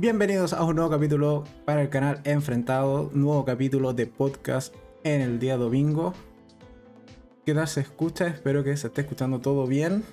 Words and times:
Bienvenidos 0.00 0.52
a 0.52 0.62
un 0.62 0.76
nuevo 0.76 0.92
capítulo 0.92 1.42
para 1.64 1.82
el 1.82 1.88
canal 1.88 2.20
Enfrentado, 2.22 3.10
nuevo 3.14 3.44
capítulo 3.44 3.94
de 3.94 4.06
podcast 4.06 4.72
en 5.02 5.20
el 5.20 5.40
día 5.40 5.56
domingo. 5.56 6.14
¿Qué 7.44 7.52
tal 7.52 7.66
se 7.66 7.80
escucha? 7.80 8.28
Espero 8.28 8.62
que 8.62 8.76
se 8.76 8.86
esté 8.86 9.00
escuchando 9.00 9.40
todo 9.40 9.66
bien. 9.66 10.04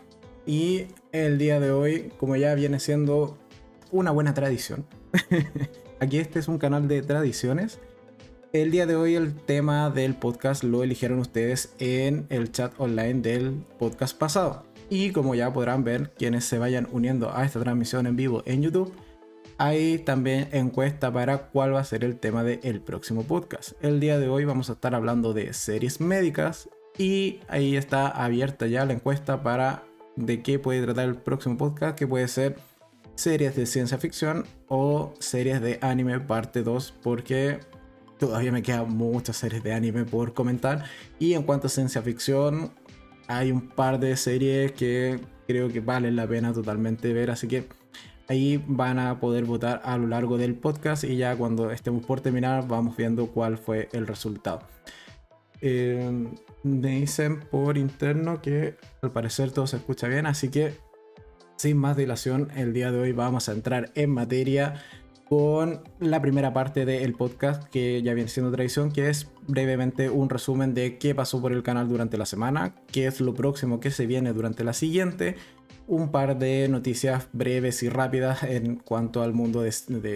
Y 0.48 0.88
el 1.12 1.38
día 1.38 1.60
de 1.60 1.70
hoy, 1.70 2.12
como 2.18 2.36
ya 2.36 2.56
viene 2.56 2.80
siendo 2.80 3.38
una 3.92 4.10
buena 4.10 4.34
tradición, 4.34 4.88
aquí 6.00 6.18
este 6.18 6.40
es 6.40 6.48
un 6.48 6.58
canal 6.58 6.88
de 6.88 7.04
tradiciones. 7.04 7.78
El 8.54 8.72
día 8.72 8.88
de 8.88 8.96
hoy 8.96 9.14
el 9.14 9.36
tema 9.36 9.92
del 9.92 10.16
podcast 10.16 10.64
lo 10.64 10.82
eligieron 10.82 11.20
ustedes 11.20 11.76
en 11.78 12.26
el 12.30 12.52
chat 12.52 12.74
online 12.80 13.22
del 13.22 13.64
podcast 13.78 14.18
pasado. 14.18 14.66
Y 14.90 15.12
como 15.12 15.36
ya 15.36 15.54
podrán 15.54 15.84
ver, 15.84 16.12
quienes 16.18 16.44
se 16.46 16.58
vayan 16.58 16.88
uniendo 16.92 17.38
a 17.38 17.46
esta 17.46 17.60
transmisión 17.60 18.08
en 18.08 18.16
vivo 18.16 18.42
en 18.48 18.64
YouTube, 18.64 18.92
hay 19.58 20.00
también 20.00 20.50
encuesta 20.52 21.12
para 21.12 21.48
cuál 21.48 21.74
va 21.74 21.80
a 21.80 21.86
ser 21.86 22.04
el 22.04 22.18
tema 22.18 22.44
del 22.44 22.82
próximo 22.82 23.24
podcast. 23.24 23.72
El 23.82 24.00
día 24.00 24.20
de 24.20 24.28
hoy 24.28 24.46
vamos 24.46 24.70
a 24.70 24.74
estar 24.74 24.94
hablando 24.96 25.34
de 25.34 25.54
series 25.54 26.02
médicas 26.02 26.70
y 26.98 27.40
ahí 27.48 27.78
está 27.78 28.08
abierta 28.08 28.68
ya 28.68 28.86
la 28.86 28.94
encuesta 28.94 29.44
para 29.44 29.84
de 30.16 30.42
qué 30.42 30.60
puede 30.60 30.84
tratar 30.84 31.06
el 31.06 31.16
próximo 31.16 31.58
podcast, 31.58 31.98
que 31.98 32.08
puede 32.08 32.28
ser 32.28 32.58
series 33.16 33.56
de 33.56 33.66
ciencia 33.66 33.98
ficción 33.98 34.46
o 34.68 35.14
series 35.20 35.62
de 35.62 35.80
anime 35.82 36.20
parte 36.20 36.62
2, 36.64 36.94
porque 37.02 37.60
todavía 38.18 38.52
me 38.52 38.62
quedan 38.62 38.96
muchas 38.96 39.38
series 39.38 39.64
de 39.64 39.74
anime 39.74 40.04
por 40.04 40.34
comentar. 40.34 40.84
Y 41.18 41.34
en 41.34 41.44
cuanto 41.44 41.68
a 41.68 41.70
ciencia 41.70 42.02
ficción, 42.02 42.72
hay 43.28 43.52
un 43.52 43.70
par 43.70 44.00
de 44.00 44.18
series 44.18 44.74
que 44.74 45.20
creo 45.48 45.70
que 45.70 45.80
valen 45.80 46.16
la 46.18 46.28
pena 46.28 46.52
totalmente 46.52 47.14
ver, 47.14 47.32
así 47.32 47.48
que 47.48 47.68
Ahí 48.28 48.64
van 48.68 49.00
a 49.00 49.20
poder 49.20 49.46
votar 49.46 49.82
a 49.84 49.98
lo 49.98 50.08
largo 50.08 50.38
del 50.38 50.56
podcast 50.56 51.04
y 51.04 51.18
ya 51.18 51.36
cuando 51.36 51.72
estemos 51.72 52.06
por 52.06 52.22
terminar 52.22 52.68
vamos 52.68 52.98
viendo 52.98 53.28
cuál 53.28 53.58
fue 53.58 53.90
el 53.92 54.08
resultado. 54.08 54.62
Eh, 55.62 56.28
me 56.64 57.00
dicen 57.00 57.42
por 57.52 57.78
interno 57.78 58.42
que 58.42 58.76
al 59.02 59.12
parecer 59.12 59.52
todo 59.52 59.68
se 59.68 59.78
escucha 59.78 60.08
bien, 60.08 60.26
así 60.26 60.50
que 60.50 60.74
sin 61.58 61.78
más 61.78 61.96
dilación, 61.96 62.50
el 62.56 62.74
día 62.74 62.92
de 62.92 63.00
hoy 63.00 63.12
vamos 63.14 63.48
a 63.48 63.54
entrar 63.54 63.92
en 63.96 64.12
materia 64.12 64.82
con 65.30 65.82
la 66.00 66.22
primera 66.22 66.54
parte 66.54 66.86
del 66.86 67.14
podcast 67.14 67.64
que 67.70 68.02
ya 68.04 68.14
viene 68.14 68.30
siendo 68.30 68.52
tradición, 68.52 68.92
que 68.92 69.10
es 69.10 69.32
brevemente 69.48 70.10
un 70.10 70.30
resumen 70.30 70.74
de 70.74 70.98
qué 70.98 71.16
pasó 71.16 71.42
por 71.42 71.52
el 71.52 71.64
canal 71.64 71.88
durante 71.88 72.18
la 72.18 72.26
semana, 72.26 72.76
qué 72.92 73.08
es 73.08 73.22
lo 73.22 73.34
próximo 73.34 73.80
que 73.80 73.90
se 73.90 74.06
viene 74.06 74.34
durante 74.34 74.64
la 74.64 74.74
siguiente 74.74 75.36
un 75.88 76.12
par 76.12 76.38
de 76.38 76.68
noticias 76.68 77.28
breves 77.32 77.84
y 77.84 77.90
rápidas 77.90 78.44
en 78.44 78.76
cuanto 78.76 79.22
al 79.22 79.34
mundo 79.34 79.62
de, 79.62 79.72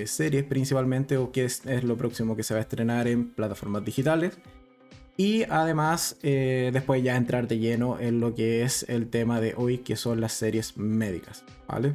series 0.07 0.43
principalmente 0.43 1.17
o 1.17 1.31
qué 1.31 1.45
es, 1.45 1.63
lo 1.83 1.97
próximo 1.97 2.35
que 2.35 2.43
se 2.43 2.53
va 2.53 2.59
a 2.59 2.61
estrenar 2.61 3.07
en 3.07 3.29
plataformas 3.29 3.85
digitales. 3.85 4.37
Y 5.17 5.43
además 5.43 6.17
eh, 6.23 6.69
después 6.71 7.03
ya 7.03 7.17
entrar 7.17 7.47
de 7.47 7.59
lleno 7.59 7.99
en 7.99 8.21
lo 8.21 8.33
que 8.33 8.63
es 8.63 8.85
el 8.87 9.09
tema 9.09 9.41
de 9.41 9.53
hoy 9.57 9.79
que 9.79 9.95
son 9.95 10.21
las 10.21 10.33
series 10.33 10.77
médicas. 10.77 11.43
¿vale? 11.67 11.93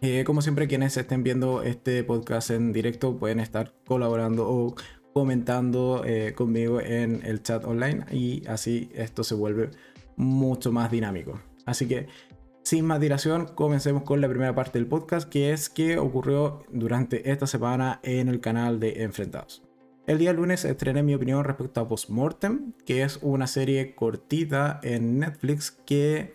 Eh, 0.00 0.24
como 0.24 0.42
siempre 0.42 0.66
quienes 0.66 0.96
estén 0.96 1.22
viendo 1.22 1.62
este 1.62 2.02
podcast 2.02 2.50
en 2.50 2.72
directo 2.72 3.16
pueden 3.16 3.38
estar 3.38 3.72
colaborando 3.86 4.48
o 4.48 4.74
comentando 5.12 6.02
eh, 6.04 6.32
conmigo 6.34 6.80
en 6.80 7.24
el 7.24 7.42
chat 7.42 7.64
online 7.64 8.04
y 8.10 8.42
así 8.48 8.90
esto 8.94 9.22
se 9.22 9.36
vuelve 9.36 9.70
mucho 10.16 10.72
más 10.72 10.90
dinámico. 10.90 11.40
Así 11.64 11.86
que 11.86 12.08
sin 12.62 12.86
más 12.86 13.00
dilación, 13.00 13.46
comencemos 13.54 14.04
con 14.04 14.20
la 14.20 14.28
primera 14.28 14.54
parte 14.54 14.78
del 14.78 14.86
podcast, 14.86 15.28
que 15.28 15.52
es 15.52 15.68
qué 15.68 15.98
ocurrió 15.98 16.64
durante 16.70 17.30
esta 17.30 17.46
semana 17.46 18.00
en 18.02 18.28
el 18.28 18.40
canal 18.40 18.78
de 18.78 19.02
Enfrentados. 19.02 19.62
El 20.06 20.18
día 20.18 20.32
lunes 20.32 20.64
estrené 20.64 21.02
mi 21.02 21.14
opinión 21.14 21.44
respecto 21.44 21.80
a 21.80 21.88
Postmortem, 21.88 22.72
que 22.86 23.02
es 23.02 23.18
una 23.22 23.46
serie 23.46 23.94
cortita 23.94 24.80
en 24.82 25.18
Netflix 25.18 25.70
que 25.70 26.34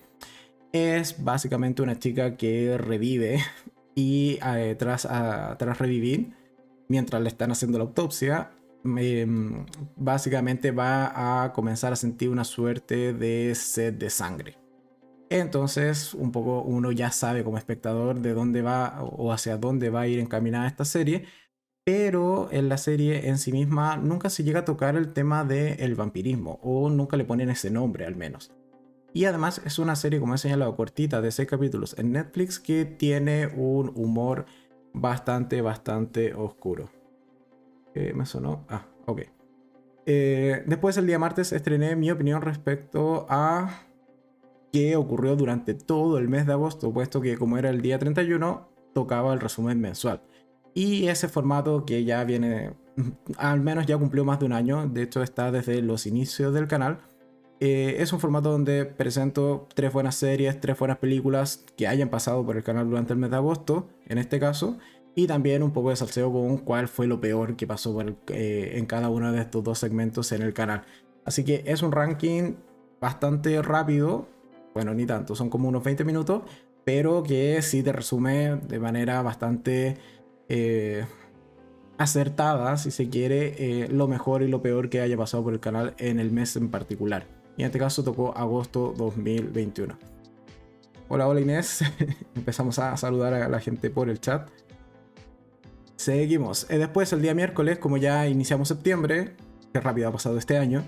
es 0.71 1.23
básicamente 1.23 1.81
una 1.81 1.97
chica 1.97 2.35
que 2.37 2.77
revive 2.77 3.39
y 3.95 4.39
eh, 4.45 4.75
tras, 4.77 5.03
tras 5.03 5.79
revivir, 5.79 6.33
mientras 6.87 7.21
le 7.21 7.29
están 7.29 7.51
haciendo 7.51 7.77
la 7.77 7.85
autopsia, 7.85 8.51
em, 8.83 9.65
básicamente 9.95 10.71
va 10.71 11.43
a 11.43 11.53
comenzar 11.53 11.93
a 11.93 11.95
sentir 11.95 12.29
una 12.29 12.43
suerte 12.43 13.13
de 13.13 13.55
sed 13.55 13.93
de 13.93 14.09
sangre. 14.09 14.66
Entonces, 15.29 16.13
un 16.13 16.31
poco 16.31 16.61
uno 16.61 16.91
ya 16.91 17.11
sabe 17.11 17.43
como 17.43 17.57
espectador 17.57 18.21
de 18.21 18.33
dónde 18.33 18.61
va 18.61 19.01
o 19.01 19.33
hacia 19.33 19.57
dónde 19.57 19.89
va 19.89 20.01
a 20.01 20.07
ir 20.07 20.19
encaminada 20.19 20.67
esta 20.67 20.85
serie, 20.85 21.25
pero 21.83 22.49
en 22.51 22.69
la 22.69 22.77
serie 22.77 23.27
en 23.29 23.37
sí 23.37 23.51
misma 23.51 23.97
nunca 23.97 24.29
se 24.29 24.43
llega 24.43 24.61
a 24.61 24.65
tocar 24.65 24.95
el 24.95 25.13
tema 25.13 25.43
del 25.43 25.95
vampirismo, 25.95 26.59
o 26.61 26.89
nunca 26.89 27.17
le 27.17 27.25
ponen 27.25 27.49
ese 27.49 27.69
nombre 27.71 28.05
al 28.05 28.15
menos. 28.15 28.51
Y 29.13 29.25
además 29.25 29.61
es 29.65 29.79
una 29.79 29.95
serie, 29.95 30.19
como 30.19 30.35
he 30.35 30.37
señalado, 30.37 30.75
cortita 30.75 31.21
de 31.21 31.31
6 31.31 31.47
capítulos 31.47 31.97
en 31.97 32.11
Netflix 32.11 32.59
que 32.59 32.85
tiene 32.85 33.47
un 33.47 33.91
humor 33.95 34.45
bastante, 34.93 35.61
bastante 35.61 36.33
oscuro. 36.33 36.89
¿Qué 37.93 38.13
me 38.13 38.25
sonó? 38.25 38.65
Ah, 38.69 38.85
ok. 39.05 39.21
Eh, 40.05 40.63
después 40.67 40.97
el 40.97 41.07
día 41.07 41.19
martes 41.19 41.51
estrené 41.51 41.95
mi 41.95 42.11
opinión 42.11 42.41
respecto 42.41 43.25
a 43.29 43.86
que 44.71 44.95
ocurrió 44.95 45.35
durante 45.35 45.73
todo 45.73 46.17
el 46.17 46.27
mes 46.27 46.45
de 46.45 46.53
agosto, 46.53 46.93
puesto 46.93 47.21
que 47.21 47.37
como 47.37 47.57
era 47.57 47.69
el 47.69 47.81
día 47.81 47.99
31, 47.99 48.69
tocaba 48.93 49.33
el 49.33 49.39
resumen 49.39 49.79
mensual. 49.79 50.21
Y 50.73 51.07
ese 51.07 51.27
formato 51.27 51.85
que 51.85 52.03
ya 52.03 52.23
viene, 52.23 52.73
al 53.37 53.61
menos 53.61 53.85
ya 53.85 53.97
cumplió 53.97 54.25
más 54.25 54.39
de 54.39 54.45
un 54.45 54.53
año, 54.53 54.87
de 54.87 55.03
hecho 55.03 55.23
está 55.23 55.51
desde 55.51 55.81
los 55.81 56.05
inicios 56.05 56.53
del 56.53 56.67
canal, 56.67 56.99
eh, 57.59 57.95
es 57.99 58.13
un 58.13 58.19
formato 58.19 58.51
donde 58.51 58.85
presento 58.85 59.67
tres 59.73 59.91
buenas 59.91 60.15
series, 60.15 60.61
tres 60.61 60.77
buenas 60.77 60.97
películas 60.97 61.65
que 61.75 61.87
hayan 61.87 62.09
pasado 62.09 62.45
por 62.45 62.55
el 62.55 62.63
canal 62.63 62.87
durante 62.87 63.13
el 63.13 63.19
mes 63.19 63.31
de 63.31 63.37
agosto, 63.37 63.89
en 64.05 64.19
este 64.19 64.39
caso, 64.39 64.77
y 65.15 65.25
también 65.25 65.63
un 65.63 65.71
poco 65.73 65.89
de 65.89 65.95
salseo 65.95 66.31
con 66.31 66.59
cuál 66.59 66.87
fue 66.87 67.07
lo 67.07 67.19
peor 67.19 67.55
que 67.55 67.65
pasó 67.65 67.99
eh, 68.27 68.73
en 68.75 68.85
cada 68.85 69.09
uno 69.09 69.31
de 69.31 69.41
estos 69.41 69.63
dos 69.63 69.79
segmentos 69.79 70.31
en 70.31 70.43
el 70.43 70.53
canal. 70.53 70.83
Así 71.25 71.43
que 71.43 71.63
es 71.65 71.81
un 71.81 71.91
ranking 71.91 72.53
bastante 73.01 73.59
rápido, 73.63 74.27
bueno, 74.77 74.93
ni 74.93 75.07
tanto, 75.07 75.35
son 75.35 75.49
como 75.49 75.67
unos 75.67 75.83
20 75.83 76.03
minutos, 76.03 76.43
pero 76.83 77.23
que 77.23 77.63
sí 77.63 77.81
te 77.81 77.91
resume 77.91 78.57
de 78.57 78.77
manera 78.77 79.23
bastante 79.23 79.97
eh, 80.49 81.03
acertada, 81.97 82.77
si 82.77 82.91
se 82.91 83.09
quiere, 83.09 83.55
eh, 83.57 83.87
lo 83.87 84.07
mejor 84.07 84.43
y 84.43 84.47
lo 84.47 84.61
peor 84.61 84.91
que 84.91 85.01
haya 85.01 85.17
pasado 85.17 85.43
por 85.43 85.53
el 85.53 85.59
canal 85.59 85.95
en 85.97 86.19
el 86.19 86.29
mes 86.29 86.55
en 86.57 86.69
particular. 86.69 87.25
Y 87.57 87.63
en 87.63 87.65
este 87.65 87.79
caso 87.79 88.03
tocó 88.03 88.37
agosto 88.37 88.93
2021. 88.95 89.97
Hola, 91.07 91.27
hola 91.27 91.41
Inés. 91.41 91.81
Empezamos 92.35 92.77
a 92.77 92.95
saludar 92.97 93.33
a 93.33 93.49
la 93.49 93.59
gente 93.59 93.89
por 93.89 94.11
el 94.11 94.21
chat. 94.21 94.47
Seguimos. 95.95 96.69
Eh, 96.69 96.77
después, 96.77 97.11
el 97.13 97.23
día 97.23 97.33
miércoles, 97.33 97.79
como 97.79 97.97
ya 97.97 98.27
iniciamos 98.27 98.67
septiembre, 98.67 99.35
que 99.73 99.79
rápido 99.79 100.09
ha 100.09 100.11
pasado 100.11 100.37
este 100.37 100.59
año, 100.59 100.83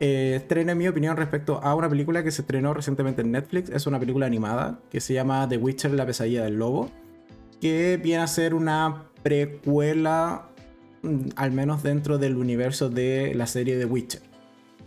eh, 0.00 0.74
mi 0.74 0.88
opinión 0.88 1.16
respecto 1.16 1.60
a 1.62 1.74
una 1.74 1.88
película 1.88 2.24
que 2.24 2.30
se 2.30 2.42
estrenó 2.42 2.72
recientemente 2.74 3.22
en 3.22 3.30
Netflix. 3.30 3.70
Es 3.70 3.86
una 3.86 4.00
película 4.00 4.26
animada 4.26 4.80
que 4.90 5.00
se 5.00 5.14
llama 5.14 5.48
The 5.48 5.58
Witcher, 5.58 5.92
la 5.92 6.06
pesadilla 6.06 6.42
del 6.44 6.54
lobo, 6.54 6.90
que 7.60 8.00
viene 8.02 8.22
a 8.22 8.26
ser 8.26 8.54
una 8.54 9.04
precuela, 9.22 10.48
mm, 11.02 11.28
al 11.36 11.52
menos 11.52 11.82
dentro 11.82 12.18
del 12.18 12.36
universo 12.36 12.88
de 12.88 13.34
la 13.34 13.46
serie 13.46 13.78
The 13.78 13.84
Witcher. 13.84 14.22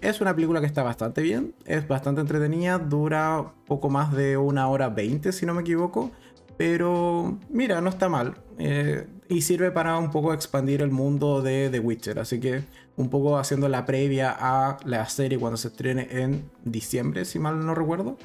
Es 0.02 0.20
una 0.20 0.36
película 0.36 0.60
que 0.60 0.66
está 0.66 0.84
bastante 0.84 1.22
bien, 1.22 1.54
es 1.66 1.88
bastante 1.88 2.20
entretenida, 2.20 2.78
dura 2.78 3.54
poco 3.66 3.90
más 3.90 4.14
de 4.14 4.36
una 4.36 4.68
hora 4.68 4.90
20 4.90 5.32
si 5.32 5.46
no 5.46 5.54
me 5.54 5.62
equivoco, 5.62 6.12
pero 6.58 7.40
mira, 7.50 7.80
no 7.82 7.90
está 7.90 8.10
mal. 8.10 8.36
Eh, 8.58 9.08
y 9.34 9.42
sirve 9.42 9.72
para 9.72 9.98
un 9.98 10.12
poco 10.12 10.32
expandir 10.32 10.84
el 10.84 10.92
mundo 10.92 11.42
de 11.42 11.70
The 11.72 11.80
Witcher. 11.80 12.20
Así 12.20 12.40
que 12.40 12.64
un 12.96 13.10
poco 13.10 13.38
haciendo 13.40 13.68
la 13.68 13.84
previa 13.84 14.36
a 14.38 14.78
la 14.86 15.10
serie 15.10 15.40
cuando 15.40 15.58
se 15.58 15.70
estrene 15.70 16.08
en 16.12 16.52
diciembre, 16.64 17.26
si 17.26 17.40
mal 17.40 17.66
no 17.66 17.74
recuerdo. 17.74 18.18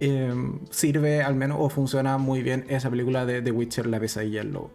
Em, 0.00 0.58
sirve 0.70 1.22
al 1.22 1.36
menos 1.36 1.58
o 1.60 1.68
funciona 1.68 2.18
muy 2.18 2.42
bien 2.42 2.64
esa 2.68 2.90
película 2.90 3.26
de 3.26 3.42
The 3.42 3.52
Witcher, 3.52 3.86
La 3.86 4.00
pesadilla 4.00 4.40
del 4.40 4.52
lobo. 4.52 4.72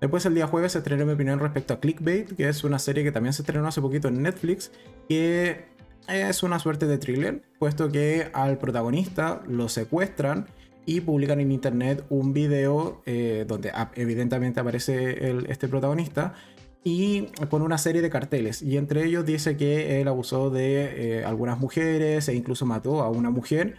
Después 0.00 0.24
el 0.24 0.34
día 0.34 0.46
jueves 0.46 0.72
se 0.72 0.78
estrenó 0.78 1.04
mi 1.04 1.12
opinión 1.12 1.38
respecto 1.38 1.74
a 1.74 1.80
Clickbait, 1.80 2.34
que 2.34 2.48
es 2.48 2.64
una 2.64 2.78
serie 2.78 3.04
que 3.04 3.12
también 3.12 3.34
se 3.34 3.42
estrenó 3.42 3.68
hace 3.68 3.82
poquito 3.82 4.08
en 4.08 4.22
Netflix, 4.22 4.72
que 5.06 5.66
es 6.08 6.42
una 6.42 6.58
suerte 6.58 6.86
de 6.86 6.96
thriller, 6.96 7.42
puesto 7.58 7.92
que 7.92 8.30
al 8.32 8.56
protagonista 8.56 9.42
lo 9.46 9.68
secuestran 9.68 10.46
y 10.90 11.00
publican 11.02 11.38
en 11.38 11.52
internet 11.52 12.04
un 12.08 12.32
video 12.32 13.00
eh, 13.06 13.44
donde 13.46 13.70
evidentemente 13.94 14.58
aparece 14.58 15.38
este 15.48 15.68
protagonista 15.68 16.34
y 16.82 17.26
con 17.48 17.62
una 17.62 17.78
serie 17.78 18.02
de 18.02 18.10
carteles 18.10 18.60
y 18.60 18.76
entre 18.76 19.04
ellos 19.04 19.24
dice 19.24 19.56
que 19.56 20.00
él 20.00 20.08
abusó 20.08 20.50
de 20.50 21.18
eh, 21.20 21.24
algunas 21.24 21.60
mujeres 21.60 22.28
e 22.28 22.34
incluso 22.34 22.66
mató 22.66 23.02
a 23.02 23.08
una 23.08 23.30
mujer 23.30 23.76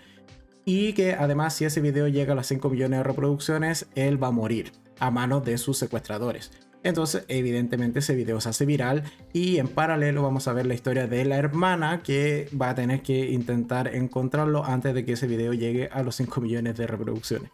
y 0.63 0.93
que 0.93 1.11
además 1.11 1.53
si 1.53 1.65
ese 1.65 1.81
video 1.81 2.07
llega 2.07 2.31
a 2.31 2.35
las 2.37 2.47
5 2.47 2.69
millones 2.69 2.99
de 2.99 3.03
reproducciones 3.03 3.87
él 3.95 4.21
va 4.23 4.27
a 4.27 4.31
morir. 4.31 4.71
a 4.99 5.11
manos 5.11 5.43
de 5.43 5.57
sus 5.57 5.77
secuestradores. 5.79 6.51
Entonces, 6.83 7.25
evidentemente 7.27 7.99
ese 7.99 8.15
video 8.15 8.41
se 8.41 8.49
hace 8.49 8.65
viral 8.65 9.03
y 9.33 9.57
en 9.57 9.67
paralelo 9.67 10.23
vamos 10.23 10.47
a 10.47 10.53
ver 10.53 10.65
la 10.65 10.73
historia 10.73 11.07
de 11.07 11.25
la 11.25 11.37
hermana 11.37 12.01
que 12.01 12.49
va 12.59 12.69
a 12.69 12.75
tener 12.75 13.01
que 13.03 13.31
intentar 13.31 13.93
encontrarlo 13.93 14.65
antes 14.65 14.93
de 14.95 15.05
que 15.05 15.13
ese 15.13 15.27
video 15.27 15.53
llegue 15.53 15.89
a 15.91 16.01
los 16.01 16.15
5 16.15 16.41
millones 16.41 16.77
de 16.77 16.87
reproducciones. 16.87 17.51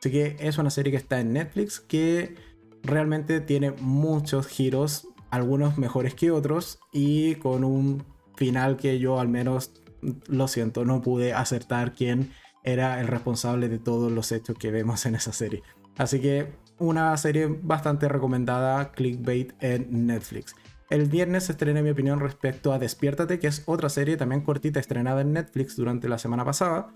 Así 0.00 0.10
que 0.10 0.36
es 0.40 0.58
una 0.58 0.70
serie 0.70 0.90
que 0.90 0.98
está 0.98 1.20
en 1.20 1.32
Netflix 1.32 1.80
que 1.80 2.34
realmente 2.82 3.40
tiene 3.40 3.70
muchos 3.80 4.48
giros, 4.48 5.08
algunos 5.30 5.78
mejores 5.78 6.14
que 6.14 6.30
otros 6.30 6.80
y 6.92 7.36
con 7.36 7.64
un 7.64 8.04
final 8.36 8.76
que 8.76 8.98
yo 8.98 9.20
al 9.20 9.28
menos 9.28 9.72
lo 10.26 10.48
siento, 10.48 10.84
no 10.84 11.00
pude 11.00 11.32
acertar 11.32 11.94
quién 11.94 12.32
era 12.64 13.00
el 13.00 13.06
responsable 13.06 13.68
de 13.68 13.78
todos 13.78 14.10
los 14.10 14.32
hechos 14.32 14.58
que 14.58 14.70
vemos 14.70 15.06
en 15.06 15.14
esa 15.14 15.32
serie. 15.32 15.62
Así 15.96 16.20
que 16.20 16.52
una 16.78 17.16
serie 17.16 17.46
bastante 17.46 18.08
recomendada, 18.08 18.92
clickbait 18.92 19.52
en 19.60 20.06
Netflix. 20.06 20.54
El 20.90 21.08
viernes 21.08 21.48
estrené 21.48 21.82
mi 21.82 21.90
opinión 21.90 22.20
respecto 22.20 22.72
a 22.72 22.78
Despiértate, 22.78 23.38
que 23.38 23.46
es 23.46 23.62
otra 23.66 23.88
serie 23.88 24.16
también 24.16 24.42
cortita 24.42 24.80
estrenada 24.80 25.22
en 25.22 25.32
Netflix 25.32 25.76
durante 25.76 26.08
la 26.08 26.18
semana 26.18 26.44
pasada, 26.44 26.94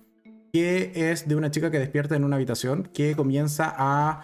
que 0.53 0.93
es 0.95 1.27
de 1.27 1.37
una 1.37 1.51
chica 1.51 1.71
que 1.71 1.79
despierta 1.79 2.15
en 2.15 2.25
una 2.25 2.37
habitación 2.37 2.89
que 2.93 3.17
comienza 3.17 3.75
a 3.77 4.23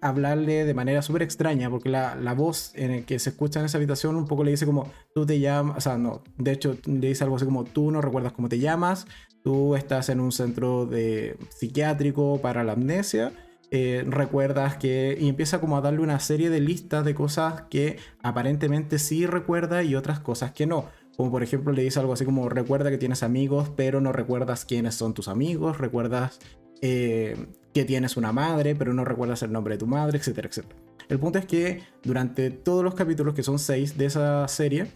hablarle 0.00 0.64
de 0.64 0.74
manera 0.74 1.02
súper 1.02 1.22
extraña, 1.22 1.68
porque 1.68 1.88
la, 1.88 2.14
la, 2.14 2.32
voz 2.32 2.72
en 2.74 2.90
el 2.90 3.04
que 3.04 3.18
se 3.18 3.30
escucha 3.30 3.60
en 3.60 3.66
esa 3.66 3.78
habitación 3.78 4.16
un 4.16 4.26
poco 4.26 4.44
le 4.44 4.52
dice 4.52 4.64
como, 4.64 4.90
tú 5.14 5.26
te 5.26 5.38
llamas, 5.40 5.76
o 5.76 5.80
sea, 5.80 5.98
no, 5.98 6.22
de 6.38 6.52
hecho 6.52 6.76
le 6.86 7.08
dice 7.08 7.24
algo 7.24 7.36
así 7.36 7.44
como, 7.44 7.64
tú 7.64 7.90
no 7.90 8.00
recuerdas 8.00 8.32
cómo 8.32 8.48
te 8.48 8.58
llamas, 8.58 9.06
tú 9.42 9.76
estás 9.76 10.08
en 10.08 10.20
un 10.20 10.32
centro 10.32 10.86
de 10.86 11.36
psiquiátrico 11.50 12.40
para 12.40 12.64
la 12.64 12.72
amnesia, 12.72 13.32
eh, 13.70 14.04
recuerdas 14.06 14.76
que, 14.76 15.16
y 15.20 15.28
empieza 15.28 15.60
como 15.60 15.76
a 15.76 15.80
darle 15.80 16.00
una 16.00 16.18
serie 16.18 16.50
de 16.50 16.60
listas 16.60 17.04
de 17.04 17.14
cosas 17.14 17.62
que 17.70 17.98
aparentemente 18.22 18.98
sí 18.98 19.26
recuerda 19.26 19.82
y 19.84 19.94
otras 19.94 20.20
cosas 20.20 20.52
que 20.52 20.66
no. 20.66 20.86
Como 21.16 21.30
por 21.30 21.42
ejemplo 21.42 21.72
le 21.72 21.82
dice 21.82 22.00
algo 22.00 22.12
así 22.12 22.24
como 22.24 22.48
recuerda 22.48 22.90
que 22.90 22.98
tienes 22.98 23.22
amigos, 23.22 23.70
pero 23.76 24.00
no 24.00 24.12
recuerdas 24.12 24.64
quiénes 24.64 24.94
son 24.94 25.14
tus 25.14 25.28
amigos, 25.28 25.78
recuerdas 25.78 26.40
eh, 26.82 27.36
que 27.72 27.84
tienes 27.84 28.16
una 28.16 28.32
madre, 28.32 28.74
pero 28.74 28.92
no 28.92 29.04
recuerdas 29.04 29.42
el 29.42 29.52
nombre 29.52 29.74
de 29.74 29.78
tu 29.78 29.86
madre, 29.86 30.18
etcétera, 30.18 30.48
etcétera. 30.48 30.76
El 31.08 31.18
punto 31.18 31.38
es 31.38 31.46
que 31.46 31.82
durante 32.02 32.50
todos 32.50 32.82
los 32.82 32.94
capítulos, 32.94 33.34
que 33.34 33.42
son 33.42 33.58
seis 33.58 33.96
de 33.96 34.06
esa 34.06 34.46
serie, 34.48 34.86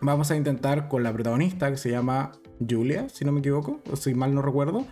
vamos 0.00 0.30
a 0.30 0.36
intentar 0.36 0.88
con 0.88 1.02
la 1.02 1.12
protagonista, 1.12 1.70
que 1.70 1.76
se 1.76 1.90
llama 1.90 2.32
Julia, 2.68 3.08
si 3.08 3.24
no 3.24 3.32
me 3.32 3.40
equivoco, 3.40 3.80
o 3.90 3.96
si 3.96 4.14
mal 4.14 4.34
no 4.34 4.42
recuerdo, 4.42 4.86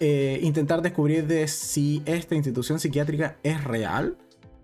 eh, 0.00 0.40
intentar 0.42 0.80
descubrir 0.80 1.26
de 1.26 1.46
si 1.46 2.02
esta 2.06 2.34
institución 2.34 2.80
psiquiátrica 2.80 3.36
es 3.42 3.62
real, 3.62 4.16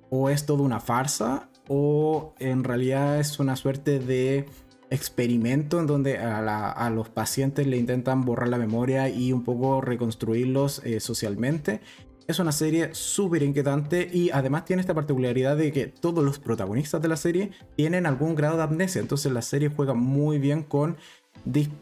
o 0.09 0.31
es 0.31 0.47
toda 0.47 0.63
una 0.63 0.81
farsa, 0.81 1.51
o 1.69 2.35
en 2.39 2.65
realidad 2.65 3.21
es 3.21 3.39
una 3.39 3.55
suerte 3.55 3.99
de 3.99 4.47
experimento 4.89 5.79
en 5.79 5.87
donde 5.87 6.17
a, 6.17 6.89
los 6.91 7.11
pacientes 7.11 7.67
le 7.67 7.77
intentan 7.77 8.25
borrar 8.25 8.49
la 8.49 8.57
memoria 8.57 9.11
y 9.11 9.33
un 9.33 9.45
poco 9.45 9.83
reconstruirlos 9.83 10.81
eh, 10.85 11.01
socialmente. 11.01 11.81
Es 12.29 12.39
una 12.39 12.53
serie 12.53 12.95
súper 12.95 13.43
inquietante 13.43 14.09
y 14.11 14.31
además 14.31 14.65
tiene 14.65 14.81
esta 14.81 14.95
particularidad 14.95 15.57
de 15.57 15.71
que 15.71 15.87
todos 15.87 16.25
los 16.25 16.39
protagonistas 16.39 17.03
de 17.03 17.09
la 17.09 17.17
serie 17.17 17.51
tienen 17.77 18.07
algún 18.07 18.35
grado 18.35 18.57
de 18.57 18.63
amnesia. 18.63 19.03
Entonces 19.03 19.31
la 19.33 19.43
serie 19.43 19.69
juega 19.69 19.93
muy 19.93 20.39
bien 20.39 20.63
con, 20.63 20.97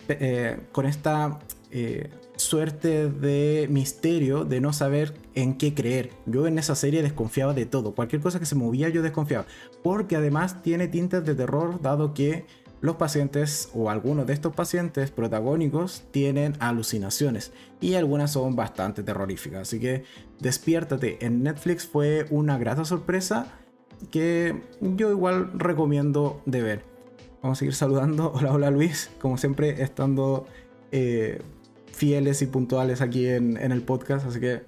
eh, 0.08 0.58
con 0.72 0.86
esta 0.86 1.38
suerte 2.36 3.08
de 3.08 3.66
misterio 3.70 4.44
de 4.44 4.60
no 4.60 4.72
saber 4.72 5.14
en 5.34 5.56
qué 5.56 5.74
creer. 5.74 6.10
Yo 6.26 6.46
en 6.46 6.58
esa 6.58 6.74
serie 6.74 7.02
desconfiaba 7.02 7.54
de 7.54 7.66
todo. 7.66 7.94
Cualquier 7.94 8.22
cosa 8.22 8.40
que 8.40 8.46
se 8.46 8.54
movía 8.54 8.88
yo 8.88 9.02
desconfiaba. 9.02 9.46
Porque 9.82 10.16
además 10.16 10.62
tiene 10.62 10.88
tintes 10.88 11.24
de 11.24 11.34
terror 11.34 11.80
dado 11.80 12.14
que 12.14 12.46
los 12.80 12.96
pacientes 12.96 13.70
o 13.72 13.88
algunos 13.88 14.26
de 14.26 14.34
estos 14.34 14.54
pacientes 14.54 15.10
protagónicos 15.10 16.02
tienen 16.10 16.54
alucinaciones 16.58 17.50
y 17.80 17.94
algunas 17.94 18.32
son 18.32 18.56
bastante 18.56 19.02
terroríficas. 19.02 19.62
Así 19.62 19.80
que 19.80 20.04
despiértate 20.38 21.24
en 21.24 21.42
Netflix 21.42 21.86
fue 21.86 22.26
una 22.28 22.58
grata 22.58 22.84
sorpresa 22.84 23.46
que 24.10 24.62
yo 24.80 25.10
igual 25.10 25.58
recomiendo 25.58 26.42
de 26.44 26.62
ver. 26.62 26.84
Vamos 27.42 27.58
a 27.58 27.60
seguir 27.60 27.74
saludando. 27.74 28.32
Hola, 28.34 28.52
hola 28.52 28.70
Luis. 28.70 29.10
Como 29.20 29.38
siempre, 29.38 29.82
estando 29.82 30.46
eh, 30.92 31.40
fieles 31.94 32.42
y 32.42 32.46
puntuales 32.46 33.00
aquí 33.00 33.26
en, 33.26 33.56
el 33.56 33.82
podcast. 33.82 34.26
Así 34.26 34.40
que 34.40 34.62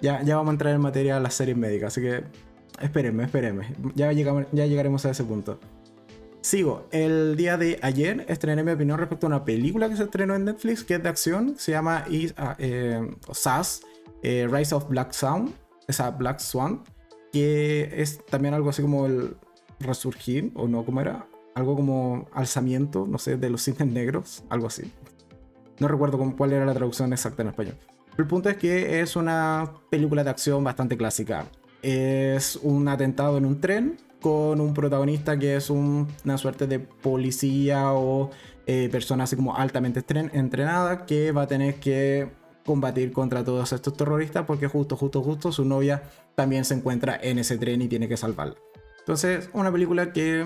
ya, 0.00 0.22
ya 0.22 0.36
vamos 0.36 0.50
a 0.50 0.52
entrar 0.52 0.74
en 0.74 0.80
materia 0.80 1.16
a 1.16 1.20
las 1.20 1.34
series 1.34 1.56
médicas. 1.56 1.92
Así 1.92 2.00
que 2.00 2.24
espérenme, 2.80 3.24
espérenme. 3.24 3.74
Ya, 3.94 4.12
llegamos, 4.12 4.46
ya 4.52 4.66
llegaremos 4.66 5.04
a 5.06 5.10
ese 5.10 5.24
punto. 5.24 5.58
Sigo. 6.40 6.86
El 6.92 7.36
día 7.36 7.56
de 7.56 7.78
ayer 7.82 8.24
estrené 8.28 8.62
mi 8.62 8.72
opinión 8.72 8.98
respecto 8.98 9.26
a 9.26 9.28
una 9.28 9.44
película 9.44 9.88
que 9.88 9.96
se 9.96 10.04
estrenó 10.04 10.34
en 10.34 10.44
Netflix, 10.44 10.84
que 10.84 10.94
es 10.94 11.02
de 11.02 11.08
acción. 11.08 11.54
Se 11.58 11.72
llama 11.72 12.04
SAS, 13.32 13.82
eh, 14.22 14.48
Rise 14.50 14.74
of 14.74 14.88
Black 14.88 15.12
Sound, 15.12 15.52
esa 15.88 16.10
Black 16.10 16.38
Swan, 16.38 16.84
que 17.32 17.90
es 17.92 18.24
también 18.26 18.54
algo 18.54 18.70
así 18.70 18.82
como 18.82 19.06
el 19.06 19.36
resurgir, 19.80 20.52
o 20.54 20.68
no, 20.68 20.84
¿cómo 20.84 21.00
era? 21.00 21.26
Algo 21.54 21.74
como 21.74 22.28
alzamiento, 22.32 23.06
no 23.06 23.18
sé, 23.18 23.36
de 23.36 23.50
los 23.50 23.64
cisnes 23.64 23.88
negros, 23.88 24.44
algo 24.48 24.68
así. 24.68 24.92
No 25.78 25.88
recuerdo 25.88 26.18
cuál 26.36 26.52
era 26.52 26.66
la 26.66 26.74
traducción 26.74 27.12
exacta 27.12 27.42
en 27.42 27.48
español. 27.48 27.76
el 28.16 28.26
punto 28.26 28.48
es 28.48 28.56
que 28.56 29.00
es 29.00 29.16
una 29.16 29.72
película 29.90 30.24
de 30.24 30.30
acción 30.30 30.62
bastante 30.64 30.96
clásica. 30.96 31.46
Es 31.82 32.56
un 32.56 32.88
atentado 32.88 33.38
en 33.38 33.46
un 33.46 33.60
tren 33.60 33.96
con 34.20 34.60
un 34.60 34.74
protagonista 34.74 35.38
que 35.38 35.56
es 35.56 35.70
una 35.70 36.38
suerte 36.38 36.66
de 36.66 36.80
policía 36.80 37.92
o 37.92 38.30
eh, 38.66 38.88
persona 38.90 39.24
así 39.24 39.36
como 39.36 39.56
altamente 39.56 40.04
entrenada 40.32 41.06
que 41.06 41.30
va 41.30 41.42
a 41.42 41.46
tener 41.46 41.76
que 41.76 42.28
combatir 42.66 43.12
contra 43.12 43.44
todos 43.44 43.72
estos 43.72 43.96
terroristas 43.96 44.44
porque 44.44 44.66
justo, 44.66 44.96
justo, 44.96 45.22
justo 45.22 45.52
su 45.52 45.64
novia 45.64 46.02
también 46.34 46.64
se 46.64 46.74
encuentra 46.74 47.18
en 47.22 47.38
ese 47.38 47.56
tren 47.56 47.80
y 47.80 47.88
tiene 47.88 48.08
que 48.08 48.16
salvarla. 48.16 48.56
Entonces, 48.98 49.48
una 49.54 49.72
película 49.72 50.12
que 50.12 50.44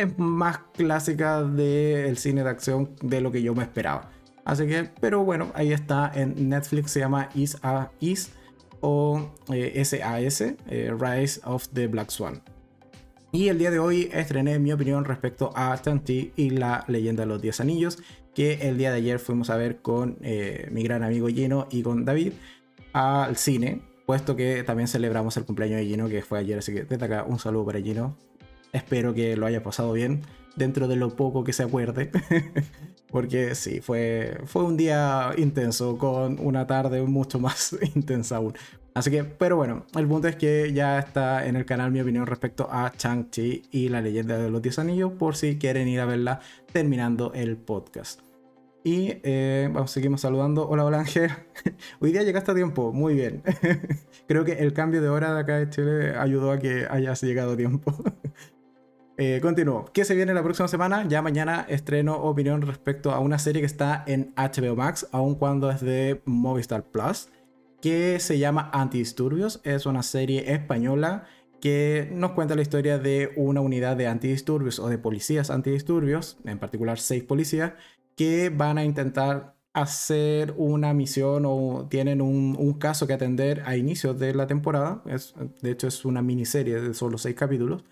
es 0.00 0.18
más 0.18 0.58
clásica 0.74 1.42
del 1.42 2.16
cine 2.18 2.42
de 2.42 2.50
acción 2.50 2.90
de 3.02 3.20
lo 3.20 3.32
que 3.32 3.42
yo 3.42 3.54
me 3.54 3.62
esperaba. 3.62 4.10
Así 4.44 4.66
que, 4.66 4.90
pero 5.00 5.24
bueno, 5.24 5.50
ahí 5.54 5.72
está 5.72 6.10
en 6.14 6.48
Netflix, 6.48 6.92
se 6.92 7.00
llama 7.00 7.28
Is 7.34 7.58
a 7.62 7.90
Is 7.98 8.32
o 8.80 9.34
SAS, 9.48 10.40
eh, 10.40 10.56
eh, 10.68 10.94
Rise 10.96 11.40
of 11.44 11.68
the 11.72 11.88
Black 11.88 12.10
Swan. 12.10 12.40
Y 13.32 13.48
el 13.48 13.58
día 13.58 13.70
de 13.70 13.78
hoy 13.78 14.08
estrené 14.12 14.58
mi 14.58 14.72
opinión 14.72 15.04
respecto 15.04 15.50
a 15.54 15.76
Tanti 15.76 16.32
y 16.36 16.50
la 16.50 16.84
leyenda 16.86 17.24
de 17.24 17.26
los 17.26 17.42
10 17.42 17.60
anillos, 17.60 17.98
que 18.34 18.68
el 18.68 18.78
día 18.78 18.90
de 18.90 18.98
ayer 18.98 19.18
fuimos 19.18 19.50
a 19.50 19.56
ver 19.56 19.82
con 19.82 20.16
eh, 20.22 20.68
mi 20.70 20.82
gran 20.82 21.02
amigo 21.02 21.26
Gino 21.28 21.66
y 21.70 21.82
con 21.82 22.04
David 22.04 22.32
al 22.92 23.36
cine, 23.36 23.82
puesto 24.06 24.36
que 24.36 24.62
también 24.62 24.88
celebramos 24.88 25.36
el 25.36 25.44
cumpleaños 25.44 25.78
de 25.78 25.86
Gino, 25.86 26.08
que 26.08 26.22
fue 26.22 26.38
ayer, 26.38 26.58
así 26.58 26.72
que 26.72 26.84
desde 26.84 27.04
acá 27.04 27.24
un 27.24 27.38
saludo 27.38 27.66
para 27.66 27.80
Gino. 27.80 28.16
Espero 28.76 29.14
que 29.14 29.38
lo 29.38 29.46
haya 29.46 29.62
pasado 29.62 29.94
bien, 29.94 30.20
dentro 30.54 30.86
de 30.86 30.96
lo 30.96 31.16
poco 31.16 31.44
que 31.44 31.54
se 31.54 31.62
acuerde. 31.62 32.10
Porque 33.10 33.54
sí, 33.54 33.80
fue, 33.80 34.38
fue 34.44 34.64
un 34.64 34.76
día 34.76 35.30
intenso, 35.38 35.96
con 35.96 36.38
una 36.40 36.66
tarde 36.66 37.00
mucho 37.00 37.38
más 37.38 37.74
intensa 37.94 38.36
aún. 38.36 38.52
Así 38.92 39.10
que, 39.10 39.24
pero 39.24 39.56
bueno, 39.56 39.86
el 39.96 40.06
punto 40.06 40.28
es 40.28 40.36
que 40.36 40.74
ya 40.74 40.98
está 40.98 41.46
en 41.46 41.56
el 41.56 41.64
canal 41.64 41.90
mi 41.90 42.02
opinión 42.02 42.26
respecto 42.26 42.68
a 42.70 42.92
Chang-Chi 42.92 43.62
y 43.70 43.88
la 43.88 44.02
leyenda 44.02 44.36
de 44.36 44.50
los 44.50 44.60
10 44.60 44.78
anillos, 44.80 45.12
por 45.12 45.36
si 45.36 45.56
quieren 45.56 45.88
ir 45.88 46.00
a 46.00 46.04
verla 46.04 46.40
terminando 46.70 47.32
el 47.32 47.56
podcast. 47.56 48.20
Y 48.84 49.20
eh, 49.22 49.70
vamos, 49.72 49.90
seguimos 49.90 50.20
saludando. 50.20 50.68
Hola, 50.68 50.84
hola 50.84 51.00
Ángel. 51.00 51.30
Hoy 52.00 52.12
día 52.12 52.22
llegaste 52.24 52.52
a 52.52 52.54
tiempo, 52.54 52.92
muy 52.92 53.14
bien. 53.14 53.42
Creo 54.28 54.44
que 54.44 54.52
el 54.52 54.74
cambio 54.74 55.00
de 55.00 55.08
hora 55.08 55.32
de 55.32 55.40
acá 55.40 55.58
de 55.58 55.70
Chile 55.70 56.14
ayudó 56.16 56.52
a 56.52 56.58
que 56.58 56.86
hayas 56.90 57.22
llegado 57.22 57.52
a 57.52 57.56
tiempo. 57.56 57.96
Eh, 59.18 59.38
continúo. 59.40 59.86
¿Qué 59.94 60.04
se 60.04 60.14
viene 60.14 60.34
la 60.34 60.42
próxima 60.42 60.68
semana? 60.68 61.06
Ya 61.08 61.22
mañana 61.22 61.64
estreno 61.70 62.16
opinión 62.16 62.60
respecto 62.60 63.12
a 63.12 63.20
una 63.20 63.38
serie 63.38 63.62
que 63.62 63.66
está 63.66 64.04
en 64.06 64.34
HBO 64.36 64.76
Max, 64.76 65.08
aun 65.10 65.36
cuando 65.36 65.70
es 65.70 65.80
de 65.80 66.20
Movistar 66.26 66.84
Plus, 66.84 67.30
que 67.80 68.20
se 68.20 68.38
llama 68.38 68.70
Antidisturbios. 68.74 69.62
Es 69.64 69.86
una 69.86 70.02
serie 70.02 70.52
española 70.52 71.24
que 71.62 72.10
nos 72.12 72.32
cuenta 72.32 72.56
la 72.56 72.60
historia 72.60 72.98
de 72.98 73.32
una 73.36 73.62
unidad 73.62 73.96
de 73.96 74.06
antidisturbios 74.06 74.78
o 74.78 74.90
de 74.90 74.98
policías 74.98 75.48
antidisturbios, 75.50 76.36
en 76.44 76.58
particular 76.58 76.98
seis 76.98 77.22
policías, 77.22 77.72
que 78.16 78.50
van 78.50 78.76
a 78.76 78.84
intentar 78.84 79.56
hacer 79.72 80.52
una 80.58 80.92
misión 80.92 81.44
o 81.46 81.86
tienen 81.88 82.20
un, 82.20 82.74
caso 82.74 83.06
que 83.06 83.14
atender 83.14 83.62
a 83.64 83.78
inicios 83.78 84.18
de 84.18 84.34
la 84.34 84.46
temporada. 84.46 85.02
Es, 85.06 85.34
de 85.62 85.70
hecho, 85.70 85.86
es 85.88 86.04
una 86.04 86.20
miniserie 86.20 86.82
de 86.82 86.92
solo 86.92 87.16
seis 87.16 87.34
capítulos 87.34 87.82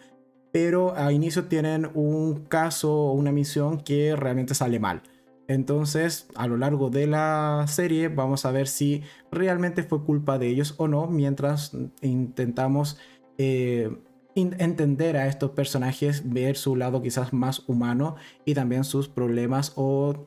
pero 0.54 0.96
a 0.96 1.10
inicio 1.10 1.46
tienen 1.46 1.90
un 1.94 2.44
caso 2.44 2.92
o 2.94 3.12
una 3.12 3.32
misión 3.32 3.80
que 3.80 4.14
realmente 4.14 4.54
sale 4.54 4.78
mal. 4.78 5.02
Entonces, 5.48 6.28
a 6.36 6.46
lo 6.46 6.56
largo 6.56 6.90
de 6.90 7.08
la 7.08 7.64
serie 7.66 8.06
vamos 8.06 8.44
a 8.44 8.52
ver 8.52 8.68
si 8.68 9.02
realmente 9.32 9.82
fue 9.82 10.04
culpa 10.04 10.38
de 10.38 10.46
ellos 10.46 10.76
o 10.76 10.86
no, 10.86 11.08
mientras 11.08 11.76
intentamos 12.02 12.98
eh, 13.36 13.98
entender 14.36 15.16
a 15.16 15.26
estos 15.26 15.50
personajes, 15.50 16.22
ver 16.32 16.56
su 16.56 16.76
lado 16.76 17.02
quizás 17.02 17.32
más 17.32 17.68
humano 17.68 18.14
y 18.44 18.54
también 18.54 18.84
sus 18.84 19.08
problemas 19.08 19.72
o 19.74 20.24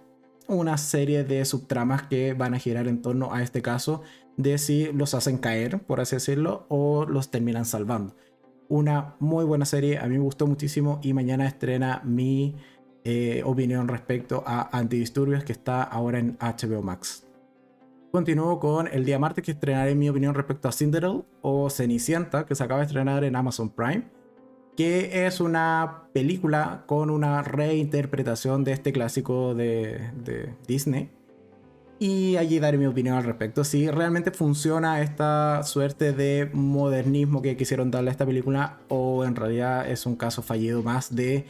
una 0.49 0.77
serie 0.77 1.23
de 1.23 1.45
subtramas 1.45 2.03
que 2.03 2.33
van 2.33 2.53
a 2.53 2.59
girar 2.59 2.89
en 2.89 3.01
torno 3.01 3.33
a 3.33 3.43
este 3.43 3.61
caso 3.61 4.01
de 4.35 4.57
si 4.57 4.91
los 4.91 5.13
hacen 5.13 5.37
caer, 5.37 5.79
por 5.79 6.01
así 6.01 6.17
decirlo, 6.17 6.65
o 6.67 7.05
los 7.05 7.31
terminan 7.31 7.63
salvando. 7.63 8.13
Una 8.69 9.15
muy 9.19 9.45
buena 9.45 9.65
serie, 9.65 9.97
a 9.97 10.07
mí 10.07 10.17
me 10.17 10.23
gustó 10.23 10.47
muchísimo 10.47 10.99
y 11.01 11.13
mañana 11.13 11.47
estrena 11.47 12.01
mi 12.03 12.55
eh, 13.03 13.41
opinión 13.45 13.87
respecto 13.87 14.43
a 14.45 14.77
Antidisturbios 14.77 15.43
que 15.43 15.53
está 15.53 15.83
ahora 15.83 16.19
en 16.19 16.37
HBO 16.39 16.81
Max. 16.81 17.25
Continúo 18.11 18.59
con 18.59 18.87
el 18.87 19.05
día 19.05 19.19
martes 19.19 19.43
que 19.43 19.51
estrenaré 19.51 19.95
mi 19.95 20.09
opinión 20.09 20.33
respecto 20.33 20.67
a 20.67 20.71
Cinderella 20.71 21.21
o 21.41 21.69
Cenicienta 21.69 22.45
que 22.45 22.55
se 22.55 22.63
acaba 22.63 22.79
de 22.79 22.87
estrenar 22.87 23.23
en 23.23 23.35
Amazon 23.35 23.69
Prime 23.69 24.17
que 24.77 25.25
es 25.25 25.41
una 25.41 26.03
película 26.13 26.83
con 26.85 27.09
una 27.09 27.41
reinterpretación 27.41 28.63
de 28.63 28.73
este 28.73 28.93
clásico 28.93 29.55
de, 29.55 30.11
de, 30.23 30.53
Disney. 30.67 31.09
Y 31.99 32.37
allí 32.37 32.59
daré 32.59 32.77
mi 32.77 32.85
opinión 32.85 33.15
al 33.15 33.23
respecto. 33.23 33.63
Si 33.63 33.89
realmente 33.89 34.31
funciona 34.31 35.01
esta 35.01 35.63
suerte 35.63 36.13
de 36.13 36.49
modernismo 36.53 37.41
que 37.41 37.57
quisieron 37.57 37.89
darle 37.89 38.09
a 38.09 38.11
esta 38.11 38.25
película 38.25 38.79
o 38.87 39.25
en 39.25 39.35
realidad 39.35 39.89
es 39.89 40.05
un 40.05 40.15
caso 40.15 40.43
fallido 40.43 40.83
más 40.83 41.15
de 41.15 41.45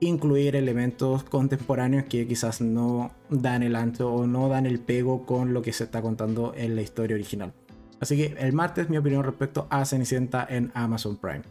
incluir 0.00 0.54
elementos 0.54 1.24
contemporáneos 1.24 2.04
que 2.04 2.28
quizás 2.28 2.60
no 2.60 3.10
dan 3.28 3.64
el 3.64 3.74
ancho 3.74 4.12
o 4.12 4.26
no 4.28 4.48
dan 4.48 4.66
el 4.66 4.78
pego 4.78 5.26
con 5.26 5.52
lo 5.52 5.62
que 5.62 5.72
se 5.72 5.84
está 5.84 6.00
contando 6.00 6.52
en 6.56 6.76
la 6.76 6.82
historia 6.82 7.16
original. 7.16 7.52
Así 7.98 8.16
que 8.16 8.36
el 8.38 8.52
martes 8.52 8.88
mi 8.88 8.96
opinión 8.96 9.24
respecto 9.24 9.66
a 9.70 9.84
Cenicienta 9.84 10.46
en 10.48 10.70
Amazon 10.74 11.16
Prime. 11.16 11.42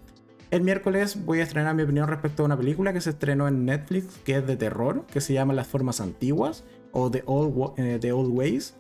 El 0.50 0.62
miércoles 0.62 1.26
voy 1.26 1.42
a 1.42 1.44
estrenar 1.44 1.76
mi 1.76 1.84
opinión 1.84 2.08
respecto 2.08 2.44
a 2.44 2.46
una 2.46 2.56
película 2.56 2.94
que 2.94 3.02
se 3.02 3.10
estrenó 3.10 3.50
en 3.50 3.66
Netflix 3.66 4.06
que 4.24 4.38
es 4.38 4.48
de 4.48 4.56
terror, 4.56 5.06
que 5.12 5.20
se 5.20 5.34
llama 5.34 5.54
Las 5.54 5.68
Formas 5.68 6.00
Antiguas 6.00 6.64
o 6.98 7.12
The 7.12 7.24
Old, 7.28 7.74
eh, 7.78 8.00
The 8.02 8.12
Old 8.12 8.36
Ways. 8.36 8.74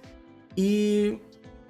Y 0.56 1.20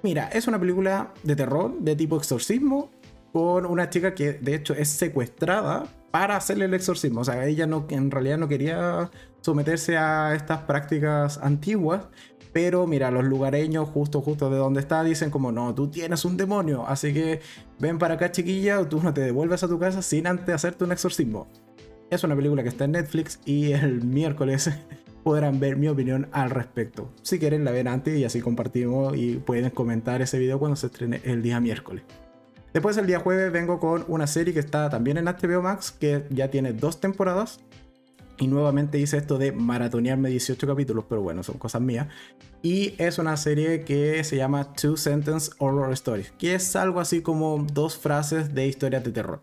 mira, 0.02 0.28
es 0.28 0.48
una 0.48 0.58
película 0.58 1.12
de 1.22 1.36
terror 1.36 1.78
de 1.78 1.94
tipo 1.94 2.16
exorcismo 2.16 2.90
con 3.34 3.66
una 3.66 3.90
chica 3.90 4.14
que 4.14 4.32
de 4.32 4.54
hecho 4.54 4.72
es 4.72 4.88
secuestrada 4.88 5.84
para 6.10 6.36
hacerle 6.36 6.64
el 6.64 6.72
exorcismo. 6.72 7.20
O 7.20 7.24
sea, 7.24 7.46
ella 7.46 7.66
no, 7.66 7.86
en 7.90 8.10
realidad 8.10 8.38
no 8.38 8.48
quería 8.48 9.10
someterse 9.42 9.98
a 9.98 10.34
estas 10.34 10.60
prácticas 10.60 11.38
antiguas. 11.38 12.06
Pero 12.54 12.86
mira, 12.86 13.10
los 13.10 13.24
lugareños 13.24 13.90
justo, 13.90 14.22
justo 14.22 14.48
de 14.48 14.56
donde 14.56 14.80
está, 14.80 15.04
dicen 15.04 15.30
como, 15.30 15.52
no, 15.52 15.74
tú 15.74 15.88
tienes 15.88 16.24
un 16.24 16.38
demonio, 16.38 16.86
así 16.88 17.12
que 17.12 17.40
ven 17.78 17.98
para 17.98 18.14
acá 18.14 18.32
chiquilla 18.32 18.80
o 18.80 18.88
tú 18.88 19.02
no 19.02 19.12
te 19.12 19.20
devuelves 19.20 19.62
a 19.62 19.68
tu 19.68 19.78
casa 19.78 20.00
sin 20.00 20.26
antes 20.26 20.54
hacerte 20.54 20.82
un 20.82 20.92
exorcismo. 20.92 21.46
Es 22.08 22.24
una 22.24 22.34
película 22.34 22.62
que 22.62 22.70
está 22.70 22.84
en 22.84 22.92
Netflix 22.92 23.38
y 23.44 23.72
el 23.72 24.02
miércoles 24.02 24.70
podrán 25.28 25.60
ver 25.60 25.76
mi 25.76 25.88
opinión 25.88 26.26
al 26.32 26.48
respecto. 26.48 27.12
Si 27.20 27.38
quieren 27.38 27.62
la 27.62 27.70
ven 27.70 27.86
antes 27.86 28.18
y 28.18 28.24
así 28.24 28.40
compartimos 28.40 29.14
y 29.14 29.34
pueden 29.36 29.68
comentar 29.68 30.22
ese 30.22 30.38
video 30.38 30.58
cuando 30.58 30.74
se 30.74 30.86
estrene 30.86 31.20
el 31.22 31.42
día 31.42 31.60
miércoles. 31.60 32.02
Después 32.72 32.96
el 32.96 33.06
día 33.06 33.18
jueves 33.18 33.52
vengo 33.52 33.78
con 33.78 34.06
una 34.08 34.26
serie 34.26 34.54
que 34.54 34.60
está 34.60 34.88
también 34.88 35.18
en 35.18 35.26
HBO 35.26 35.60
Max, 35.60 35.92
que 35.92 36.24
ya 36.30 36.50
tiene 36.50 36.72
dos 36.72 36.98
temporadas. 36.98 37.60
Y 38.38 38.46
nuevamente 38.46 38.98
hice 38.98 39.18
esto 39.18 39.36
de 39.36 39.52
maratonearme 39.52 40.30
18 40.30 40.66
capítulos, 40.66 41.04
pero 41.06 41.20
bueno, 41.20 41.42
son 41.42 41.58
cosas 41.58 41.82
mías. 41.82 42.08
Y 42.62 42.94
es 42.96 43.18
una 43.18 43.36
serie 43.36 43.82
que 43.82 44.24
se 44.24 44.36
llama 44.36 44.72
Two 44.72 44.96
Sentence 44.96 45.50
Horror 45.58 45.92
Stories, 45.92 46.30
que 46.38 46.54
es 46.54 46.74
algo 46.74 47.00
así 47.00 47.20
como 47.20 47.66
dos 47.70 47.98
frases 47.98 48.54
de 48.54 48.66
historias 48.66 49.04
de 49.04 49.12
terror. 49.12 49.42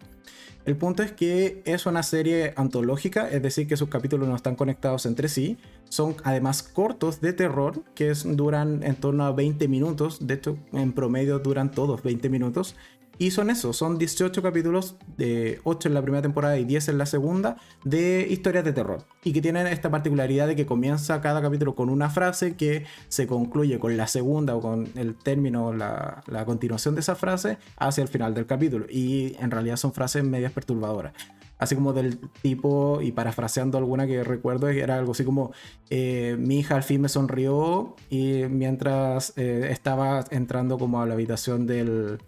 El 0.66 0.76
punto 0.78 1.04
es 1.04 1.12
que 1.12 1.62
es 1.66 1.86
una 1.86 2.02
serie 2.02 2.54
antológica, 2.56 3.30
es 3.30 3.42
decir, 3.44 3.68
que 3.68 3.78
sus 3.78 3.88
capítulos 3.88 4.28
no 4.28 4.36
están 4.36 4.56
conectados 4.56 5.06
entre 5.06 5.30
sí. 5.30 5.58
Son 5.90 6.16
además 6.24 6.64
cortos 6.64 7.22
de 7.22 7.34
terror, 7.34 7.84
que 7.94 8.12
duran 8.26 8.82
en 8.82 8.96
torno 8.96 9.26
a 9.26 9.32
20 9.32 9.68
minutos. 9.68 10.26
De 10.26 10.34
hecho, 10.34 10.58
en 10.74 10.92
promedio 10.92 11.38
duran 11.38 11.70
todos 11.70 12.02
20 12.02 12.30
minutos. 12.30 12.76
Y 13.18 13.32
son 13.32 13.50
eso, 13.50 13.74
son 13.74 13.98
18 13.98 14.42
capítulos, 14.42 14.98
de 15.18 15.60
8 15.64 15.88
en 15.88 15.94
la 15.94 16.02
primera 16.02 16.22
temporada 16.22 16.58
y 16.58 16.66
10 16.66 16.90
en 16.90 16.98
la 16.98 17.06
segunda, 17.06 17.58
de 17.84 18.28
historias 18.30 18.66
de 18.66 18.74
terror. 18.74 19.06
Y 19.24 19.32
que 19.32 19.42
tienen 19.42 19.68
esta 19.68 19.90
particularidad 19.90 20.48
de 20.48 20.56
que 20.56 20.66
comienza 20.66 21.22
cada 21.22 21.42
capítulo 21.42 21.76
con 21.76 21.90
una 21.90 22.10
frase 22.10 22.56
que 22.56 22.86
se 23.08 23.28
concluye 23.28 23.80
con 23.80 23.96
la 23.96 24.08
segunda 24.08 24.56
o 24.56 24.62
con 24.62 24.90
el 24.96 25.16
término, 25.16 25.74
la, 25.74 26.24
la 26.28 26.46
continuación 26.46 26.96
de 26.96 27.02
esa 27.02 27.16
frase 27.16 27.58
hacia 27.78 28.02
el 28.02 28.08
final 28.08 28.34
del 28.34 28.46
capítulo. 28.46 28.86
Y 28.90 29.36
en 29.40 29.52
realidad 29.52 29.78
son 29.78 29.94
frases 29.94 30.24
medias 30.24 30.52
perturbadoras 30.52 31.14
así 31.58 31.76
como 31.76 31.94
del 31.94 32.20
tipo, 32.42 33.02
y 33.02 33.12
parafraseando 33.12 33.78
alguna 33.78 34.08
que 34.08 34.24
recuerdo, 34.24 34.68
era 34.68 34.98
algo 34.98 35.14
así 35.14 35.24
como, 35.24 35.52
eh, 35.90 36.36
mi 36.40 36.60
hija 36.60 36.76
al 36.76 36.84
fin 36.84 37.02
me 37.02 37.10
sonrió 37.10 37.96
y 38.10 38.44
mientras 38.50 39.34
eh, 39.38 39.70
estaba 39.72 40.26
entrando 40.32 40.78
como 40.78 41.02
a 41.02 41.06
la 41.06 41.14
habitación 41.14 41.66
del, 41.66 42.20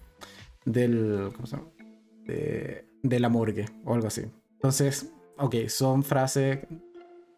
del, 0.68 1.32
¿cómo 1.34 1.48
se 1.48 1.56
llama? 1.56 1.70
De, 2.26 3.20
la 3.20 3.30
morgue 3.30 3.66
o 3.86 3.94
algo 3.94 4.08
así. 4.08 4.24
Entonces, 4.54 5.12
ok, 5.38 5.56
son 5.70 6.04
frases, 6.04 6.60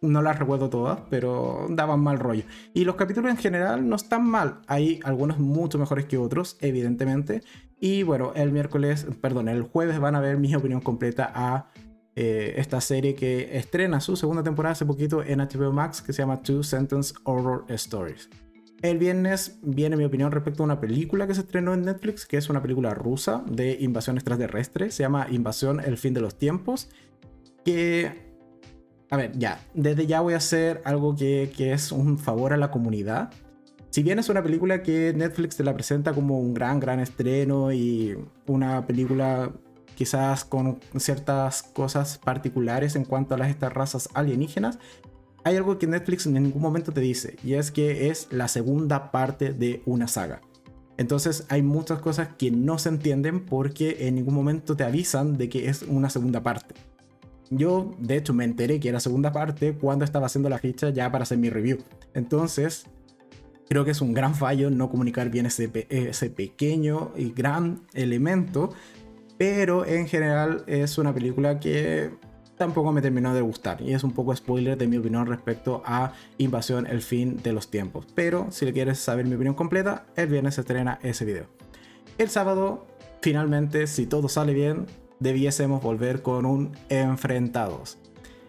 no 0.01 0.21
las 0.21 0.39
recuerdo 0.39 0.69
todas, 0.69 0.99
pero 1.09 1.67
daban 1.69 2.01
mal 2.01 2.19
rollo. 2.19 2.43
Y 2.73 2.85
los 2.85 2.95
capítulos 2.95 3.29
en 3.29 3.37
general 3.37 3.87
no 3.87 3.95
están 3.95 4.27
mal. 4.27 4.61
Hay 4.67 4.99
algunos 5.03 5.37
mucho 5.37 5.77
mejores 5.77 6.05
que 6.05 6.17
otros, 6.17 6.57
evidentemente. 6.59 7.43
Y 7.79 8.03
bueno, 8.03 8.33
el 8.35 8.51
miércoles, 8.51 9.05
perdón, 9.21 9.47
el 9.47 9.61
jueves 9.61 9.99
van 9.99 10.15
a 10.15 10.19
ver 10.19 10.37
mi 10.37 10.53
opinión 10.55 10.81
completa 10.81 11.31
a 11.33 11.69
eh, 12.15 12.55
esta 12.57 12.81
serie 12.81 13.13
que 13.13 13.57
estrena 13.57 14.01
su 14.01 14.15
segunda 14.15 14.43
temporada 14.43 14.73
hace 14.73 14.85
poquito 14.85 15.23
en 15.23 15.39
HBO 15.39 15.71
Max, 15.71 16.01
que 16.01 16.13
se 16.13 16.23
llama 16.23 16.41
Two 16.41 16.63
Sentence 16.63 17.13
Horror 17.23 17.65
Stories. 17.69 18.29
El 18.81 18.97
viernes 18.97 19.59
viene 19.61 19.97
mi 19.97 20.05
opinión 20.05 20.31
respecto 20.31 20.63
a 20.63 20.65
una 20.65 20.79
película 20.79 21.27
que 21.27 21.35
se 21.35 21.41
estrenó 21.41 21.73
en 21.73 21.83
Netflix, 21.83 22.25
que 22.25 22.37
es 22.37 22.49
una 22.49 22.61
película 22.61 22.93
rusa 22.93 23.43
de 23.49 23.77
invasión 23.81 24.17
extraterrestre. 24.17 24.89
Se 24.91 25.03
llama 25.03 25.27
Invasión 25.29 25.81
El 25.81 25.97
fin 25.97 26.13
de 26.13 26.21
los 26.21 26.37
tiempos. 26.37 26.89
Que, 27.65 28.11
a 29.09 29.17
ver, 29.17 29.37
ya, 29.37 29.59
desde 29.73 30.07
ya 30.07 30.21
voy 30.21 30.33
a 30.33 30.37
hacer 30.37 30.81
algo 30.85 31.15
que, 31.15 31.51
que 31.55 31.73
es 31.73 31.91
un 31.91 32.17
favor 32.17 32.53
a 32.53 32.57
la 32.57 32.71
comunidad. 32.71 33.31
Si 33.89 34.01
bien 34.01 34.17
es 34.17 34.29
una 34.29 34.43
película 34.43 34.81
que 34.81 35.13
Netflix 35.13 35.57
te 35.57 35.63
la 35.63 35.73
presenta 35.73 36.13
como 36.13 36.39
un 36.39 36.53
gran, 36.53 36.79
gran 36.79 37.01
estreno 37.01 37.73
y 37.73 38.17
una 38.47 38.85
película 38.87 39.51
quizás 39.95 40.45
con 40.45 40.79
ciertas 40.95 41.63
cosas 41.63 42.17
particulares 42.17 42.95
en 42.95 43.03
cuanto 43.03 43.35
a 43.35 43.37
las, 43.37 43.49
estas 43.49 43.73
razas 43.73 44.07
alienígenas, 44.13 44.79
hay 45.49 45.57
algo 45.57 45.79
que 45.79 45.87
Netflix 45.87 46.25
en 46.25 46.33
ningún 46.33 46.61
momento 46.61 46.91
te 46.91 47.01
dice, 47.01 47.35
y 47.43 47.53
es 47.53 47.71
que 47.71 48.09
es 48.09 48.27
la 48.31 48.47
segunda 48.47 49.11
parte 49.11 49.51
de 49.51 49.81
una 49.85 50.07
saga. 50.07 50.41
Entonces 50.97 51.45
hay 51.49 51.63
muchas 51.63 51.99
cosas 51.99 52.29
que 52.37 52.51
no 52.51 52.77
se 52.77 52.89
entienden 52.89 53.45
porque 53.45 54.07
en 54.07 54.15
ningún 54.15 54.35
momento 54.35 54.75
te 54.75 54.83
avisan 54.83 55.37
de 55.37 55.49
que 55.49 55.67
es 55.69 55.83
una 55.83 56.09
segunda 56.09 56.43
parte. 56.43 56.75
Yo, 57.49 57.95
de 57.97 58.17
hecho, 58.17 58.33
me 58.33 58.43
enteré 58.43 58.79
que 58.79 58.89
era 58.89 58.99
segunda 58.99 59.31
parte 59.31 59.73
cuando 59.73 60.05
estaba 60.05 60.27
haciendo 60.27 60.49
la 60.49 60.59
ficha 60.59 60.89
ya 60.89 61.11
para 61.11 61.23
hacer 61.23 61.39
mi 61.39 61.49
review. 61.49 61.79
Entonces, 62.13 62.85
creo 63.67 63.85
que 63.85 63.91
es 63.91 64.01
un 64.01 64.13
gran 64.13 64.35
fallo 64.35 64.69
no 64.69 64.89
comunicar 64.89 65.31
bien 65.31 65.47
ese, 65.47 65.71
ese 65.89 66.29
pequeño 66.29 67.11
y 67.15 67.31
gran 67.31 67.87
elemento. 67.93 68.69
Pero 69.39 69.85
en 69.85 70.07
general 70.07 70.63
es 70.67 70.99
una 70.99 71.13
película 71.13 71.59
que 71.59 72.11
tampoco 72.59 72.91
me 72.91 73.01
terminó 73.01 73.33
de 73.33 73.41
gustar. 73.41 73.81
Y 73.81 73.93
es 73.93 74.03
un 74.03 74.11
poco 74.11 74.35
spoiler 74.35 74.77
de 74.77 74.85
mi 74.85 74.97
opinión 74.97 75.25
respecto 75.25 75.81
a 75.85 76.11
Invasión, 76.37 76.85
el 76.85 77.01
fin 77.01 77.37
de 77.37 77.53
los 77.53 77.71
tiempos. 77.71 78.05
Pero 78.13 78.47
si 78.51 78.65
le 78.65 78.73
quieres 78.73 78.99
saber 78.99 79.25
mi 79.25 79.35
opinión 79.35 79.55
completa, 79.55 80.05
el 80.17 80.27
viernes 80.27 80.55
se 80.55 80.61
estrena 80.61 80.99
ese 81.01 81.23
video. 81.23 81.45
El 82.17 82.29
sábado, 82.29 82.85
finalmente, 83.21 83.87
si 83.87 84.05
todo 84.05 84.27
sale 84.27 84.53
bien, 84.53 84.87
debiésemos 85.19 85.81
volver 85.81 86.21
con 86.21 86.45
un 86.45 86.73
Enfrentados. 86.89 87.97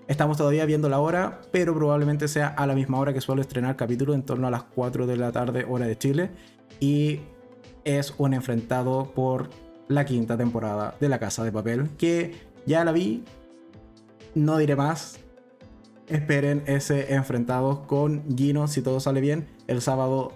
Estamos 0.08 0.36
todavía 0.36 0.64
viendo 0.64 0.88
la 0.88 0.98
hora, 0.98 1.40
pero 1.52 1.72
probablemente 1.72 2.26
sea 2.26 2.48
a 2.48 2.66
la 2.66 2.74
misma 2.74 2.98
hora 2.98 3.14
que 3.14 3.20
suelo 3.20 3.40
estrenar 3.42 3.76
capítulo, 3.76 4.12
en 4.12 4.24
torno 4.24 4.48
a 4.48 4.50
las 4.50 4.64
4 4.64 5.06
de 5.06 5.16
la 5.16 5.30
tarde, 5.30 5.64
hora 5.68 5.86
de 5.86 5.96
Chile. 5.96 6.30
Y 6.80 7.20
es 7.84 8.12
un 8.18 8.34
enfrentado 8.34 9.12
por 9.14 9.50
la 9.86 10.04
quinta 10.04 10.36
temporada 10.36 10.96
de 10.98 11.08
La 11.08 11.20
Casa 11.20 11.44
de 11.44 11.52
Papel, 11.52 11.90
que 11.96 12.34
ya 12.66 12.84
la 12.84 12.90
vi, 12.90 13.22
no 14.34 14.58
diré 14.58 14.76
más. 14.76 15.18
Esperen 16.06 16.64
ese 16.66 17.14
enfrentado 17.14 17.86
con 17.86 18.24
Gino, 18.36 18.66
si 18.66 18.82
todo 18.82 19.00
sale 19.00 19.20
bien, 19.20 19.46
el 19.68 19.80
sábado 19.80 20.32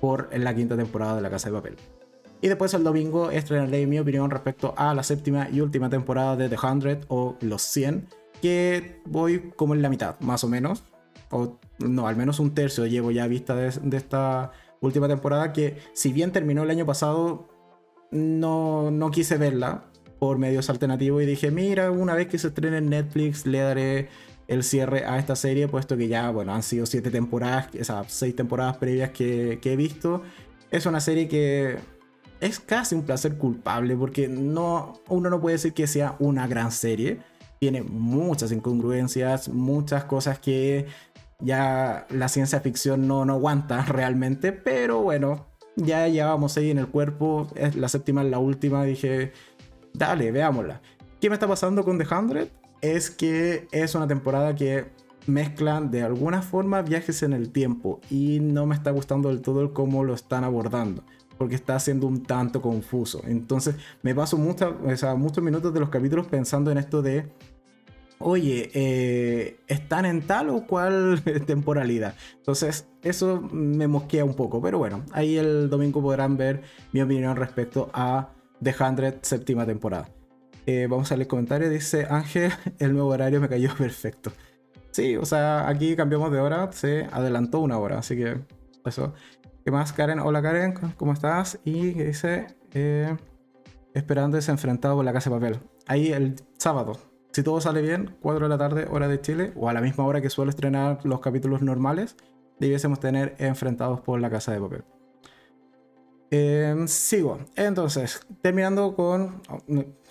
por 0.00 0.28
la 0.36 0.54
quinta 0.54 0.76
temporada 0.76 1.16
de 1.16 1.22
La 1.22 1.30
Casa 1.30 1.48
de 1.48 1.54
Papel. 1.54 1.76
Y 2.42 2.48
después 2.48 2.74
el 2.74 2.84
domingo 2.84 3.30
estrenaré 3.30 3.86
mi 3.86 3.98
opinión 3.98 4.30
respecto 4.30 4.74
a 4.76 4.92
la 4.92 5.02
séptima 5.02 5.48
y 5.50 5.62
última 5.62 5.88
temporada 5.88 6.36
de 6.36 6.50
The 6.50 6.58
100 6.58 7.06
o 7.08 7.36
Los 7.40 7.62
100, 7.62 8.06
que 8.42 9.00
voy 9.06 9.52
como 9.56 9.74
en 9.74 9.80
la 9.80 9.88
mitad, 9.88 10.20
más 10.20 10.44
o 10.44 10.48
menos. 10.48 10.84
o 11.30 11.58
no, 11.78 12.06
al 12.06 12.16
menos 12.16 12.40
un 12.40 12.54
tercio 12.54 12.84
llevo 12.86 13.10
ya 13.10 13.26
vista 13.26 13.54
de, 13.54 13.70
de 13.70 13.96
esta 13.96 14.52
última 14.82 15.08
temporada 15.08 15.54
que 15.54 15.78
si 15.94 16.12
bien 16.12 16.32
terminó 16.32 16.64
el 16.64 16.70
año 16.70 16.84
pasado, 16.84 17.48
no, 18.10 18.90
no 18.90 19.10
quise 19.10 19.38
verla 19.38 19.84
por 20.24 20.38
medios 20.38 20.70
alternativos 20.70 21.22
y 21.22 21.26
dije, 21.26 21.50
mira, 21.50 21.90
una 21.90 22.14
vez 22.14 22.28
que 22.28 22.38
se 22.38 22.48
estrene 22.48 22.78
en 22.78 22.88
Netflix 22.88 23.44
le 23.44 23.58
daré 23.58 24.08
el 24.48 24.62
cierre 24.62 25.04
a 25.04 25.18
esta 25.18 25.36
serie, 25.36 25.68
puesto 25.68 25.98
que 25.98 26.08
ya, 26.08 26.30
bueno, 26.30 26.54
han 26.54 26.62
sido 26.62 26.86
siete 26.86 27.10
temporadas, 27.10 27.68
esas 27.74 28.10
seis 28.10 28.34
temporadas 28.34 28.78
previas 28.78 29.10
que, 29.10 29.58
que 29.60 29.74
he 29.74 29.76
visto. 29.76 30.22
Es 30.70 30.86
una 30.86 31.00
serie 31.00 31.28
que 31.28 31.76
es 32.40 32.58
casi 32.58 32.94
un 32.94 33.02
placer 33.02 33.36
culpable, 33.36 33.94
porque 33.96 34.26
no, 34.26 34.94
uno 35.08 35.28
no 35.28 35.42
puede 35.42 35.56
decir 35.56 35.74
que 35.74 35.86
sea 35.86 36.16
una 36.18 36.46
gran 36.46 36.72
serie. 36.72 37.18
Tiene 37.60 37.82
muchas 37.82 38.50
incongruencias, 38.50 39.50
muchas 39.50 40.04
cosas 40.04 40.38
que 40.38 40.86
ya 41.38 42.06
la 42.08 42.28
ciencia 42.28 42.60
ficción 42.60 43.06
no, 43.06 43.26
no 43.26 43.34
aguanta 43.34 43.82
realmente, 43.82 44.52
pero 44.52 45.02
bueno, 45.02 45.48
ya 45.76 46.08
llevamos 46.08 46.56
ahí 46.56 46.70
en 46.70 46.78
el 46.78 46.88
cuerpo, 46.88 47.46
la 47.74 47.88
séptima 47.90 48.22
es 48.22 48.30
la 48.30 48.38
última, 48.38 48.84
dije, 48.84 49.32
dale, 49.94 50.30
veámosla. 50.30 50.80
¿Qué 51.20 51.30
me 51.30 51.34
está 51.34 51.48
pasando 51.48 51.84
con 51.84 51.98
The 51.98 52.14
Hundred? 52.14 52.48
Es 52.82 53.10
que 53.10 53.66
es 53.72 53.94
una 53.94 54.06
temporada 54.06 54.54
que 54.54 54.86
mezclan 55.26 55.90
de 55.90 56.02
alguna 56.02 56.42
forma 56.42 56.82
viajes 56.82 57.22
en 57.22 57.32
el 57.32 57.50
tiempo 57.50 58.00
y 58.10 58.40
no 58.40 58.66
me 58.66 58.74
está 58.74 58.90
gustando 58.90 59.30
del 59.30 59.40
todo 59.40 59.62
el 59.62 59.72
cómo 59.72 60.04
lo 60.04 60.12
están 60.12 60.44
abordando 60.44 61.02
porque 61.38 61.54
está 61.54 61.78
siendo 61.80 62.06
un 62.06 62.22
tanto 62.22 62.60
confuso. 62.60 63.22
Entonces 63.24 63.76
me 64.02 64.14
paso 64.14 64.36
muchos 64.36 65.42
minutos 65.42 65.72
de 65.72 65.80
los 65.80 65.88
capítulos 65.88 66.26
pensando 66.26 66.70
en 66.70 66.78
esto 66.78 67.02
de 67.02 67.32
oye, 68.18 68.70
eh, 68.72 69.58
están 69.66 70.06
en 70.06 70.22
tal 70.22 70.50
o 70.50 70.66
cual 70.66 71.22
temporalidad. 71.46 72.14
Entonces, 72.36 72.88
eso 73.02 73.40
me 73.52 73.86
mosquea 73.86 74.24
un 74.24 74.34
poco. 74.34 74.62
Pero 74.62 74.78
bueno, 74.78 75.04
ahí 75.12 75.36
el 75.36 75.68
domingo 75.68 76.00
podrán 76.00 76.36
ver 76.36 76.62
mi 76.92 77.02
opinión 77.02 77.36
respecto 77.36 77.90
a 77.92 78.30
The 78.64 78.72
100 78.72 79.18
séptima 79.20 79.66
temporada. 79.66 80.08
Eh, 80.64 80.86
vamos 80.88 81.12
a 81.12 81.16
leer 81.16 81.28
comentarios. 81.28 81.70
Dice 81.70 82.06
Ángel, 82.08 82.50
el 82.78 82.94
nuevo 82.94 83.10
horario 83.10 83.40
me 83.40 83.48
cayó 83.48 83.74
perfecto. 83.76 84.32
Sí, 84.90 85.16
o 85.16 85.24
sea, 85.26 85.68
aquí 85.68 85.94
cambiamos 85.96 86.32
de 86.32 86.40
hora, 86.40 86.72
se 86.72 87.06
adelantó 87.12 87.60
una 87.60 87.78
hora, 87.78 87.98
así 87.98 88.16
que 88.16 88.40
eso. 88.86 89.12
¿Qué 89.64 89.70
más, 89.70 89.92
Karen? 89.92 90.18
Hola, 90.20 90.40
Karen, 90.40 90.74
¿cómo 90.96 91.12
estás? 91.12 91.58
Y 91.64 91.92
dice, 91.92 92.46
eh, 92.72 93.16
esperando 93.92 94.38
ese 94.38 94.50
enfrentado 94.50 94.96
por 94.96 95.04
la 95.04 95.12
casa 95.12 95.30
de 95.30 95.36
papel. 95.36 95.60
Ahí 95.86 96.12
el 96.12 96.36
sábado, 96.58 96.98
si 97.32 97.42
todo 97.42 97.60
sale 97.60 97.82
bien, 97.82 98.16
4 98.22 98.44
de 98.44 98.48
la 98.48 98.58
tarde, 98.58 98.86
hora 98.90 99.08
de 99.08 99.20
Chile, 99.20 99.52
o 99.56 99.68
a 99.68 99.72
la 99.72 99.80
misma 99.80 100.04
hora 100.04 100.20
que 100.20 100.30
suelo 100.30 100.50
estrenar 100.50 101.00
los 101.04 101.20
capítulos 101.20 101.60
normales, 101.60 102.16
debiésemos 102.60 103.00
tener 103.00 103.34
enfrentados 103.38 104.00
por 104.00 104.20
la 104.20 104.30
casa 104.30 104.52
de 104.52 104.60
papel. 104.60 104.84
Em, 106.34 106.88
sigo. 106.88 107.38
Entonces, 107.54 108.26
terminando 108.42 108.96
con. 108.96 109.40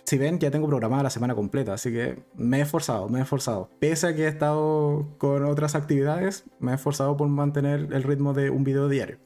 Si 0.05 0.17
ven, 0.17 0.39
ya 0.39 0.51
tengo 0.51 0.67
programada 0.67 1.03
la 1.03 1.09
semana 1.09 1.35
completa, 1.35 1.73
así 1.73 1.91
que 1.91 2.23
me 2.35 2.59
he 2.59 2.61
esforzado, 2.61 3.09
me 3.09 3.19
he 3.19 3.21
esforzado. 3.23 3.69
Pese 3.79 4.07
a 4.07 4.15
que 4.15 4.23
he 4.23 4.27
estado 4.27 5.15
con 5.17 5.43
otras 5.43 5.75
actividades, 5.75 6.45
me 6.59 6.71
he 6.71 6.75
esforzado 6.75 7.17
por 7.17 7.27
mantener 7.27 7.89
el 7.91 8.03
ritmo 8.03 8.33
de 8.33 8.49
un 8.49 8.63
video 8.63 8.87
diario. 8.87 9.17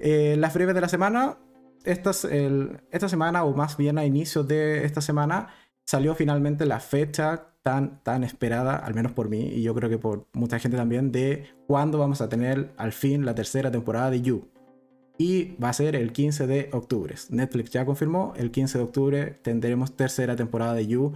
Eh, 0.00 0.34
las 0.36 0.52
breves 0.52 0.74
de 0.74 0.80
la 0.80 0.88
semana. 0.88 1.38
Esta, 1.82 2.10
esta 2.10 3.08
semana, 3.08 3.44
o 3.44 3.54
más 3.54 3.78
bien 3.78 3.96
a 3.96 4.04
inicios 4.04 4.46
de 4.46 4.84
esta 4.84 5.00
semana, 5.00 5.48
salió 5.86 6.14
finalmente 6.14 6.66
la 6.66 6.78
fecha 6.78 7.54
tan, 7.62 8.02
tan 8.02 8.22
esperada, 8.22 8.76
al 8.76 8.94
menos 8.94 9.12
por 9.12 9.30
mí, 9.30 9.46
y 9.46 9.62
yo 9.62 9.74
creo 9.74 9.88
que 9.88 9.96
por 9.96 10.26
mucha 10.34 10.58
gente 10.58 10.76
también, 10.76 11.10
de 11.10 11.46
cuándo 11.66 11.98
vamos 11.98 12.20
a 12.20 12.28
tener 12.28 12.74
al 12.76 12.92
fin 12.92 13.24
la 13.24 13.34
tercera 13.34 13.70
temporada 13.70 14.10
de 14.10 14.20
You. 14.20 14.50
Y 15.20 15.54
va 15.62 15.68
a 15.68 15.74
ser 15.74 15.96
el 15.96 16.12
15 16.12 16.46
de 16.46 16.70
octubre. 16.72 17.14
Netflix 17.28 17.68
ya 17.68 17.84
confirmó, 17.84 18.32
el 18.38 18.50
15 18.50 18.78
de 18.78 18.84
octubre 18.84 19.38
tendremos 19.42 19.94
tercera 19.94 20.34
temporada 20.34 20.72
de 20.72 20.86
You 20.86 21.12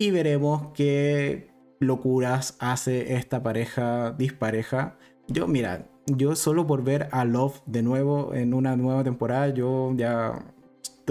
y 0.00 0.10
veremos 0.10 0.72
qué 0.74 1.54
locuras 1.78 2.56
hace 2.58 3.14
esta 3.14 3.44
pareja 3.44 4.10
dispareja. 4.18 4.96
Yo, 5.28 5.46
mira, 5.46 5.86
yo 6.06 6.34
solo 6.34 6.66
por 6.66 6.82
ver 6.82 7.08
a 7.12 7.24
Love 7.24 7.60
de 7.66 7.84
nuevo 7.84 8.34
en 8.34 8.52
una 8.52 8.74
nueva 8.74 9.04
temporada, 9.04 9.50
yo 9.50 9.94
ya 9.94 10.44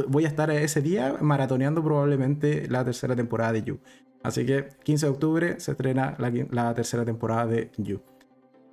voy 0.10 0.26
a 0.26 0.28
estar 0.28 0.52
ese 0.52 0.82
día 0.82 1.16
maratoneando 1.22 1.82
probablemente 1.82 2.68
la 2.68 2.84
tercera 2.84 3.16
temporada 3.16 3.54
de 3.54 3.64
You. 3.64 3.80
Así 4.24 4.46
que 4.46 4.68
15 4.84 5.06
de 5.06 5.10
octubre 5.10 5.60
se 5.62 5.72
estrena 5.72 6.18
la, 6.52 6.74
tercera 6.74 7.06
temporada 7.06 7.46
de 7.46 7.72
You. 7.78 8.02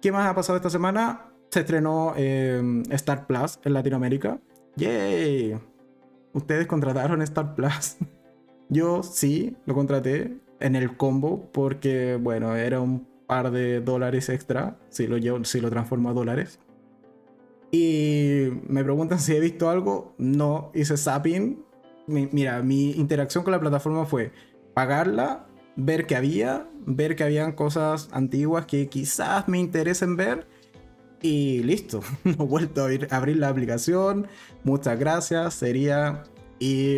¿Qué 0.01 0.11
más 0.11 0.29
ha 0.29 0.35
pasado 0.35 0.57
esta 0.57 0.69
semana? 0.69 1.32
Se 1.53 1.61
estrenó 1.61 2.15
em, 2.17 2.83
Star 2.93 3.27
Plus 3.27 3.59
en 3.63 3.75
Latinoamérica. 3.75 4.41
¡Yay! 4.77 5.61
Ustedes 6.33 6.67
contrataron 6.67 7.21
Star 7.21 7.55
Plus. 7.55 7.99
Yo 8.71 9.03
sí 9.03 9.55
lo 9.67 9.75
contraté 9.75 10.39
en 10.61 10.77
el 10.77 10.97
combo 10.97 11.51
porque, 11.53 12.17
bueno, 12.17 12.57
era 12.57 12.81
un 12.81 13.07
par 13.27 13.51
de 13.51 13.83
dólares 13.83 14.31
extra 14.31 14.79
si 14.89 15.07
lo, 15.07 15.45
si 15.45 15.61
lo 15.61 15.69
transformo 15.69 16.09
a 16.09 16.15
dólares. 16.15 16.59
Y 17.71 18.49
me 18.67 18.83
preguntan 18.83 19.19
si 19.19 19.37
he 19.37 19.41
visto 19.41 19.69
algo. 19.69 20.15
No, 20.17 20.71
hice 20.73 20.97
zapping. 20.97 21.63
mira, 22.07 22.63
mi 22.63 22.93
interacción 22.93 23.45
con 23.45 23.53
la 23.53 23.61
plataforma 23.61 24.07
fue 24.07 24.33
pagarla, 24.73 25.49
ver 25.77 26.07
que 26.07 26.17
había, 26.17 26.67
ver 26.87 27.15
que 27.15 27.25
habían 27.25 27.53
cosas 27.53 28.09
antiguas 28.11 28.65
que 28.65 28.89
quizás 28.89 29.49
me 29.49 29.59
interesen 29.59 30.17
ver. 30.17 30.47
Y 31.23 31.63
listo, 31.63 32.01
no 32.25 32.33
he 32.33 32.47
vuelto 32.47 32.85
a, 32.85 33.17
abrir 33.17 33.37
la 33.37 33.49
aplicación. 33.49 34.27
Muchas 34.65 34.99
gracias, 34.99 35.55
sería... 35.55 36.25
Y 36.59 36.97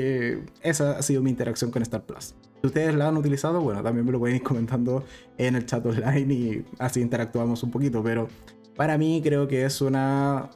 esa 0.60 0.98
ha 0.98 1.02
sido 1.02 1.22
mi 1.22 1.30
interacción 1.30 1.70
con 1.70 1.80
Star 1.80 2.04
Plus. 2.04 2.34
Si 2.60 2.66
ustedes 2.66 2.94
la 2.94 3.08
han 3.08 3.16
utilizado, 3.16 3.62
bueno, 3.62 3.82
también 3.82 4.04
me 4.04 4.12
lo 4.12 4.18
pueden 4.18 4.36
ir 4.36 4.42
comentando 4.42 5.04
en 5.38 5.54
el 5.54 5.64
chat 5.64 5.86
online 5.86 6.34
y 6.34 6.64
así 6.78 7.00
interactuamos 7.00 7.62
un 7.62 7.70
poquito. 7.70 8.02
Pero 8.02 8.28
para 8.76 8.98
mí 8.98 9.22
creo 9.24 9.48
que 9.48 9.64
es 9.64 9.80
una 9.80 10.50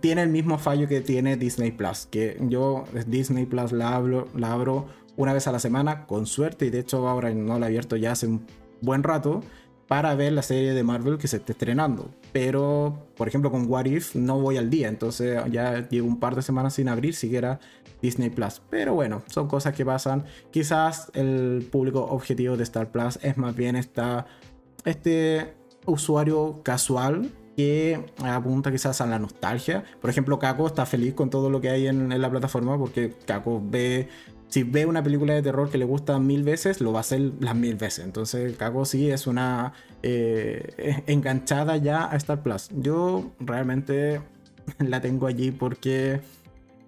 tiene 0.00 0.22
el 0.22 0.28
mismo 0.28 0.58
fallo 0.58 0.86
que 0.86 1.00
tiene 1.00 1.36
Disney 1.36 1.72
Plus, 1.72 2.06
que 2.06 2.36
yo 2.48 2.84
Disney 3.06 3.46
Plus 3.46 3.72
la, 3.72 3.94
abro, 3.94 4.28
la 4.34 4.52
abro 4.52 4.86
una 5.16 5.32
vez 5.32 5.46
a 5.46 5.52
la 5.52 5.58
semana, 5.58 6.06
con 6.06 6.26
suerte, 6.26 6.66
y 6.66 6.70
de 6.70 6.80
hecho 6.80 7.08
ahora 7.08 7.32
no 7.32 7.58
la 7.58 7.66
he 7.66 7.68
abierto 7.68 7.96
ya 7.96 8.12
hace 8.12 8.26
un 8.26 8.46
buen 8.80 9.02
rato, 9.02 9.42
para 9.88 10.14
ver 10.14 10.32
la 10.34 10.42
serie 10.42 10.74
de 10.74 10.84
Marvel 10.84 11.18
que 11.18 11.26
se 11.26 11.38
esté 11.38 11.52
estrenando. 11.52 12.10
Pero, 12.32 13.08
por 13.16 13.26
ejemplo, 13.26 13.50
con 13.50 13.66
What 13.66 13.86
If 13.86 14.14
no 14.14 14.38
voy 14.38 14.58
al 14.58 14.68
día, 14.68 14.88
entonces 14.88 15.42
ya 15.50 15.88
llevo 15.88 16.06
un 16.06 16.20
par 16.20 16.36
de 16.36 16.42
semanas 16.42 16.74
sin 16.74 16.88
abrir 16.88 17.14
siquiera 17.14 17.58
Disney 18.02 18.30
Plus. 18.30 18.60
Pero 18.68 18.94
bueno, 18.94 19.22
son 19.26 19.48
cosas 19.48 19.74
que 19.74 19.84
pasan. 19.84 20.24
Quizás 20.50 21.10
el 21.14 21.66
público 21.72 22.04
objetivo 22.04 22.56
de 22.56 22.64
Star 22.64 22.92
Plus 22.92 23.18
es 23.22 23.38
más 23.38 23.56
bien 23.56 23.76
esta, 23.76 24.26
este 24.84 25.54
usuario 25.86 26.60
casual 26.62 27.30
que 27.56 28.06
apunta 28.22 28.70
quizás 28.70 29.00
a 29.00 29.06
la 29.06 29.18
nostalgia. 29.18 29.84
Por 30.00 30.10
ejemplo, 30.10 30.38
Kako 30.38 30.66
está 30.66 30.86
feliz 30.86 31.14
con 31.14 31.28
todo 31.30 31.50
lo 31.50 31.60
que 31.60 31.70
hay 31.70 31.88
en, 31.88 32.08
la 32.20 32.30
plataforma 32.30 32.78
porque 32.78 33.14
Kako 33.26 33.62
ve, 33.64 34.08
si 34.48 34.62
ve 34.62 34.86
una 34.86 35.02
película 35.02 35.34
de 35.34 35.42
terror 35.42 35.70
que 35.70 35.78
le 35.78 35.84
gusta 35.84 36.18
mil 36.18 36.42
veces, 36.42 36.80
lo 36.80 36.92
va 36.92 36.98
a 36.98 37.00
hacer 37.00 37.32
las 37.40 37.54
mil 37.54 37.76
veces. 37.76 38.04
Entonces, 38.04 38.56
Kako 38.56 38.84
sí 38.84 39.10
es 39.10 39.26
una 39.26 39.74
eh, 40.02 41.02
enganchada 41.06 41.76
ya 41.76 42.10
a 42.10 42.16
Star 42.16 42.42
Plus. 42.42 42.70
Yo 42.74 43.32
realmente 43.40 44.20
la 44.78 45.00
tengo 45.00 45.26
allí 45.26 45.50
porque 45.50 46.20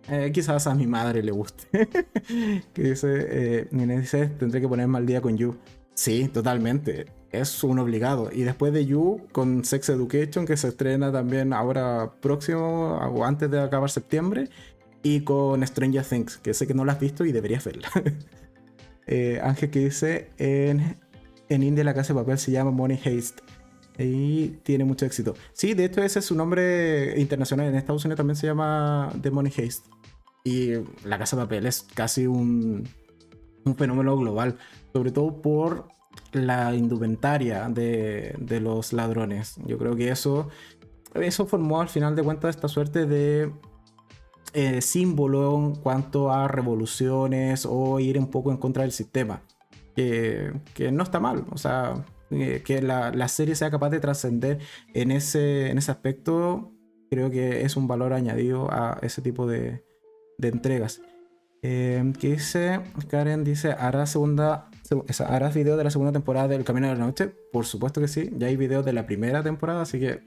eh, 0.09 0.31
quizás 0.33 0.67
a 0.67 0.75
mi 0.75 0.87
madre 0.87 1.23
le 1.23 1.33
guste. 1.33 1.67
que 2.73 2.83
dice, 2.83 3.27
eh, 3.29 3.69
dice, 3.71 4.29
tendré 4.29 4.61
que 4.61 4.69
ponerme 4.69 4.99
al 4.99 5.07
día 5.07 5.21
con 5.21 5.37
You. 5.37 5.57
Sí, 5.95 6.29
totalmente 6.29 7.07
es 7.33 7.63
un 7.63 7.79
obligado. 7.79 8.31
Y 8.33 8.43
después 8.43 8.73
de 8.73 8.87
You, 8.87 9.23
con 9.33 9.65
Sex 9.65 9.89
Education, 9.91 10.47
que 10.47 10.57
se 10.57 10.69
estrena 10.69 11.13
también 11.13 11.53
ahora 11.53 12.13
próximo 12.21 12.97
o 12.97 13.25
antes 13.25 13.51
de 13.51 13.61
acabar 13.61 13.91
septiembre. 13.91 14.49
Y 15.03 15.21
con 15.23 15.67
Stranger 15.67 16.05
Things, 16.05 16.39
que 16.39 16.55
sé 16.55 16.67
que 16.67 16.75
no 16.75 16.85
la 16.85 16.93
has 16.93 17.01
visto 17.01 17.25
y 17.25 17.33
deberías 17.33 17.65
verla. 17.65 17.89
Eh, 19.13 19.41
Ángel 19.43 19.71
que 19.71 19.81
dice, 19.81 20.31
en, 20.39 20.97
en 21.49 21.63
India 21.65 21.83
la 21.83 21.95
casa 21.95 22.13
de 22.13 22.21
papel 22.21 22.39
se 22.39 22.53
llama 22.53 22.71
Money 22.71 22.97
Haste. 22.97 23.43
Y 23.99 24.51
tiene 24.63 24.85
mucho 24.85 25.05
éxito. 25.05 25.35
Sí, 25.53 25.75
de 25.75 25.87
hecho 25.87 26.01
ese 26.01 26.21
es 26.21 26.27
su 26.27 26.37
nombre 26.37 27.19
internacional. 27.19 27.67
En 27.67 27.75
Estados 27.75 28.05
Unidos 28.05 28.19
también 28.19 28.37
se 28.37 28.47
llama 28.47 29.13
The 29.21 29.33
Money 29.33 29.53
Haste. 29.53 29.91
Y 30.45 30.75
la 31.05 31.19
casa 31.19 31.35
de 31.35 31.43
papel 31.43 31.67
es 31.67 31.83
casi 31.83 32.29
un, 32.29 32.89
un 33.65 33.77
fenómeno 33.77 34.17
global. 34.17 34.59
Sobre 34.93 35.11
todo 35.11 35.43
por 35.43 35.89
la 36.33 36.75
indumentaria 36.75 37.69
de, 37.69 38.61
los 38.63 38.93
ladrones. 38.93 39.57
Yo 39.67 39.79
creo 39.79 39.97
que 39.97 40.11
eso, 40.11 40.49
eso 41.15 41.47
formó 41.47 41.81
al 41.81 41.89
final 41.89 42.17
de 42.17 42.23
cuentas 42.23 42.57
esta 42.57 42.69
suerte 42.69 43.07
de 43.07 43.53
eh, 44.53 44.81
símbolo 44.81 45.57
en 45.57 45.75
cuanto 45.77 46.33
a 46.33 46.49
revoluciones 46.49 47.67
o 47.69 48.01
ir 48.01 48.19
un 48.19 48.29
poco 48.29 48.51
en 48.51 48.57
contra 48.57 48.83
del 48.83 48.93
sistema. 48.93 49.43
Que, 49.95 50.53
no 50.93 51.03
está 51.03 51.21
mal, 51.21 51.45
o 51.51 51.59
sea, 51.59 52.07
eh, 52.31 52.63
que 52.65 52.81
la, 52.81 53.11
la, 53.11 53.29
serie 53.29 53.55
sea 53.55 53.71
capaz 53.71 53.91
de 53.91 54.01
trascender 54.01 54.59
en 54.95 55.11
ese, 55.11 55.71
en 55.71 55.77
ese 55.77 55.91
aspecto, 55.91 56.73
creo 57.11 57.31
que 57.31 57.63
es 57.63 57.77
un 57.77 57.87
valor 57.87 58.15
añadido 58.15 58.73
a 58.73 58.99
ese 59.03 59.21
tipo 59.21 59.47
de, 59.47 59.85
entregas. 60.41 61.03
Eh, 61.63 62.13
¿Qué 62.19 62.31
dice? 62.31 62.81
Karen 63.09 63.45
dice, 63.45 63.73
¿harás 63.73 64.11
segunda, 64.11 64.71
¿harás 65.29 65.55
video 65.55 65.77
de 65.77 65.85
la 65.85 65.91
segunda 65.91 66.13
temporada 66.13 66.49
del 66.49 66.65
Camino 66.65 66.89
de 66.89 66.95
la 66.95 67.05
Noche? 67.05 67.31
Por 67.53 67.67
supuesto 67.67 68.01
que 68.01 68.09
sí, 68.09 68.31
ya 68.39 68.47
hay 68.47 68.57
videos 68.57 68.87
de 68.87 68.95
la 68.95 69.05
primera 69.05 69.43
temporada, 69.43 69.83
así 69.83 70.01
que 70.01 70.21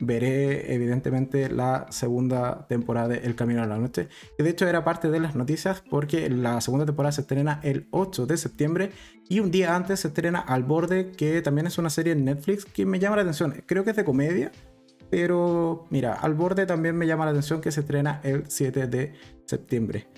veré 0.00 0.74
evidentemente 0.74 1.48
la 1.50 1.86
segunda 1.90 2.66
temporada 2.68 3.08
de 3.08 3.18
El 3.18 3.34
Camino 3.34 3.62
de 3.62 3.68
la 3.68 3.78
Noche. 3.78 4.08
De 4.38 4.48
hecho 4.48 4.68
era 4.68 4.84
parte 4.84 5.10
de 5.10 5.20
las 5.20 5.34
noticias 5.34 5.82
porque 5.88 6.30
la 6.30 6.60
segunda 6.60 6.86
temporada 6.86 7.12
se 7.12 7.22
estrena 7.22 7.60
el 7.62 7.88
8 7.90 8.26
de 8.26 8.36
septiembre 8.36 8.90
y 9.28 9.40
un 9.40 9.50
día 9.50 9.74
antes 9.74 10.00
se 10.00 10.08
estrena 10.08 10.38
Al 10.40 10.64
Borde, 10.64 11.12
que 11.12 11.42
también 11.42 11.66
es 11.66 11.78
una 11.78 11.90
serie 11.90 12.12
en 12.12 12.24
Netflix 12.24 12.64
que 12.64 12.86
me 12.86 12.98
llama 12.98 13.16
la 13.16 13.22
atención. 13.22 13.62
Creo 13.66 13.84
que 13.84 13.90
es 13.90 13.96
de 13.96 14.04
comedia, 14.04 14.52
pero 15.10 15.86
mira, 15.90 16.14
Al 16.14 16.34
Borde 16.34 16.66
también 16.66 16.96
me 16.96 17.06
llama 17.06 17.24
la 17.24 17.32
atención 17.32 17.60
que 17.60 17.72
se 17.72 17.80
estrena 17.80 18.20
el 18.22 18.44
7 18.48 18.86
de 18.86 19.14
septiembre. 19.46 20.08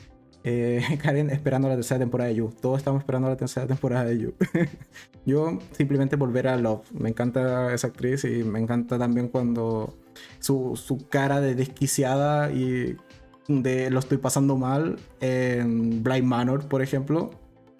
Eh, 0.42 0.82
Karen 1.02 1.30
esperando 1.30 1.68
la 1.68 1.74
tercera 1.74 1.98
temporada 1.98 2.28
de 2.28 2.36
You. 2.36 2.50
Todos 2.60 2.78
estamos 2.78 3.00
esperando 3.00 3.28
la 3.28 3.36
tercera 3.36 3.66
temporada 3.66 4.04
de 4.04 4.18
You. 4.18 4.34
Yo 5.26 5.58
simplemente 5.72 6.16
volver 6.16 6.48
a 6.48 6.56
Love. 6.56 6.90
Me 6.92 7.10
encanta 7.10 7.74
esa 7.74 7.88
actriz 7.88 8.24
y 8.24 8.42
me 8.44 8.58
encanta 8.58 8.98
también 8.98 9.28
cuando 9.28 9.94
su, 10.38 10.76
su 10.76 11.08
cara 11.08 11.40
de 11.40 11.54
desquiciada 11.54 12.50
y 12.52 12.96
de 13.48 13.90
lo 13.90 13.98
estoy 13.98 14.18
pasando 14.18 14.56
mal 14.56 14.98
en 15.20 16.02
Blind 16.02 16.26
Manor, 16.26 16.68
por 16.68 16.82
ejemplo. 16.82 17.30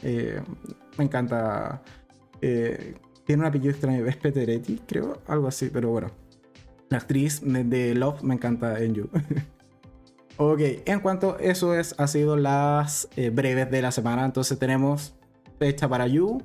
Eh, 0.03 0.41
me 0.99 1.05
encanta. 1.05 1.83
Eh, 2.41 2.95
tiene 3.25 3.43
un 3.43 3.47
apellido 3.47 3.71
extraño, 3.71 4.05
es 4.07 4.17
Peteretti, 4.17 4.81
creo, 4.87 5.19
algo 5.27 5.47
así, 5.47 5.71
pero 5.73 5.91
bueno. 5.91 6.11
La 6.89 6.99
actriz 6.99 7.41
de 7.45 7.95
Love 7.95 8.23
me 8.23 8.35
encanta 8.35 8.83
en 8.83 8.95
You. 8.95 9.09
Ok, 10.43 10.61
en 10.87 11.01
cuanto 11.01 11.39
eso 11.39 11.75
es, 11.75 11.95
ha 11.99 12.07
sido 12.07 12.35
las 12.35 13.11
eh, 13.17 13.29
breves 13.29 13.71
de 13.71 13.83
la 13.83 13.93
semana. 13.93 14.25
Entonces 14.25 14.59
tenemos 14.59 15.13
fecha 15.59 15.87
para 15.87 16.07
You. 16.07 16.43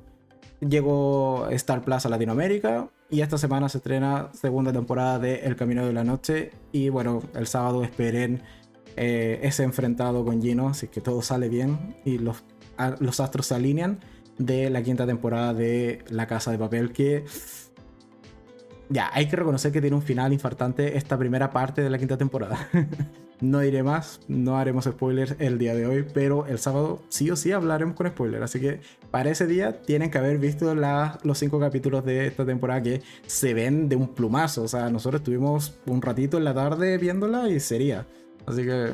Llegó 0.60 1.48
Star 1.48 1.80
Plus 1.80 2.04
a 2.04 2.10
Latinoamérica. 2.10 2.90
Y 3.08 3.22
esta 3.22 3.38
semana 3.38 3.70
se 3.70 3.78
estrena 3.78 4.28
segunda 4.34 4.70
temporada 4.70 5.18
de 5.18 5.36
El 5.46 5.56
Camino 5.56 5.86
de 5.86 5.94
la 5.94 6.04
Noche. 6.04 6.50
Y 6.72 6.90
bueno, 6.90 7.22
el 7.34 7.46
sábado 7.46 7.82
esperen 7.82 8.42
eh, 8.96 9.40
ese 9.42 9.62
enfrentado 9.62 10.26
con 10.26 10.42
Gino. 10.42 10.68
Así 10.68 10.88
que 10.88 11.00
todo 11.00 11.22
sale 11.22 11.48
bien 11.48 11.96
y 12.04 12.18
los, 12.18 12.44
los 13.00 13.18
astros 13.18 13.46
se 13.46 13.54
alinean 13.54 14.00
de 14.36 14.68
la 14.68 14.82
quinta 14.82 15.06
temporada 15.06 15.54
de 15.54 16.04
La 16.10 16.26
Casa 16.26 16.50
de 16.50 16.58
Papel. 16.58 16.92
Que 16.92 17.24
ya, 18.90 19.08
hay 19.14 19.26
que 19.26 19.36
reconocer 19.36 19.72
que 19.72 19.80
tiene 19.80 19.96
un 19.96 20.02
final 20.02 20.34
infartante 20.34 20.98
esta 20.98 21.16
primera 21.16 21.48
parte 21.48 21.80
de 21.80 21.88
la 21.88 21.96
quinta 21.96 22.18
temporada. 22.18 22.68
No 23.40 23.60
diré 23.60 23.82
más, 23.82 24.20
no 24.28 24.56
haremos 24.56 24.86
spoilers 24.86 25.36
el 25.38 25.58
día 25.58 25.74
de 25.74 25.86
hoy, 25.86 26.06
pero 26.14 26.46
el 26.46 26.58
sábado 26.58 27.02
sí 27.10 27.30
o 27.30 27.36
sí 27.36 27.52
hablaremos 27.52 27.94
con 27.94 28.08
spoilers. 28.08 28.44
Así 28.44 28.60
que 28.60 28.80
para 29.10 29.30
ese 29.30 29.46
día 29.46 29.82
tienen 29.82 30.10
que 30.10 30.16
haber 30.16 30.38
visto 30.38 30.74
los 30.74 31.38
cinco 31.38 31.60
capítulos 31.60 32.04
de 32.04 32.26
esta 32.26 32.46
temporada 32.46 32.82
que 32.82 33.02
se 33.26 33.52
ven 33.52 33.90
de 33.90 33.96
un 33.96 34.14
plumazo. 34.14 34.62
O 34.62 34.68
sea, 34.68 34.88
nosotros 34.88 35.20
estuvimos 35.20 35.78
un 35.86 36.00
ratito 36.00 36.38
en 36.38 36.44
la 36.44 36.54
tarde 36.54 36.96
viéndola 36.96 37.48
y 37.50 37.60
sería. 37.60 38.06
Así 38.46 38.64
que 38.64 38.92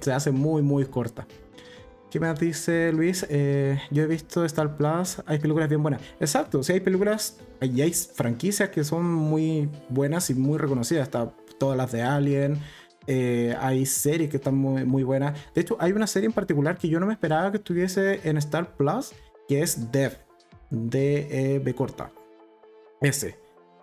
se 0.00 0.12
hace 0.12 0.30
muy, 0.30 0.62
muy 0.62 0.86
corta. 0.86 1.26
¿Qué 2.10 2.20
me 2.20 2.32
dice 2.34 2.92
Luis? 2.92 3.26
Eh, 3.30 3.78
yo 3.90 4.02
he 4.02 4.06
visto 4.06 4.44
Star 4.44 4.76
Plus, 4.76 5.22
hay 5.24 5.38
películas 5.38 5.68
bien 5.68 5.82
buenas. 5.82 6.02
Exacto, 6.20 6.62
sí 6.62 6.74
hay 6.74 6.80
películas 6.80 7.38
y 7.62 7.80
hay 7.80 7.92
franquicias 7.92 8.68
que 8.68 8.84
son 8.84 9.10
muy 9.10 9.70
buenas 9.88 10.28
y 10.28 10.34
muy 10.34 10.58
reconocidas. 10.58 11.04
Está 11.04 11.32
todas 11.58 11.76
las 11.76 11.90
de 11.90 12.02
Alien, 12.02 12.58
eh, 13.06 13.56
hay 13.60 13.86
series 13.86 14.30
que 14.30 14.36
están 14.36 14.56
muy, 14.56 14.84
muy, 14.84 15.02
buenas. 15.02 15.38
De 15.54 15.60
hecho, 15.60 15.76
hay 15.80 15.92
una 15.92 16.06
serie 16.06 16.26
en 16.26 16.32
particular 16.32 16.78
que 16.78 16.88
yo 16.88 17.00
no 17.00 17.06
me 17.06 17.12
esperaba 17.12 17.50
que 17.50 17.58
estuviese 17.58 18.20
en 18.28 18.36
Star 18.36 18.76
Plus, 18.76 19.12
que 19.48 19.62
es 19.62 19.90
Dev, 19.92 20.18
de 20.70 21.60
B 21.64 21.74
corta. 21.74 22.12
Ese. 23.00 23.36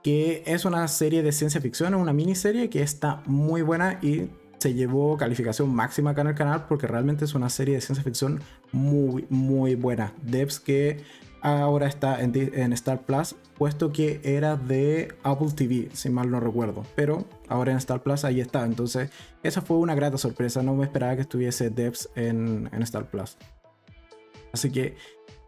Que 0.03 0.43
es 0.45 0.63
una 0.63 0.87
serie 0.87 1.23
de 1.23 1.31
ciencia 1.31 1.59
ficción, 1.59 1.93
es 1.93 1.99
una 1.99 2.13
miniserie 2.13 2.69
que 2.69 2.81
está 2.81 3.21
muy 3.25 3.61
buena 3.61 3.99
y 4.01 4.29
se 4.59 4.73
llevó 4.73 5.17
calificación 5.17 5.73
máxima 5.73 6.11
acá 6.11 6.21
en 6.21 6.27
el 6.27 6.35
canal 6.35 6.65
porque 6.67 6.85
realmente 6.85 7.25
es 7.25 7.33
una 7.33 7.49
serie 7.49 7.75
de 7.75 7.81
ciencia 7.81 8.03
ficción 8.03 8.41
muy, 8.71 9.25
muy 9.29 9.75
buena. 9.75 10.13
Devs 10.21 10.59
que 10.59 11.03
ahora 11.41 11.87
está 11.87 12.21
en, 12.21 12.73
Star 12.73 13.01
Plus, 13.01 13.35
puesto 13.57 13.91
que 13.91 14.21
era 14.23 14.55
de 14.55 15.13
Apple 15.23 15.49
TV, 15.55 15.89
si 15.93 16.09
mal 16.09 16.29
no 16.29 16.39
recuerdo. 16.39 16.83
Pero 16.95 17.25
ahora 17.47 17.71
en 17.71 17.77
Star 17.77 18.01
Plus 18.01 18.25
ahí 18.25 18.41
está. 18.41 18.65
Entonces, 18.65 19.09
esa 19.43 19.61
fue 19.61 19.77
una 19.77 19.95
grata 19.95 20.17
sorpresa. 20.17 20.63
No 20.63 20.75
me 20.75 20.85
esperaba 20.85 21.15
que 21.15 21.21
estuviese 21.21 21.69
Devs 21.69 22.09
en, 22.15 22.69
Star 22.81 23.09
Plus. 23.09 23.37
Así 24.53 24.71
que 24.71 24.95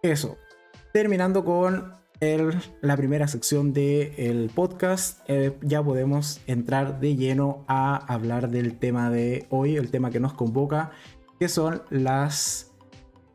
eso. 0.01 0.37
Terminando 0.93 1.45
con 1.45 1.93
la 2.81 2.97
primera 2.97 3.27
sección 3.27 3.73
del 3.73 4.51
podcast, 4.53 5.21
eh, 5.27 5.57
ya 5.61 5.81
podemos 5.81 6.39
entrar 6.45 6.99
de 6.99 7.15
lleno 7.15 7.65
a 7.67 7.95
hablar 8.13 8.49
del 8.49 8.77
tema 8.77 9.09
de 9.09 9.47
hoy, 9.49 9.75
el 9.75 9.89
tema 9.89 10.11
que 10.11 10.19
nos 10.19 10.33
convoca, 10.33 10.91
que 11.39 11.49
son 11.49 11.81
las 11.89 12.71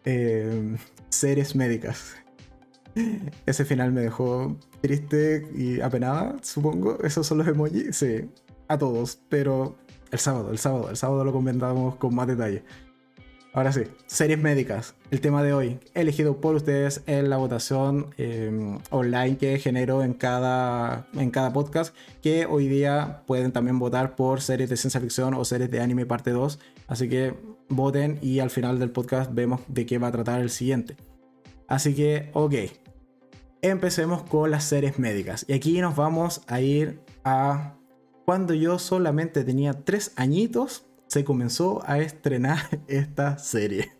eh, 0.04 0.76
series 1.08 1.56
médicas. 1.56 2.14
Ese 3.46 3.64
final 3.64 3.92
me 3.92 4.00
dejó 4.00 4.56
triste 4.80 5.48
y 5.54 5.80
apenada, 5.80 6.36
supongo. 6.42 6.98
Esos 7.02 7.26
son 7.26 7.38
los 7.38 7.48
emojis. 7.48 7.96
Sí, 7.96 8.28
a 8.68 8.78
todos. 8.78 9.20
Pero 9.28 9.76
el 10.10 10.18
sábado, 10.18 10.50
el 10.50 10.58
sábado, 10.58 10.90
el 10.90 10.96
sábado 10.96 11.24
lo 11.24 11.32
comentamos 11.32 11.96
con 11.96 12.14
más 12.14 12.26
detalle. 12.26 12.64
Ahora 13.52 13.72
sí, 13.72 13.84
series 14.06 14.38
médicas. 14.38 14.94
El 15.10 15.22
tema 15.22 15.42
de 15.42 15.54
hoy, 15.54 15.78
elegido 15.94 16.42
por 16.42 16.56
ustedes 16.56 17.02
en 17.06 17.30
la 17.30 17.38
votación 17.38 18.14
em, 18.18 18.78
online 18.90 19.38
que 19.38 19.58
genero 19.58 20.02
en 20.02 20.12
cada, 20.12 21.06
en 21.14 21.30
cada 21.30 21.54
podcast. 21.54 21.94
Que 22.22 22.44
hoy 22.44 22.68
día 22.68 23.22
pueden 23.26 23.52
también 23.52 23.78
votar 23.78 24.14
por 24.14 24.42
series 24.42 24.68
de 24.68 24.76
ciencia 24.76 25.00
ficción 25.00 25.32
o 25.32 25.42
series 25.44 25.70
de 25.70 25.80
anime 25.80 26.04
parte 26.04 26.32
2. 26.32 26.58
Así 26.86 27.08
que 27.08 27.34
voten 27.70 28.18
y 28.20 28.40
al 28.40 28.50
final 28.50 28.78
del 28.78 28.90
podcast 28.90 29.32
vemos 29.32 29.62
de 29.68 29.86
qué 29.86 29.96
va 29.96 30.08
a 30.08 30.12
tratar 30.12 30.42
el 30.42 30.50
siguiente. 30.50 30.96
Así 31.66 31.94
que, 31.94 32.30
ok, 32.34 32.54
empecemos 33.70 34.22
con 34.22 34.50
las 34.50 34.64
series 34.64 34.98
médicas. 34.98 35.44
Y 35.48 35.52
aquí 35.52 35.80
nos 35.80 35.96
vamos 35.96 36.42
a 36.46 36.60
ir 36.60 37.00
a 37.24 37.76
cuando 38.24 38.54
yo 38.54 38.78
solamente 38.80 39.44
tenía 39.44 39.84
tres 39.84 40.12
añitos, 40.16 40.84
se 41.06 41.24
comenzó 41.24 41.82
a 41.86 41.98
estrenar 42.00 42.58
esta 42.88 43.38
serie. 43.38 43.92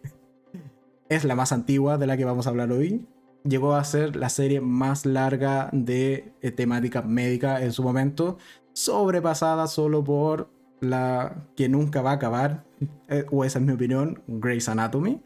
Es 1.09 1.24
la 1.24 1.37
más 1.37 1.52
antigua 1.52 1.96
de 1.96 2.09
la 2.09 2.16
que 2.16 2.24
vamos 2.24 2.46
a 2.46 2.50
hablar 2.50 2.72
hoy. 2.72 3.07
Llegó 3.44 3.74
a 3.74 3.85
ser 3.85 4.16
la 4.16 4.29
serie 4.29 4.61
más 4.61 5.07
larga 5.07 5.70
de 5.72 6.35
eh, 6.40 6.50
temática 6.50 7.02
médica 7.02 7.62
en 7.62 7.72
su 7.72 7.85
momento, 7.85 8.38
sobrepasada 8.72 9.68
solo 9.68 10.02
por 10.02 10.50
la 10.81 11.46
que 11.55 11.68
nunca 11.68 12.02
va 12.02 12.11
a 12.11 12.14
acabar, 12.14 12.64
eh, 13.09 13.24
o 13.31 13.44
esa 13.44 13.61
es 13.61 13.64
mi 13.64 13.72
opinión, 13.72 14.24
Grey's 14.26 14.68
Anatomy. 14.68 15.22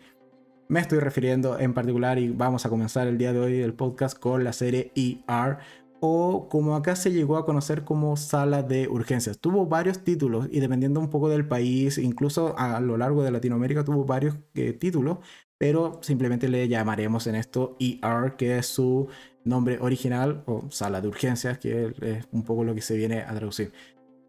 Me 0.71 0.79
estoy 0.79 1.01
refiriendo 1.01 1.59
en 1.59 1.75
particular 1.75 2.21
y 2.21 2.29
vamos 2.29 2.65
a 2.65 2.69
comenzar 2.69 3.09
el 3.09 3.19
día 3.19 3.33
de 3.33 3.41
hoy 3.41 3.61
el 3.61 3.75
podcast 3.75 4.17
con 4.17 4.45
la 4.45 4.53
serie 4.53 4.93
ER 4.95 5.59
o 5.99 6.49
como 6.49 6.77
acá 6.77 6.95
se 6.95 7.11
llegó 7.11 7.39
a 7.39 7.45
conocer 7.45 7.83
como 7.83 8.17
sala 8.17 8.63
de 8.63 8.87
urgencias. 8.87 9.41
Tuvo 9.41 9.67
varios 9.67 10.05
títulos 10.05 10.47
y 10.49 10.61
dependiendo 10.61 11.01
un 11.01 11.11
poco 11.11 11.29
del 11.29 11.45
país, 11.45 11.99
incluso 11.99 12.57
a 12.57 12.79
lo 12.79 12.97
largo 12.97 13.25
de 13.25 13.33
Latinoamérica 13.33 13.85
tuvo 13.85 14.05
varios 14.05 14.37
eh, 14.55 14.73
títulos, 14.73 15.19
pero 15.59 15.99
simplemente 16.05 16.49
le 16.49 16.69
llamaremos 16.69 17.27
en 17.27 17.35
esto 17.35 17.77
ER, 17.81 18.37
que 18.37 18.59
es 18.59 18.67
su 18.67 19.09
nombre 19.45 19.77
original 19.81 20.45
o 20.47 20.71
sala 20.71 21.01
de 21.01 21.09
urgencias, 21.09 21.59
que 21.59 21.93
es 22.01 22.29
un 22.31 22.45
poco 22.45 22.63
lo 22.63 22.77
que 22.77 22.81
se 22.81 22.97
viene 22.97 23.23
a 23.23 23.35
traducir. 23.35 23.73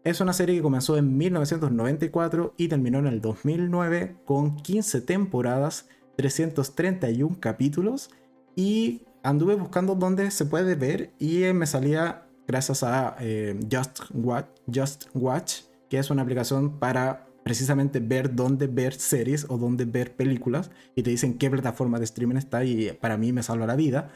Es 0.02 0.20
una 0.20 0.32
serie 0.32 0.56
que 0.56 0.62
comenzó 0.62 0.96
en 0.96 1.16
1994 1.16 2.54
y 2.56 2.66
terminó 2.66 2.98
en 2.98 3.06
el 3.06 3.20
2009 3.20 4.16
con 4.24 4.56
15 4.56 5.02
temporadas 5.02 5.86
331 6.16 7.38
capítulos 7.40 8.10
y 8.54 9.02
anduve 9.22 9.54
buscando 9.54 9.94
dónde 9.94 10.30
se 10.30 10.46
puede 10.46 10.74
ver 10.74 11.12
y 11.18 11.44
me 11.52 11.66
salía 11.66 12.26
gracias 12.46 12.82
a 12.82 13.16
eh, 13.20 13.58
Just, 13.70 14.00
Watch, 14.12 14.46
Just 14.72 15.06
Watch, 15.14 15.62
que 15.88 15.98
es 15.98 16.10
una 16.10 16.22
aplicación 16.22 16.78
para 16.78 17.26
precisamente 17.42 18.00
ver 18.00 18.34
dónde 18.34 18.66
ver 18.66 18.94
series 18.94 19.46
o 19.48 19.58
dónde 19.58 19.84
ver 19.84 20.14
películas 20.14 20.70
y 20.94 21.02
te 21.02 21.10
dicen 21.10 21.38
qué 21.38 21.50
plataforma 21.50 21.98
de 21.98 22.04
streaming 22.04 22.36
está 22.36 22.64
y 22.64 22.92
para 23.00 23.16
mí 23.16 23.32
me 23.32 23.42
salva 23.42 23.66
la 23.66 23.76
vida. 23.76 24.10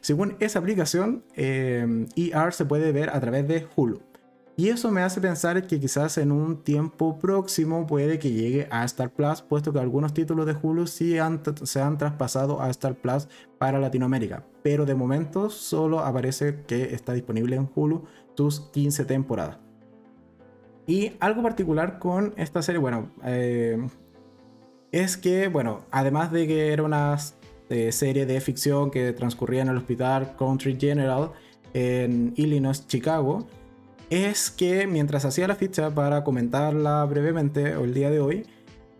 Según 0.00 0.36
esa 0.38 0.58
aplicación, 0.58 1.24
ER 1.34 1.46
eh, 1.46 2.06
e 2.14 2.52
se 2.52 2.64
puede 2.66 2.92
ver 2.92 3.10
a 3.10 3.20
través 3.20 3.48
de 3.48 3.66
Hulu. 3.74 4.07
Y 4.58 4.70
eso 4.70 4.90
me 4.90 5.02
hace 5.02 5.20
pensar 5.20 5.68
que 5.68 5.78
quizás 5.78 6.18
en 6.18 6.32
un 6.32 6.64
tiempo 6.64 7.16
próximo 7.16 7.86
puede 7.86 8.18
que 8.18 8.32
llegue 8.32 8.66
a 8.72 8.84
Star 8.86 9.08
Plus, 9.08 9.40
puesto 9.40 9.72
que 9.72 9.78
algunos 9.78 10.12
títulos 10.12 10.46
de 10.46 10.56
Hulu 10.60 10.88
sí 10.88 11.14
se 11.62 11.80
han 11.80 11.96
traspasado 11.96 12.60
a 12.60 12.68
Star 12.70 12.96
Plus 12.96 13.28
para 13.58 13.78
Latinoamérica. 13.78 14.44
Pero 14.64 14.84
de 14.84 14.96
momento 14.96 15.48
solo 15.48 16.00
aparece 16.00 16.64
que 16.66 16.92
está 16.92 17.12
disponible 17.12 17.54
en 17.54 17.70
Hulu 17.72 18.02
sus 18.36 18.58
15 18.72 19.04
temporadas. 19.04 19.58
Y 20.88 21.12
algo 21.20 21.40
particular 21.40 22.00
con 22.00 22.34
esta 22.36 22.60
serie, 22.60 22.80
bueno, 22.80 23.12
eh, 23.24 23.78
es 24.90 25.16
que, 25.16 25.46
bueno, 25.46 25.84
además 25.92 26.32
de 26.32 26.48
que 26.48 26.72
era 26.72 26.82
una 26.82 27.16
eh, 27.68 27.92
serie 27.92 28.26
de 28.26 28.40
ficción 28.40 28.90
que 28.90 29.12
transcurría 29.12 29.62
en 29.62 29.68
el 29.68 29.76
hospital 29.76 30.34
Country 30.36 30.76
General 30.80 31.30
en 31.74 32.32
Illinois, 32.34 32.84
Chicago, 32.88 33.46
es 34.10 34.50
que 34.50 34.86
mientras 34.86 35.24
hacía 35.24 35.46
la 35.46 35.54
ficha 35.54 35.90
para 35.94 36.24
comentarla 36.24 37.04
brevemente 37.04 37.72
el 37.72 37.92
día 37.92 38.10
de 38.10 38.20
hoy, 38.20 38.46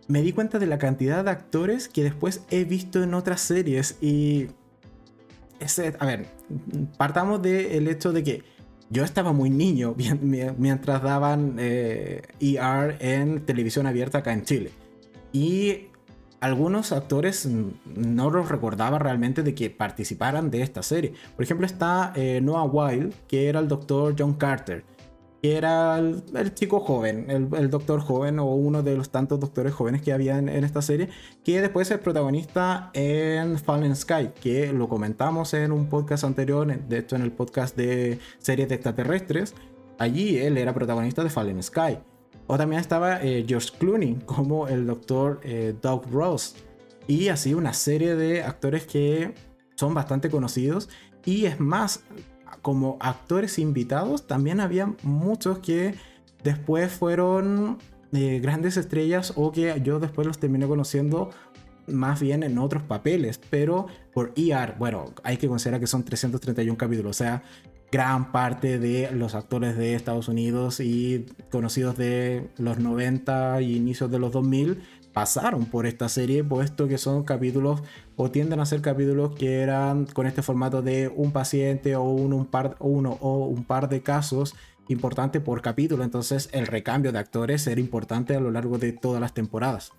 me 0.06 0.22
di 0.22 0.32
cuenta 0.32 0.58
de 0.58 0.66
la 0.66 0.78
cantidad 0.78 1.24
de 1.24 1.30
actores 1.30 1.88
que 1.88 2.02
después 2.02 2.42
he 2.50 2.64
visto 2.64 3.02
en 3.02 3.14
otras 3.14 3.40
series 3.40 3.96
y... 4.00 4.48
Ese, 5.60 5.96
a 5.98 6.06
ver, 6.06 6.26
partamos 6.98 7.42
del 7.42 7.88
hecho 7.88 8.12
de 8.12 8.22
que 8.22 8.44
yo 8.90 9.02
estaba 9.02 9.32
muy 9.32 9.50
niño 9.50 9.96
mientras 10.56 11.02
daban 11.02 11.56
ER 11.58 12.22
eh, 12.40 12.96
en 13.00 13.44
televisión 13.44 13.86
abierta 13.86 14.18
acá 14.18 14.32
en 14.32 14.44
Chile. 14.44 14.70
Y 15.32 15.88
algunos 16.38 16.92
actores 16.92 17.44
no 17.46 18.30
los 18.30 18.48
recordaba 18.48 19.00
realmente 19.00 19.42
de 19.42 19.56
que 19.56 19.68
participaran 19.68 20.48
de 20.50 20.62
esta 20.62 20.84
serie. 20.84 21.12
Por 21.34 21.44
ejemplo 21.44 21.66
está 21.66 22.12
eh, 22.14 22.40
Noah 22.40 22.64
Wild, 22.64 23.14
que 23.26 23.48
era 23.48 23.58
el 23.58 23.66
doctor 23.66 24.14
John 24.16 24.34
Carter 24.34 24.84
que 25.42 25.56
era 25.56 25.98
el, 25.98 26.54
chico 26.54 26.80
joven, 26.80 27.30
el, 27.30 27.70
doctor 27.70 28.00
joven 28.00 28.38
o 28.38 28.46
uno 28.46 28.82
de 28.82 28.96
los 28.96 29.10
tantos 29.10 29.38
doctores 29.38 29.72
jóvenes 29.72 30.02
que 30.02 30.12
había 30.12 30.38
en, 30.38 30.48
esta 30.48 30.82
serie, 30.82 31.08
que 31.44 31.60
después 31.60 31.90
es 31.90 31.98
protagonista 31.98 32.90
en 32.92 33.58
Fallen 33.58 33.94
Sky, 33.94 34.30
que 34.40 34.72
lo 34.72 34.88
comentamos 34.88 35.54
en 35.54 35.70
un 35.70 35.88
podcast 35.88 36.24
anterior, 36.24 36.66
de 36.66 36.98
hecho 36.98 37.16
en 37.16 37.22
el 37.22 37.32
podcast 37.32 37.76
de 37.76 38.18
series 38.38 38.68
de 38.68 38.74
extraterrestres, 38.74 39.54
allí 39.98 40.38
él 40.38 40.58
era 40.58 40.74
protagonista 40.74 41.22
de 41.22 41.30
Fallen 41.30 41.62
Sky. 41.62 41.98
O 42.48 42.56
también 42.56 42.80
estaba 42.80 43.22
eh, 43.22 43.44
George 43.46 43.68
Clooney 43.78 44.20
como 44.24 44.68
el 44.68 44.86
doctor 44.86 45.38
eh, 45.42 45.74
Doug 45.80 46.06
Ross. 46.10 46.56
Y 47.06 47.28
así 47.28 47.52
una 47.52 47.74
serie 47.74 48.16
de 48.16 48.42
actores 48.42 48.86
que 48.86 49.34
son 49.76 49.92
bastante 49.92 50.30
conocidos. 50.30 50.88
Y 51.26 51.44
es 51.44 51.60
más, 51.60 52.04
como 52.68 52.98
actores 53.00 53.58
invitados, 53.58 54.26
también 54.26 54.60
había 54.60 54.92
muchos 55.02 55.60
que 55.60 55.94
después 56.44 56.92
fueron 56.92 57.78
eh, 58.12 58.40
grandes 58.42 58.76
estrellas 58.76 59.32
o 59.36 59.52
que 59.52 59.80
yo 59.82 59.98
después 60.00 60.26
los 60.26 60.38
terminé 60.38 60.66
conociendo 60.66 61.30
más 61.86 62.20
bien 62.20 62.42
en 62.42 62.58
otros 62.58 62.82
papeles, 62.82 63.40
pero 63.48 63.86
por 64.12 64.34
ER, 64.36 64.74
bueno, 64.78 65.14
hay 65.24 65.38
que 65.38 65.48
considerar 65.48 65.80
que 65.80 65.86
son 65.86 66.04
331 66.04 66.76
capítulos, 66.76 67.16
o 67.16 67.18
sea, 67.18 67.42
gran 67.90 68.32
parte 68.32 68.78
de 68.78 69.12
los 69.12 69.34
actores 69.34 69.78
de 69.78 69.94
Estados 69.94 70.28
Unidos 70.28 70.78
y 70.80 71.24
conocidos 71.50 71.96
de 71.96 72.50
los 72.58 72.78
90 72.78 73.62
y 73.62 73.76
inicios 73.76 74.10
de 74.10 74.18
los 74.18 74.30
2000 74.30 74.82
pasaron 75.18 75.66
por 75.66 75.84
esta 75.84 76.08
serie, 76.08 76.44
puesto 76.44 76.86
que 76.86 76.96
son 76.96 77.24
capítulos 77.24 77.82
o 78.14 78.30
tienden 78.30 78.60
a 78.60 78.66
ser 78.66 78.80
capítulos 78.80 79.34
que 79.34 79.62
eran 79.62 80.06
con 80.06 80.28
este 80.28 80.42
formato 80.42 80.80
de 80.80 81.08
un 81.08 81.32
paciente 81.32 81.96
o 81.96 82.04
un, 82.04 82.46
par, 82.46 82.76
uno 82.78 83.18
o 83.20 83.46
un 83.46 83.64
par 83.64 83.88
de 83.88 84.00
casos 84.00 84.54
importante 84.86 85.40
por 85.40 85.60
capítulo. 85.60 86.04
Entonces 86.04 86.48
el 86.52 86.68
recambio 86.68 87.10
de 87.10 87.18
actores 87.18 87.66
era 87.66 87.80
importante 87.80 88.36
a 88.36 88.40
lo 88.40 88.52
largo 88.52 88.78
de 88.78 88.92
todas 88.92 89.20
las 89.20 89.34
temporadas. 89.34 89.90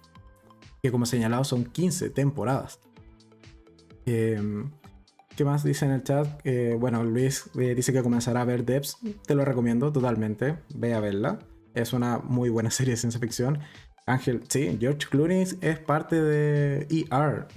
Que 0.82 0.90
como 0.90 1.06
señalado 1.06 1.44
son 1.44 1.66
15 1.66 2.12
temporadas. 2.12 2.80
Em, 4.06 4.72
¿Qué 5.36 5.44
más 5.44 5.66
dice 5.66 5.84
en 5.84 5.92
el 5.92 6.04
chat? 6.04 6.28
Eh, 6.46 6.78
bueno, 6.80 7.04
Luis 7.04 7.50
eh, 7.60 7.76
dice 7.76 7.92
que 7.92 8.04
comenzará 8.04 8.40
a 8.40 8.46
ver 8.46 8.64
Debs. 8.64 8.96
Te 9.28 9.36
lo 9.36 9.44
recomiendo 9.44 9.92
totalmente. 9.92 10.60
Ve 10.74 10.94
a 10.94 11.02
verla. 11.02 11.40
Es 11.74 11.92
una 11.92 12.20
muy 12.20 12.48
buena 12.48 12.72
serie 12.72 12.94
de 12.94 12.98
ciencia 12.98 13.20
ficción. 13.20 13.60
Ángel, 14.10 14.42
sí, 14.48 14.76
George 14.80 15.08
Clooney 15.08 15.46
es 15.62 15.80
parte 15.80 16.20
de 16.22 16.88
ER. 16.90 17.48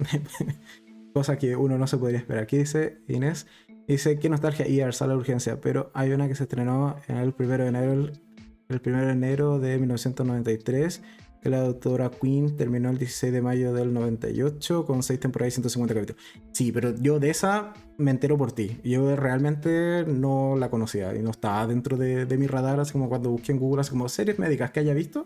Cosa 1.13 1.37
que 1.37 1.55
uno 1.55 1.77
no 1.77 1.87
se 1.87 1.97
podría 1.97 2.19
esperar. 2.19 2.43
Aquí 2.43 2.57
dice 2.57 2.99
Inés, 3.07 3.47
dice 3.87 4.19
que 4.19 4.29
nostalgia 4.29 4.65
ER, 4.65 4.93
sala 4.93 5.13
de 5.13 5.19
urgencia, 5.19 5.59
pero 5.59 5.89
hay 5.95 6.11
una 6.11 6.27
que 6.27 6.35
se 6.35 6.43
estrenó 6.43 6.95
en 7.07 7.17
el 7.17 7.33
1 7.37 7.57
de 7.57 7.67
enero, 7.67 7.91
el 7.93 8.81
1 8.85 9.05
de 9.05 9.11
enero 9.11 9.59
de 9.59 9.79
1993, 9.79 11.01
que 11.41 11.49
la 11.49 11.59
doctora 11.59 12.09
Queen 12.09 12.55
terminó 12.55 12.91
el 12.91 12.99
16 12.99 13.33
de 13.33 13.41
mayo 13.41 13.73
del 13.73 13.91
98 13.91 14.85
con 14.85 15.01
6 15.01 15.19
temporadas 15.19 15.53
y 15.53 15.55
150 15.55 15.93
capítulos. 15.95 16.21
Sí, 16.51 16.71
pero 16.71 16.95
yo 16.95 17.19
de 17.19 17.31
esa 17.31 17.73
me 17.97 18.11
entero 18.11 18.37
por 18.37 18.51
ti. 18.51 18.79
Yo 18.83 19.15
realmente 19.15 20.05
no 20.07 20.55
la 20.55 20.69
conocía 20.69 21.15
y 21.15 21.21
no 21.23 21.31
estaba 21.31 21.65
dentro 21.65 21.97
de, 21.97 22.25
de 22.27 22.37
mi 22.37 22.45
radar, 22.45 22.79
así 22.79 22.91
como 22.93 23.09
cuando 23.09 23.31
busqué 23.31 23.51
en 23.51 23.59
Google, 23.59 23.81
así 23.81 23.89
como 23.89 24.07
series 24.07 24.37
médicas 24.37 24.71
que 24.71 24.79
haya 24.79 24.93
visto 24.93 25.23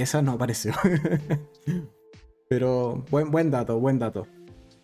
esa 0.00 0.22
no 0.22 0.32
apareció. 0.32 0.72
Pero 2.48 3.04
buen, 3.10 3.30
buen 3.30 3.50
dato, 3.50 3.78
buen 3.78 3.98
dato. 3.98 4.26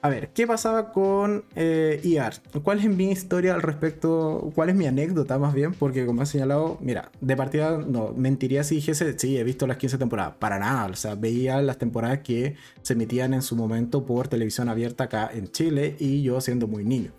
A 0.07 0.09
ver, 0.09 0.29
¿qué 0.29 0.47
pasaba 0.47 0.93
con 0.93 1.47
eh, 1.57 2.01
ER? 2.05 2.35
¿Cuál 2.63 2.79
es 2.79 2.85
mi 2.85 3.11
historia 3.11 3.55
al 3.55 3.63
respecto? 3.63 4.53
¿Cuál 4.55 4.69
es 4.69 4.77
mi 4.77 4.87
anécdota 4.87 5.37
más 5.37 5.53
bien? 5.53 5.73
Porque 5.73 6.07
como 6.07 6.23
he 6.23 6.27
señalado, 6.27 6.79
mira, 6.81 7.11
de 7.21 7.37
partida 7.37 7.79
no, 7.79 8.13
mentiría 8.13 8.63
si 8.63 8.77
dijese, 8.77 9.19
sí, 9.19 9.37
he 9.37 9.43
visto 9.43 9.67
las 9.67 9.79
15 9.79 9.99
temporadas. 9.99 10.35
Para 10.39 10.61
nada, 10.61 10.87
o 10.87 10.95
sea, 10.95 11.17
veía 11.17 11.61
las 11.61 11.79
temporadas 11.79 12.21
que 12.21 12.55
se 12.83 12.93
emitían 12.93 13.35
en 13.35 13.43
su 13.43 13.57
momento 13.57 14.07
por 14.07 14.29
televisión 14.29 14.69
abierta 14.69 15.05
acá 15.05 15.29
en 15.33 15.49
Chile 15.49 15.97
y 15.99 16.23
yo 16.23 16.41
siendo 16.41 16.69
muy 16.69 16.85
niño. 16.85 17.11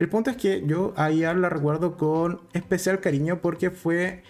El 0.00 0.08
punto 0.08 0.30
es 0.30 0.36
que 0.36 0.64
yo 0.66 0.94
a 0.96 1.12
ER 1.12 1.36
la 1.36 1.48
recuerdo 1.48 1.96
con 1.96 2.40
especial 2.54 2.98
cariño 2.98 3.40
porque 3.40 3.70
fue 3.70 4.24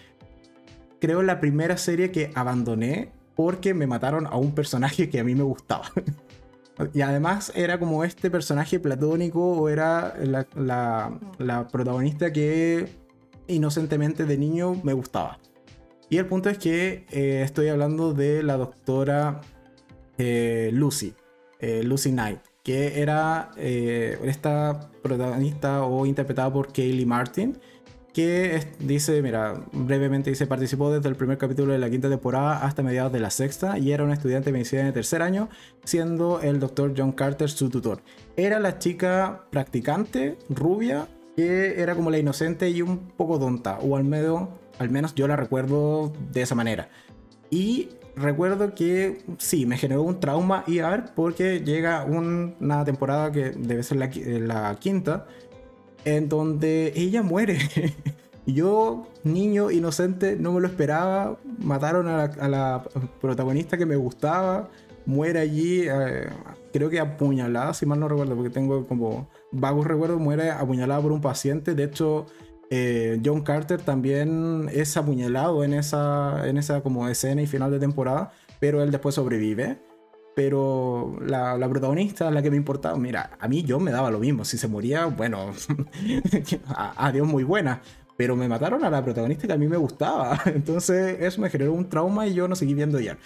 creo, 1.03 1.21
la 1.21 1.41
primera 1.41 1.75
serie 1.75 2.11
que 2.11 2.31
abandoné 2.33 3.11
porque 3.35 3.73
me 3.73 3.87
mataron 3.87 4.25
a 4.25 4.37
un 4.37 4.55
personaje 4.55 5.09
que 5.09 5.19
a 5.19 5.25
mí 5.25 5.35
me 5.35 5.43
gustaba. 5.43 5.91
y 6.93 7.01
además 7.01 7.51
era 7.55 7.77
como 7.77 8.05
este 8.05 8.31
personaje 8.31 8.79
platónico 8.79 9.51
o 9.51 9.67
era 9.67 10.15
la, 10.55 11.67
protagonista 11.69 12.31
que 12.31 12.87
inocentemente 13.47 14.23
de 14.23 14.37
niño 14.37 14.79
me 14.81 14.93
gustaba. 14.93 15.39
Y 16.09 16.19
el 16.19 16.25
punto 16.25 16.49
es 16.49 16.57
que 16.57 17.05
eh, 17.11 17.41
estoy 17.43 17.67
hablando 17.67 18.13
de 18.13 18.41
la 18.41 18.55
doctora 18.55 19.41
eh, 20.17 20.69
Lucy, 20.71 21.13
eh, 21.59 21.83
Lucy 21.83 22.11
Knight, 22.11 22.39
que 22.63 23.01
era 23.01 23.51
esta 23.57 24.89
protagonista 25.01 25.83
o 25.83 26.05
interpretada 26.05 26.53
por 26.53 26.71
Kaylee 26.71 27.05
Martin 27.05 27.59
que 28.13 28.67
dice, 28.79 29.21
mira, 29.23 29.55
brevemente 29.71 30.29
dice, 30.29 30.45
participó 30.45 30.91
desde 30.91 31.09
el 31.09 31.15
primer 31.15 31.39
capítulo 31.39 31.73
de 31.73 31.79
la 31.79 31.89
quinta 31.89 32.09
temporada 32.09 32.63
hasta 32.63 32.83
mediados 32.83 33.11
de 33.11 33.19
la 33.19 33.31
sexta 33.31 33.79
y 33.79 33.91
era 33.91 34.03
una 34.03 34.13
estudiante 34.13 34.45
de 34.45 34.53
medicina 34.53 34.83
de 34.83 34.91
tercer 34.91 35.23
año, 35.23 35.49
siendo 35.83 36.39
el 36.39 36.59
doctor 36.59 36.93
John 36.95 37.11
Carter 37.11 37.49
su 37.49 37.69
tutor. 37.69 38.01
Era 38.37 38.59
la 38.59 38.77
chica 38.77 39.45
practicante, 39.49 40.37
rubia, 40.47 41.07
que 41.35 41.81
era 41.81 41.95
como 41.95 42.11
la 42.11 42.19
inocente 42.19 42.69
y 42.69 42.83
un 42.83 42.99
poco 42.99 43.39
tonta, 43.39 43.79
o 43.79 43.97
al 43.97 44.03
menos, 44.03 44.49
al 44.77 44.91
menos 44.91 45.15
yo 45.15 45.27
la 45.27 45.35
recuerdo 45.35 46.13
de 46.31 46.43
esa 46.43 46.53
manera. 46.53 46.89
Y 47.49 47.89
recuerdo 48.15 48.75
que 48.75 49.23
sí, 49.39 49.65
me 49.65 49.77
generó 49.77 50.03
un 50.03 50.19
trauma 50.19 50.63
IR 50.67 51.05
porque 51.15 51.61
llega 51.61 52.03
una 52.03 52.85
temporada 52.85 53.31
que 53.31 53.49
debe 53.49 53.81
ser 53.81 53.97
la 53.97 54.75
quinta, 54.79 55.25
en 56.05 56.29
donde 56.29 56.93
ella 56.95 57.23
muere. 57.23 57.57
Yo, 58.45 59.07
niño 59.23 59.71
inocente, 59.71 60.35
no 60.37 60.51
me 60.51 60.59
lo 60.59 60.67
esperaba. 60.67 61.39
Mataron 61.59 62.07
a 62.07 62.27
la, 62.47 62.83
protagonista 63.21 63.77
que 63.77 63.85
me 63.85 63.95
gustaba. 63.95 64.69
Muere 65.05 65.39
allí, 65.39 65.81
eh, 65.83 66.27
creo 66.71 66.89
que 66.89 66.99
apuñalada, 66.99 67.73
si 67.73 67.85
mal 67.85 67.99
no 67.99 68.07
recuerdo, 68.07 68.35
porque 68.35 68.49
tengo 68.49 68.85
como 68.85 69.29
vagos 69.51 69.87
recuerdos. 69.87 70.19
Muere 70.19 70.51
apuñalada 70.51 71.01
por 71.01 71.11
un 71.13 71.21
paciente. 71.21 71.73
De 71.73 71.85
hecho, 71.85 72.25
eh, 72.69 73.21
John 73.23 73.41
Carter 73.41 73.81
también 73.81 74.69
es 74.73 74.97
apuñalado 74.97 75.63
en 75.63 75.73
esa, 75.73 76.47
en 76.47 76.57
esa 76.57 76.81
como 76.81 77.07
escena 77.07 77.41
y 77.41 77.47
final 77.47 77.71
de 77.71 77.79
temporada, 77.79 78.31
pero 78.59 78.83
él 78.83 78.91
después 78.91 79.15
sobrevive. 79.15 79.77
Pero 80.35 81.15
la, 81.25 81.57
la, 81.57 81.69
protagonista, 81.69 82.31
la 82.31 82.41
que 82.41 82.49
me 82.49 82.57
importaba, 82.57 82.97
mira, 82.97 83.37
a 83.39 83.47
mí 83.47 83.63
yo 83.63 83.79
me 83.79 83.91
daba 83.91 84.09
lo 84.09 84.19
mismo. 84.19 84.45
Si 84.45 84.57
se 84.57 84.67
moría, 84.67 85.05
bueno, 85.05 85.51
adiós, 86.97 87.27
muy 87.27 87.43
buena. 87.43 87.81
Pero 88.17 88.35
me 88.35 88.47
mataron 88.47 88.83
a 88.83 88.89
la 88.89 89.03
protagonista 89.03 89.47
que 89.47 89.53
a 89.53 89.57
mí 89.57 89.67
me 89.67 89.77
gustaba. 89.77 90.39
Entonces 90.45 91.17
eso 91.19 91.41
me 91.41 91.49
generó 91.49 91.73
un 91.73 91.89
trauma 91.89 92.27
y 92.27 92.33
yo 92.33 92.47
no 92.47 92.55
seguí 92.55 92.73
viendo 92.73 92.99
ya. 92.99 93.17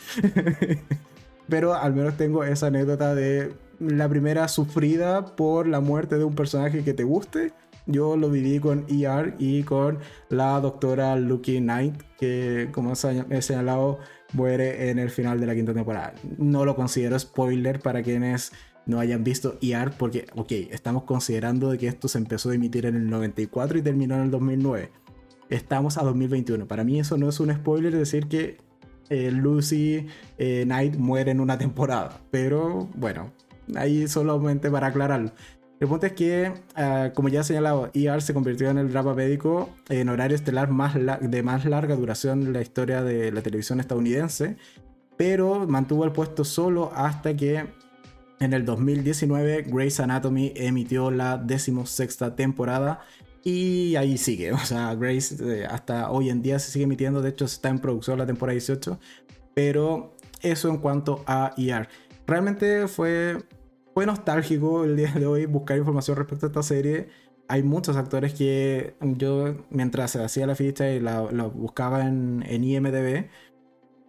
Pero 1.50 1.74
al 1.74 1.94
menos 1.94 2.18
tengo 2.18 2.44
esa 2.44 2.68
anécdota 2.68 3.16
de 3.16 3.54
la 3.80 4.10
primera 4.10 4.48
sufrida 4.48 5.36
por 5.36 5.68
la 5.68 5.80
muerte 5.80 6.18
de 6.18 6.24
un 6.24 6.36
personaje 6.36 6.84
que 6.84 6.94
te 6.94 7.04
guste. 7.04 7.54
yo 7.86 8.18
lo 8.18 8.30
viví 8.30 8.60
con 8.60 8.86
ER 8.90 9.36
y 9.40 9.64
con 9.64 10.00
la 10.30 10.60
doctora 10.60 11.16
Lucky 11.16 11.60
Knight, 11.60 12.02
que 12.20 12.70
como 12.74 12.94
he 12.94 13.42
señalado, 13.42 14.00
muere 14.34 14.90
en 14.90 15.00
el 15.00 15.10
final 15.10 15.40
de 15.40 15.48
la 15.48 15.56
quinta 15.56 15.74
temporada. 15.74 16.14
No 16.38 16.66
lo 16.66 16.76
considero 16.76 17.18
spoiler 17.18 17.80
para 17.80 18.04
quienes 18.04 18.52
no 18.86 19.00
hayan 19.00 19.24
visto 19.24 19.58
ER, 19.62 19.92
porque, 19.98 20.26
ok, 20.36 20.52
estamos 20.72 21.04
considerando 21.04 21.70
de 21.70 21.78
que 21.78 21.88
esto 21.88 22.08
se 22.08 22.18
empezó 22.18 22.50
a 22.50 22.56
emitir 22.56 22.86
en 22.86 22.96
el 22.96 23.10
94 23.10 23.78
y 23.78 23.82
terminó 23.82 24.16
en 24.16 24.22
el 24.22 24.32
2009. 24.32 24.92
Estamos 25.50 25.98
a 25.98 26.04
2021. 26.04 26.68
Para 26.68 26.84
mí 26.84 27.00
eso 27.00 27.18
no 27.18 27.30
es 27.30 27.40
un 27.40 27.54
spoiler 27.54 27.96
decir 27.96 28.28
que 28.28 28.58
eh, 29.10 29.32
Lucy 29.32 30.08
eh, 30.38 30.64
Knight 30.66 30.96
muere 30.96 31.32
en 31.32 31.40
una 31.40 31.58
temporada. 31.58 32.22
Pero 32.32 32.90
bueno, 32.96 33.32
ahí 33.76 34.08
solamente 34.08 34.72
para 34.72 34.88
aclararlo. 34.88 35.32
El 35.80 35.88
punto 35.88 36.08
es 36.08 36.14
que, 36.14 36.54
ah, 36.76 37.12
como 37.14 37.30
ya 37.30 37.42
he 37.42 37.44
señalado, 37.44 37.92
ER 37.94 38.22
se 38.22 38.34
convirtió 38.34 38.70
en 38.70 38.80
el 38.80 38.92
drama 38.92 39.14
médico 39.14 39.70
en 39.90 40.10
horario 40.10 40.36
estelar 40.36 40.72
más 40.72 40.96
de 40.96 41.44
más 41.44 41.66
larga 41.66 41.96
duración 41.96 42.42
en 42.44 42.54
la 42.54 42.62
historia 42.62 43.04
de 43.04 43.32
la 43.32 43.42
televisión 43.42 43.80
estadounidense, 43.80 44.58
pero 45.18 45.68
mantuvo 45.68 46.04
el 46.04 46.12
puesto 46.12 46.44
solo 46.44 46.92
hasta 46.96 47.36
que 47.36 47.66
en 48.40 48.54
el 48.54 48.66
2019 48.66 49.64
Grey's 49.68 50.00
Anatomy 50.00 50.52
emitió 50.56 51.12
la 51.12 51.38
decimosexta 51.38 52.36
temporada 52.36 53.02
y 53.44 53.96
ahí 53.98 54.18
sigue. 54.18 54.52
O 54.54 54.58
sea, 54.58 54.96
Grey's 54.96 55.40
eh, 55.40 55.68
hasta 55.70 56.10
hoy 56.10 56.32
en 56.32 56.42
día 56.42 56.58
se 56.58 56.72
sigue 56.72 56.86
emitiendo, 56.86 57.22
de 57.22 57.30
hecho 57.30 57.46
está 57.46 57.70
en 57.70 57.80
producción 57.80 58.18
la 58.18 58.26
temporada 58.26 58.54
18, 58.54 59.00
pero 59.54 60.16
eso 60.42 60.70
en 60.70 60.78
cuanto 60.78 61.24
a 61.28 61.54
ER. 61.56 61.88
Realmente 62.26 62.88
fue 62.88 63.38
fue 63.98 64.06
nostálgico 64.06 64.86
el 64.86 64.96
día 64.96 65.12
de 65.12 65.26
hoy 65.26 65.48
buscar 65.48 65.76
información 65.76 66.18
respecto 66.18 66.46
a 66.46 66.50
esta 66.50 66.62
serie. 66.62 67.10
Hay 67.48 67.64
muchos 67.64 67.98
actores 67.98 68.36
que 68.36 68.96
yo, 69.02 69.56
mientras 69.72 70.16
hacía 70.18 70.46
la 70.46 70.54
ficha 70.54 70.88
y 70.92 71.00
la, 71.00 71.22
buscaba 71.48 72.06
en, 72.06 72.44
IMDB, 72.48 73.28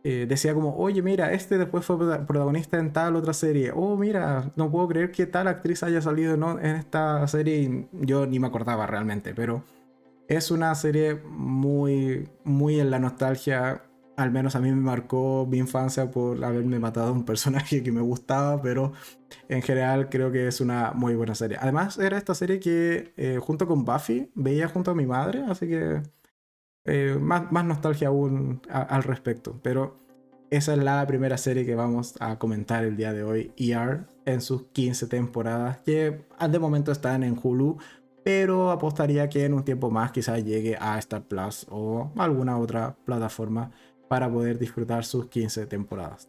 eh, 0.04 0.26
decía 0.28 0.52
como, 0.52 0.76
oye, 0.76 1.00
mira, 1.00 1.32
este 1.32 1.56
después 1.56 1.86
fue 1.86 1.96
protagonista 2.26 2.78
en 2.78 2.92
tal 2.92 3.16
otra 3.16 3.32
serie. 3.32 3.72
Oh, 3.74 3.96
mira, 3.96 4.52
no 4.56 4.70
puedo 4.70 4.88
creer 4.88 5.10
que 5.10 5.24
tal 5.24 5.48
actriz 5.48 5.82
haya 5.82 6.02
salido 6.02 6.34
en 6.34 6.76
esta 6.76 7.26
serie. 7.26 7.88
Yo 7.92 8.26
ni 8.26 8.38
me 8.38 8.48
acordaba 8.48 8.86
realmente, 8.86 9.32
pero 9.32 9.64
es 10.28 10.50
una 10.50 10.74
serie 10.74 11.14
muy, 11.14 12.28
muy 12.44 12.78
en 12.78 12.90
la 12.90 12.98
nostalgia 12.98 13.87
al 14.18 14.32
menos 14.32 14.56
a 14.56 14.60
mí 14.60 14.68
me 14.70 14.80
marcó 14.80 15.46
mi 15.48 15.58
infancia 15.58 16.10
por 16.10 16.44
haberme 16.44 16.80
matado 16.80 17.08
a 17.08 17.12
un 17.12 17.24
personaje 17.24 17.84
que 17.84 17.92
me 17.92 18.00
gustaba, 18.00 18.60
pero 18.60 18.92
en 19.48 19.62
general 19.62 20.08
creo 20.08 20.32
que 20.32 20.48
es 20.48 20.60
una 20.60 20.92
muy 20.92 21.14
buena 21.14 21.36
serie. 21.36 21.56
Además 21.60 21.98
era 21.98 22.18
esta 22.18 22.34
serie 22.34 22.58
que 22.58 23.12
eh, 23.16 23.38
junto 23.40 23.68
con 23.68 23.84
Buffy 23.84 24.30
veía 24.34 24.66
junto 24.66 24.90
a 24.90 24.94
mi 24.96 25.06
madre, 25.06 25.44
así 25.48 25.68
que 25.68 26.02
eh, 26.84 27.16
más, 27.20 27.52
más, 27.52 27.64
nostalgia 27.64 28.08
aún 28.08 28.60
al 28.68 29.04
respecto. 29.04 29.60
Pero 29.62 30.00
esa 30.50 30.72
es 30.72 30.82
la 30.82 31.06
primera 31.06 31.38
serie 31.38 31.64
que 31.64 31.76
vamos 31.76 32.16
a 32.18 32.40
comentar 32.40 32.84
el 32.84 32.96
día 32.96 33.12
de 33.12 33.22
hoy, 33.22 33.52
ER, 33.56 34.08
en 34.24 34.40
sus 34.40 34.64
15 34.72 35.06
temporadas, 35.06 35.78
que 35.82 36.24
de 36.50 36.58
momento 36.58 36.90
están 36.90 37.22
en 37.22 37.38
Hulu, 37.40 37.78
pero 38.24 38.72
apostaría 38.72 39.28
que 39.28 39.44
en 39.44 39.54
un 39.54 39.64
tiempo 39.64 39.90
más 39.90 40.10
quizás 40.10 40.44
llegue 40.44 40.76
a 40.78 40.98
Star 40.98 41.22
Plus 41.22 41.66
o 41.70 42.10
alguna 42.16 42.58
otra 42.58 42.96
plataforma 43.04 43.70
para 44.08 44.30
poder 44.30 44.58
disfrutar 44.58 45.04
sus 45.04 45.26
15 45.28 45.66
temporadas. 45.66 46.28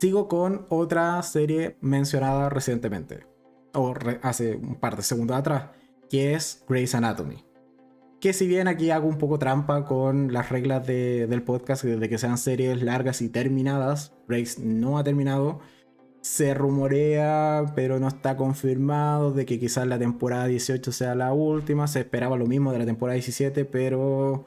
Sigo 0.00 0.28
con 0.28 0.66
otra 0.68 1.20
serie 1.22 1.76
mencionada 1.80 2.48
recientemente, 2.50 3.26
o 3.74 3.94
hace 4.22 4.56
un 4.56 4.76
par 4.76 4.96
de 4.96 5.02
segundos 5.02 5.36
atrás, 5.36 5.70
que 6.08 6.34
es 6.34 6.64
Grey's 6.68 6.94
Anatomy. 6.94 7.44
Que 8.20 8.32
si 8.32 8.48
bien 8.48 8.66
aquí 8.66 8.90
hago 8.90 9.08
un 9.08 9.18
poco 9.18 9.38
trampa 9.38 9.84
con 9.84 10.32
las 10.32 10.50
reglas 10.50 10.86
del 10.86 11.42
podcast 11.42 11.84
de 11.84 12.08
que 12.08 12.18
sean 12.18 12.38
series 12.38 12.82
largas 12.82 13.22
y 13.22 13.28
terminadas, 13.28 14.12
Grey's 14.26 14.58
no 14.58 14.98
ha 14.98 15.04
terminado. 15.04 15.60
Se 16.20 16.52
rumorea, 16.52 17.72
pero 17.76 18.00
no 18.00 18.08
está 18.08 18.36
confirmado, 18.36 19.32
de 19.32 19.46
que 19.46 19.60
quizás 19.60 19.86
la 19.86 20.00
temporada 20.00 20.46
18 20.46 20.90
sea 20.90 21.14
la 21.14 21.32
última. 21.32 21.86
Se 21.86 22.00
esperaba 22.00 22.36
lo 22.36 22.46
mismo 22.46 22.72
de 22.72 22.80
la 22.80 22.86
temporada 22.86 23.14
17, 23.14 23.64
pero 23.64 24.46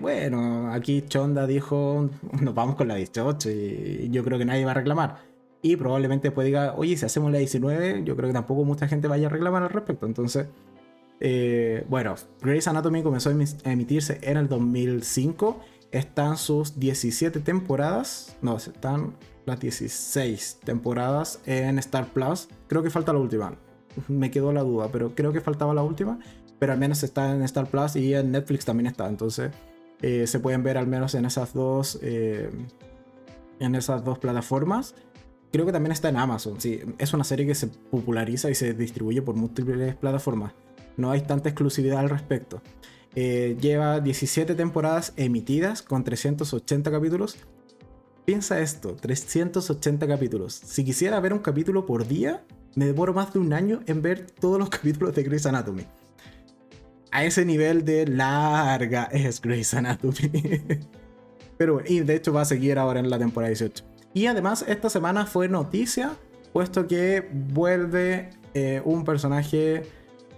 bueno, 0.00 0.72
aquí 0.72 1.02
Chonda 1.02 1.46
dijo, 1.46 2.08
nos 2.40 2.54
vamos 2.54 2.76
con 2.76 2.88
la 2.88 2.94
18 2.94 3.50
y 3.50 4.08
yo 4.10 4.24
creo 4.24 4.38
que 4.38 4.44
nadie 4.44 4.64
va 4.64 4.72
a 4.72 4.74
reclamar. 4.74 5.32
Y 5.62 5.76
probablemente 5.76 6.28
después 6.28 6.44
diga, 6.44 6.74
oye, 6.76 6.96
si 6.96 7.04
hacemos 7.04 7.30
la 7.30 7.38
19, 7.38 8.02
yo 8.04 8.16
creo 8.16 8.28
que 8.28 8.32
tampoco 8.32 8.64
mucha 8.64 8.88
gente 8.88 9.06
vaya 9.06 9.28
a 9.28 9.30
reclamar 9.30 9.62
al 9.62 9.70
respecto. 9.70 10.06
Entonces, 10.06 10.48
eh, 11.20 11.86
bueno, 11.88 12.16
Grey's 12.40 12.66
Anatomy 12.66 13.02
comenzó 13.04 13.30
a 13.30 13.70
emitirse 13.70 14.18
en 14.22 14.36
el 14.36 14.48
2005. 14.48 15.60
Están 15.92 16.36
sus 16.36 16.80
17 16.80 17.38
temporadas, 17.40 18.36
no, 18.42 18.56
están 18.56 19.14
las 19.44 19.60
16 19.60 20.60
temporadas 20.64 21.40
en 21.46 21.78
Star 21.78 22.06
Plus. 22.06 22.48
Creo 22.66 22.82
que 22.82 22.90
falta 22.90 23.12
la 23.12 23.20
última. 23.20 23.54
Me 24.08 24.30
quedó 24.32 24.52
la 24.52 24.62
duda, 24.62 24.88
pero 24.90 25.14
creo 25.14 25.32
que 25.32 25.40
faltaba 25.40 25.74
la 25.74 25.82
última. 25.82 26.18
Pero 26.58 26.72
al 26.72 26.78
menos 26.78 27.04
está 27.04 27.32
en 27.32 27.42
Star 27.42 27.66
Plus 27.66 27.94
y 27.94 28.14
en 28.14 28.32
Netflix 28.32 28.64
también 28.64 28.86
está. 28.88 29.08
Entonces, 29.08 29.52
eh, 30.02 30.26
se 30.26 30.40
pueden 30.40 30.64
ver 30.64 30.76
al 30.76 30.88
menos 30.88 31.14
en 31.14 31.24
esas 31.24 31.54
dos 31.54 31.98
eh, 32.02 32.50
en 33.60 33.74
esas 33.76 34.04
dos 34.04 34.18
plataformas. 34.18 34.94
Creo 35.52 35.64
que 35.64 35.72
también 35.72 35.92
está 35.92 36.08
en 36.08 36.16
Amazon. 36.16 36.60
Sí, 36.60 36.80
es 36.98 37.14
una 37.14 37.24
serie 37.24 37.46
que 37.46 37.54
se 37.54 37.68
populariza 37.68 38.50
y 38.50 38.54
se 38.54 38.74
distribuye 38.74 39.22
por 39.22 39.36
múltiples 39.36 39.94
plataformas. 39.94 40.52
No 40.96 41.10
hay 41.10 41.20
tanta 41.20 41.48
exclusividad 41.48 42.00
al 42.00 42.10
respecto. 42.10 42.60
Eh, 43.14 43.56
lleva 43.60 44.00
17 44.00 44.54
temporadas 44.54 45.12
emitidas 45.16 45.82
con 45.82 46.02
380 46.02 46.90
capítulos. 46.90 47.36
Piensa 48.24 48.60
esto, 48.60 48.96
380 48.96 50.06
capítulos. 50.08 50.54
Si 50.54 50.84
quisiera 50.84 51.20
ver 51.20 51.32
un 51.32 51.40
capítulo 51.40 51.86
por 51.86 52.08
día, 52.08 52.44
me 52.74 52.86
demoro 52.86 53.12
más 53.12 53.32
de 53.32 53.38
un 53.38 53.52
año 53.52 53.80
en 53.86 54.02
ver 54.02 54.26
todos 54.30 54.58
los 54.58 54.70
capítulos 54.70 55.14
de 55.14 55.22
Grey's 55.22 55.46
Anatomy 55.46 55.84
a 57.12 57.24
ese 57.24 57.44
nivel 57.44 57.84
de 57.84 58.06
larga 58.06 59.04
es 59.12 59.40
Grey's 59.40 59.74
Anatomy. 59.74 60.32
Pero 61.58 61.82
y 61.86 62.00
de 62.00 62.16
hecho 62.16 62.32
va 62.32 62.40
a 62.40 62.46
seguir 62.46 62.78
ahora 62.78 62.98
en 62.98 63.10
la 63.10 63.18
temporada 63.18 63.50
18. 63.50 63.84
Y 64.14 64.26
además 64.26 64.64
esta 64.66 64.88
semana 64.88 65.26
fue 65.26 65.48
noticia, 65.48 66.16
puesto 66.52 66.86
que 66.88 67.28
vuelve 67.30 68.30
eh, 68.54 68.80
un 68.84 69.04
personaje 69.04 69.82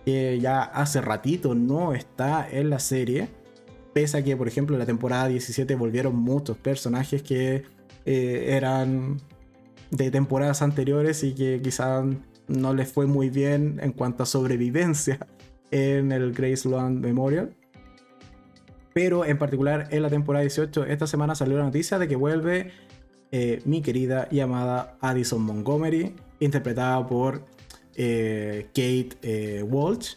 que 0.04 0.38
ya 0.40 0.62
hace 0.62 1.00
ratito 1.00 1.54
no 1.54 1.94
está 1.94 2.46
en 2.50 2.70
la 2.70 2.80
serie. 2.80 3.28
Pese 3.92 4.18
a 4.18 4.24
que, 4.24 4.36
por 4.36 4.48
ejemplo, 4.48 4.74
en 4.74 4.80
la 4.80 4.86
temporada 4.86 5.28
17 5.28 5.76
volvieron 5.76 6.16
muchos 6.16 6.58
personajes 6.58 7.22
que 7.22 7.62
eh, 8.04 8.44
eran 8.48 9.20
de 9.92 10.10
temporadas 10.10 10.60
anteriores 10.60 11.22
y 11.22 11.34
que 11.34 11.60
quizás 11.62 12.04
no 12.48 12.74
les 12.74 12.92
fue 12.92 13.06
muy 13.06 13.30
bien 13.30 13.78
en 13.80 13.92
cuanto 13.92 14.24
a 14.24 14.26
sobrevivencia 14.26 15.20
en 15.70 16.12
el 16.12 16.32
Graceland 16.32 17.04
Memorial. 17.04 17.54
Pero 18.92 19.24
en 19.24 19.38
particular 19.38 19.88
en 19.90 20.02
la 20.02 20.08
temporada 20.08 20.42
18, 20.42 20.84
esta 20.86 21.06
semana 21.06 21.34
salió 21.34 21.58
la 21.58 21.64
noticia 21.64 21.98
de 21.98 22.06
que 22.06 22.16
vuelve 22.16 22.70
eh, 23.32 23.60
mi 23.64 23.82
querida 23.82 24.28
y 24.30 24.38
amada 24.38 24.96
Addison 25.00 25.42
Montgomery, 25.42 26.14
interpretada 26.38 27.04
por 27.04 27.44
eh, 27.96 28.66
Kate 28.68 29.10
eh, 29.22 29.64
Walsh, 29.64 30.14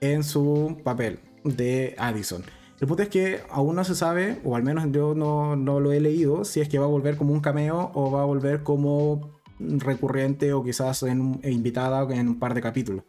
en 0.00 0.24
su 0.24 0.78
papel 0.82 1.18
de 1.44 1.94
Addison. 1.98 2.42
El 2.80 2.88
punto 2.88 3.02
es 3.02 3.10
que 3.10 3.40
aún 3.50 3.76
no 3.76 3.84
se 3.84 3.94
sabe, 3.94 4.40
o 4.44 4.56
al 4.56 4.62
menos 4.62 4.86
yo 4.90 5.14
no, 5.14 5.54
no, 5.56 5.80
lo 5.80 5.92
he 5.92 6.00
leído, 6.00 6.44
si 6.44 6.60
es 6.60 6.68
que 6.70 6.78
va 6.78 6.86
a 6.86 6.88
volver 6.88 7.16
como 7.16 7.34
un 7.34 7.40
cameo 7.40 7.90
o 7.94 8.10
va 8.10 8.22
a 8.22 8.24
volver 8.24 8.62
como 8.62 9.38
recurrente 9.58 10.54
o 10.54 10.62
quizás 10.62 11.02
en, 11.02 11.40
invitada 11.44 12.06
en 12.14 12.28
un 12.28 12.38
par 12.38 12.54
de 12.54 12.62
capítulos 12.62 13.04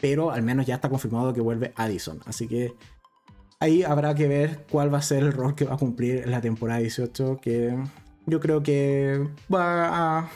pero 0.00 0.30
al 0.30 0.42
menos 0.42 0.66
ya 0.66 0.76
está 0.76 0.88
confirmado 0.88 1.32
que 1.32 1.40
vuelve 1.40 1.72
Addison. 1.76 2.20
Así 2.26 2.46
que 2.48 2.74
ahí 3.60 3.82
habrá 3.82 4.14
que 4.14 4.28
ver 4.28 4.66
cuál 4.70 4.92
va 4.92 4.98
a 4.98 5.02
ser 5.02 5.22
el 5.22 5.32
rol 5.32 5.54
que 5.54 5.64
va 5.64 5.74
a 5.74 5.78
cumplir 5.78 6.22
en 6.24 6.30
la 6.30 6.40
temporada 6.40 6.80
18, 6.80 7.38
que 7.40 7.76
yo 8.26 8.40
creo 8.40 8.62
que 8.62 9.26
va 9.52 10.18
a, 10.18 10.30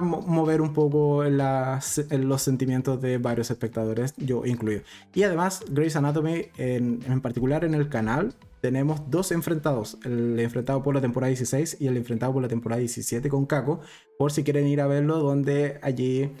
mover 0.00 0.60
un 0.60 0.74
poco 0.74 1.24
los 1.24 2.42
sentimientos 2.42 3.00
de 3.00 3.16
varios 3.16 3.50
espectadores, 3.50 4.12
yo 4.18 4.44
incluido. 4.44 4.82
Y 5.14 5.22
además, 5.22 5.62
Grey's 5.70 5.96
Anatomy, 5.96 6.46
en, 6.58 7.00
en 7.06 7.20
particular 7.22 7.64
en 7.64 7.74
el 7.74 7.88
canal, 7.88 8.34
tenemos 8.60 9.08
dos 9.08 9.30
enfrentados, 9.32 9.98
el 10.04 10.38
enfrentado 10.40 10.82
por 10.82 10.94
la 10.94 11.00
temporada 11.00 11.28
16 11.28 11.78
y 11.80 11.86
el 11.86 11.96
enfrentado 11.96 12.32
por 12.32 12.42
la 12.42 12.48
temporada 12.48 12.80
17 12.80 13.28
con 13.28 13.46
Kako, 13.46 13.80
por 14.18 14.32
si 14.32 14.42
quieren 14.42 14.66
ir 14.66 14.80
a 14.80 14.86
verlo, 14.86 15.18
donde 15.20 15.78
allí 15.82 16.32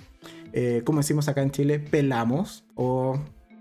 eh, 0.52 0.82
como 0.84 0.98
decimos 0.98 1.28
acá 1.28 1.42
en 1.42 1.50
Chile, 1.50 1.78
pelamos 1.78 2.64
o 2.74 3.18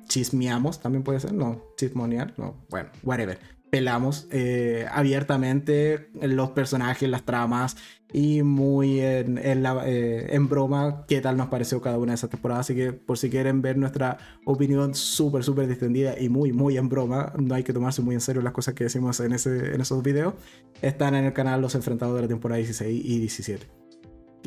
chismeamos, 0.07 0.79
también 0.79 1.03
puede 1.03 1.19
ser, 1.19 1.33
no, 1.33 1.61
chismonear, 1.77 2.33
no, 2.37 2.55
bueno, 2.69 2.89
whatever. 3.03 3.39
pelamos 3.69 4.27
eh, 4.31 4.85
abiertamente 4.91 6.09
los 6.21 6.51
personajes, 6.51 7.09
las 7.09 7.23
tramas 7.23 7.75
y 8.13 8.41
muy 8.41 9.01
en, 9.01 9.37
eh, 9.37 10.27
en, 10.29 10.47
broma 10.47 11.05
qué 11.07 11.19
tal 11.19 11.35
nos 11.35 11.49
pareció 11.49 11.81
cada 11.81 11.97
una 11.97 12.13
de 12.13 12.15
esas 12.15 12.29
temporadas. 12.29 12.65
Así 12.65 12.75
que 12.75 12.93
por 12.93 13.17
si 13.17 13.29
quieren 13.29 13.61
ver 13.61 13.77
nuestra 13.77 14.17
opinión 14.45 14.95
súper, 14.95 15.43
súper 15.43 15.67
distendida 15.67 16.17
y 16.17 16.29
muy, 16.29 16.53
muy 16.53 16.77
en 16.77 16.87
broma, 16.87 17.33
no 17.37 17.53
hay 17.53 17.63
que 17.63 17.73
tomarse 17.73 18.01
muy 18.01 18.15
en 18.15 18.21
serio 18.21 18.41
las 18.41 18.53
cosas 18.53 18.73
que 18.73 18.85
decimos 18.85 19.19
en, 19.19 19.33
ese, 19.33 19.75
en 19.75 19.81
esos 19.81 20.01
videos, 20.01 20.35
están 20.81 21.15
en 21.15 21.25
el 21.25 21.33
canal 21.33 21.61
Los 21.61 21.75
Enfrentados 21.75 22.15
de 22.15 22.21
la 22.21 22.27
temporada 22.29 22.57
16 22.57 23.03
y 23.03 23.19
17. 23.19 23.86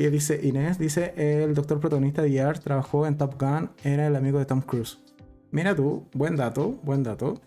¿Qué 0.00 0.10
dice 0.10 0.40
Inés? 0.42 0.78
Dice, 0.78 1.12
el 1.14 1.54
doctor 1.54 1.78
protagonista 1.78 2.22
de 2.22 2.34
ER 2.34 2.58
trabajó 2.58 3.06
en 3.06 3.18
Top 3.18 3.38
Gun, 3.38 3.70
era 3.84 4.06
el 4.06 4.16
amigo 4.16 4.38
de 4.38 4.46
Tom 4.46 4.62
Cruise. 4.62 4.98
Mira 5.50 5.74
tú, 5.74 6.06
buen 6.14 6.36
dato, 6.36 6.80
buen 6.82 7.02
dato. 7.02 7.38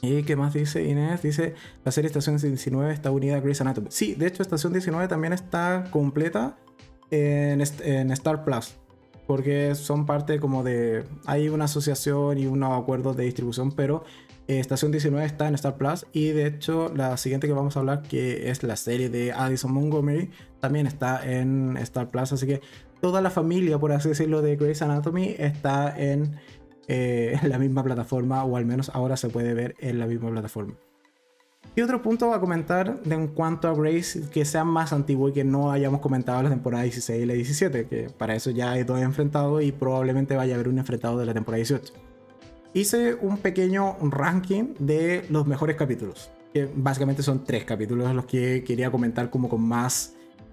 ¿Y 0.00 0.22
qué 0.22 0.36
más 0.36 0.54
dice 0.54 0.82
Inés? 0.82 1.20
Dice, 1.20 1.52
la 1.84 1.92
serie 1.92 2.06
Estación 2.06 2.38
19 2.38 2.94
está 2.94 3.10
unida 3.10 3.36
a 3.36 3.40
Grey's 3.40 3.60
Anatomy. 3.60 3.88
Sí, 3.90 4.14
de 4.14 4.26
hecho 4.26 4.42
Estación 4.42 4.72
19 4.72 5.06
también 5.06 5.34
está 5.34 5.84
completa 5.90 6.56
en, 7.10 7.60
en 7.60 8.10
Star 8.12 8.42
Plus. 8.42 8.76
Porque 9.26 9.74
son 9.74 10.06
parte 10.06 10.40
como 10.40 10.64
de... 10.64 11.04
Hay 11.26 11.50
una 11.50 11.66
asociación 11.66 12.38
y 12.38 12.46
unos 12.46 12.72
acuerdos 12.80 13.18
de 13.18 13.24
distribución, 13.24 13.72
pero 13.72 14.02
eh, 14.48 14.60
Estación 14.60 14.92
19 14.92 15.24
está 15.24 15.48
en 15.48 15.54
Star 15.54 15.76
Plus. 15.76 16.06
Y 16.12 16.28
de 16.28 16.46
hecho 16.46 16.92
la 16.94 17.16
siguiente 17.16 17.46
que 17.46 17.52
vamos 17.52 17.76
a 17.76 17.80
hablar, 17.80 18.02
que 18.02 18.50
es 18.50 18.62
la 18.62 18.76
serie 18.76 19.08
de 19.08 19.32
Addison 19.32 19.72
Montgomery, 19.72 20.30
también 20.60 20.86
está 20.86 21.28
en 21.30 21.76
Star 21.78 22.10
Plus. 22.10 22.32
Así 22.32 22.46
que 22.46 22.60
toda 23.00 23.20
la 23.20 23.30
familia, 23.30 23.78
por 23.78 23.92
así 23.92 24.08
decirlo, 24.08 24.42
de 24.42 24.56
Grey's 24.56 24.82
Anatomy 24.82 25.34
está 25.38 25.94
en 25.96 26.36
eh, 26.88 27.38
la 27.44 27.58
misma 27.58 27.82
plataforma, 27.82 28.44
o 28.44 28.56
al 28.56 28.66
menos 28.66 28.90
ahora 28.94 29.16
se 29.16 29.28
puede 29.28 29.54
ver 29.54 29.74
en 29.80 29.98
la 29.98 30.06
misma 30.06 30.30
plataforma. 30.30 30.74
Y 31.74 31.82
otro 31.82 32.00
punto 32.00 32.32
a 32.32 32.40
comentar 32.40 33.02
de 33.02 33.14
en 33.14 33.28
cuanto 33.28 33.68
a 33.68 33.74
Grace 33.74 34.22
que 34.32 34.46
sea 34.46 34.64
más 34.64 34.94
antiguo 34.94 35.28
y 35.28 35.32
que 35.32 35.44
no 35.44 35.72
hayamos 35.72 36.00
comentado 36.00 36.42
la 36.42 36.48
temporada 36.48 36.84
16 36.84 37.22
y 37.22 37.26
la 37.26 37.34
17, 37.34 37.86
que 37.86 38.08
para 38.16 38.34
eso 38.34 38.50
ya 38.50 38.72
hay 38.72 38.84
dos 38.84 38.98
enfrentados 39.00 39.62
y 39.62 39.72
probablemente 39.72 40.36
vaya 40.36 40.54
a 40.54 40.54
haber 40.54 40.68
un 40.68 40.78
enfrentado 40.78 41.18
de 41.18 41.26
la 41.26 41.34
temporada 41.34 41.58
18. 41.58 42.05
Hice 42.76 43.14
un 43.14 43.38
pequeño 43.38 43.96
ranking 44.02 44.74
de 44.78 45.24
los 45.30 45.46
mejores 45.46 45.76
capítulos, 45.76 46.28
que 46.52 46.68
básicamente 46.74 47.22
son 47.22 47.42
tres 47.42 47.64
capítulos 47.64 48.14
los 48.14 48.26
que 48.26 48.64
quería 48.64 48.90
comentar 48.90 49.30
como 49.30 49.48
con 49.48 49.62
más 49.62 50.12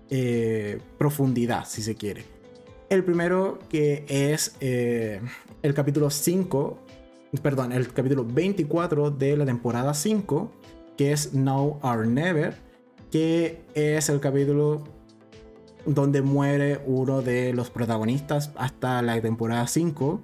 eh, 0.09 0.79
profundidad, 0.97 1.65
si 1.65 1.81
se 1.81 1.95
quiere. 1.95 2.23
El 2.89 3.03
primero 3.03 3.59
que 3.67 4.05
es 4.07 4.55
eh, 4.61 5.19
el 5.63 5.73
capítulo 5.73 6.09
5, 6.09 6.79
perdón, 7.41 7.73
el 7.73 7.91
capítulo 7.91 8.23
24 8.23 9.11
de 9.11 9.35
la 9.35 9.45
temporada 9.45 9.93
5, 9.93 10.49
que 10.95 11.11
es 11.11 11.33
Now 11.33 11.79
or 11.81 12.07
Never, 12.07 12.55
que 13.11 13.65
es 13.73 14.07
el 14.07 14.21
capítulo 14.21 14.85
donde 15.85 16.21
muere 16.21 16.79
uno 16.85 17.21
de 17.21 17.51
los 17.51 17.69
protagonistas 17.69 18.51
hasta 18.55 19.01
la 19.01 19.19
temporada 19.19 19.67
5. 19.67 20.23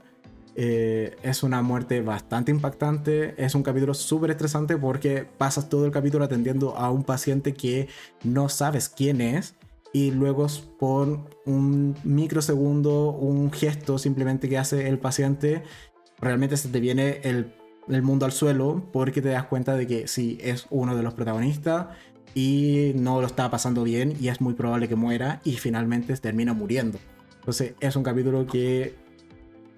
Eh, 0.61 1.15
es 1.23 1.41
una 1.43 1.61
muerte 1.61 2.01
bastante 2.01 2.51
impactante, 2.51 3.33
es 3.41 3.55
un 3.55 3.63
capítulo 3.63 3.93
súper 3.93 4.31
estresante 4.31 4.75
porque 4.75 5.25
pasas 5.37 5.69
todo 5.69 5.85
el 5.85 5.91
capítulo 5.93 6.25
atendiendo 6.25 6.75
a 6.75 6.91
un 6.91 7.05
paciente 7.05 7.53
que 7.53 7.87
no 8.25 8.49
sabes 8.49 8.89
quién 8.89 9.21
es 9.21 9.55
y 9.93 10.11
luego 10.11 10.47
por 10.77 11.29
un 11.45 11.95
microsegundo, 12.03 13.11
un 13.11 13.53
gesto 13.53 13.97
simplemente 13.97 14.49
que 14.49 14.57
hace 14.57 14.89
el 14.89 14.99
paciente, 14.99 15.63
realmente 16.19 16.57
se 16.57 16.67
te 16.67 16.81
viene 16.81 17.21
el, 17.23 17.53
el, 17.87 18.01
mundo 18.01 18.25
al 18.25 18.33
suelo 18.33 18.83
porque 18.91 19.21
te 19.21 19.29
das 19.29 19.45
cuenta 19.45 19.77
de 19.77 19.87
que 19.87 20.09
sí, 20.09 20.39
es 20.41 20.65
uno 20.71 20.93
de 20.93 21.03
los 21.03 21.13
protagonistas 21.13 21.87
y 22.35 22.91
no 22.95 23.21
lo 23.21 23.27
está 23.27 23.49
pasando 23.49 23.85
bien 23.85 24.13
y 24.19 24.27
es 24.27 24.41
muy 24.41 24.55
probable 24.55 24.89
que 24.89 24.97
muera 24.97 25.39
y 25.45 25.53
finalmente 25.53 26.13
termina 26.17 26.51
muriendo. 26.51 26.99
Entonces 27.39 27.75
es 27.79 27.95
un 27.95 28.03
capítulo 28.03 28.45
que 28.45 29.07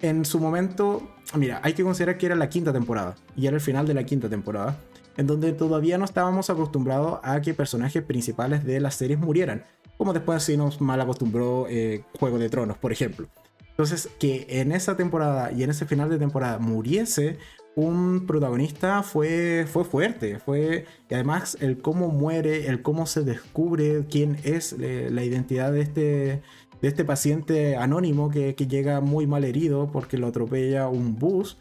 en 0.02 0.24
su 0.24 0.38
momento, 0.38 1.08
mira, 1.34 1.60
hay 1.62 1.72
que 1.72 1.82
considerar 1.82 2.18
que 2.18 2.26
era 2.26 2.34
la 2.34 2.48
quinta 2.48 2.72
temporada 2.72 3.14
y 3.36 3.46
era 3.46 3.56
el 3.56 3.62
final 3.62 3.86
de 3.86 3.94
la 3.94 4.04
quinta 4.04 4.28
temporada 4.28 4.78
en 5.16 5.26
donde 5.26 5.52
todavía 5.52 5.98
no 5.98 6.04
estábamos 6.04 6.50
acostumbrados 6.50 7.20
a 7.22 7.40
que 7.40 7.54
personajes 7.54 8.02
principales 8.02 8.64
de 8.64 8.80
las 8.80 8.94
series 8.94 9.18
murieran 9.18 9.62
como 10.02 10.12
después 10.12 10.42
sí 10.42 10.56
nos 10.56 10.80
mal 10.80 11.00
acostumbró 11.00 11.66
eh, 11.68 12.02
Juego 12.18 12.36
de 12.36 12.48
Tronos, 12.48 12.76
por 12.76 12.90
ejemplo. 12.90 13.28
Entonces, 13.70 14.08
que 14.18 14.46
en 14.48 14.72
esa 14.72 14.96
temporada 14.96 15.52
y 15.52 15.62
en 15.62 15.70
ese 15.70 15.86
final 15.86 16.10
de 16.10 16.18
temporada 16.18 16.58
muriese 16.58 17.38
un 17.76 18.26
protagonista 18.26 19.04
fue, 19.04 19.64
fue 19.70 19.84
fuerte, 19.84 20.40
fue, 20.40 20.86
y 21.08 21.14
además 21.14 21.56
el 21.60 21.80
cómo 21.80 22.08
muere, 22.08 22.66
el 22.66 22.82
cómo 22.82 23.06
se 23.06 23.22
descubre 23.22 24.04
quién 24.10 24.38
es 24.42 24.74
eh, 24.78 25.08
la 25.10 25.22
identidad 25.22 25.70
de 25.70 25.80
este, 25.80 26.42
de 26.82 26.88
este 26.88 27.04
paciente 27.04 27.76
anónimo 27.76 28.28
que, 28.28 28.54
que 28.54 28.66
llega 28.66 29.00
muy 29.00 29.26
mal 29.26 29.44
herido 29.44 29.90
porque 29.90 30.18
lo 30.18 30.26
atropella 30.26 30.88
un 30.88 31.16
bus, 31.16 31.56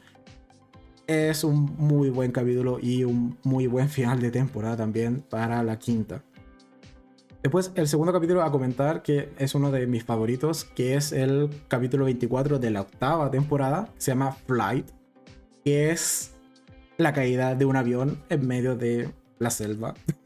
es 1.07 1.43
un 1.43 1.75
muy 1.77 2.09
buen 2.09 2.31
capítulo 2.31 2.79
y 2.81 3.03
un 3.03 3.37
muy 3.43 3.67
buen 3.67 3.87
final 3.87 4.19
de 4.19 4.31
temporada 4.31 4.77
también 4.77 5.21
para 5.21 5.63
la 5.63 5.77
quinta. 5.77 6.23
Después, 7.43 7.71
el 7.75 7.87
segundo 7.87 8.13
capítulo 8.13 8.43
a 8.43 8.51
comentar, 8.51 9.01
que 9.01 9.29
es 9.37 9.55
uno 9.55 9.71
de 9.71 9.87
mis 9.87 10.03
favoritos, 10.03 10.63
que 10.63 10.95
es 10.95 11.11
el 11.11 11.49
capítulo 11.67 12.05
24 12.05 12.59
de 12.59 12.69
la 12.69 12.81
octava 12.81 13.31
temporada, 13.31 13.89
se 13.97 14.11
llama 14.11 14.31
Flight, 14.31 14.89
que 15.65 15.89
es 15.89 16.33
la 16.97 17.13
caída 17.13 17.55
de 17.55 17.65
un 17.65 17.75
avión 17.75 18.23
en 18.29 18.47
medio 18.47 18.75
de 18.75 19.09
la 19.39 19.49
selva. 19.49 19.95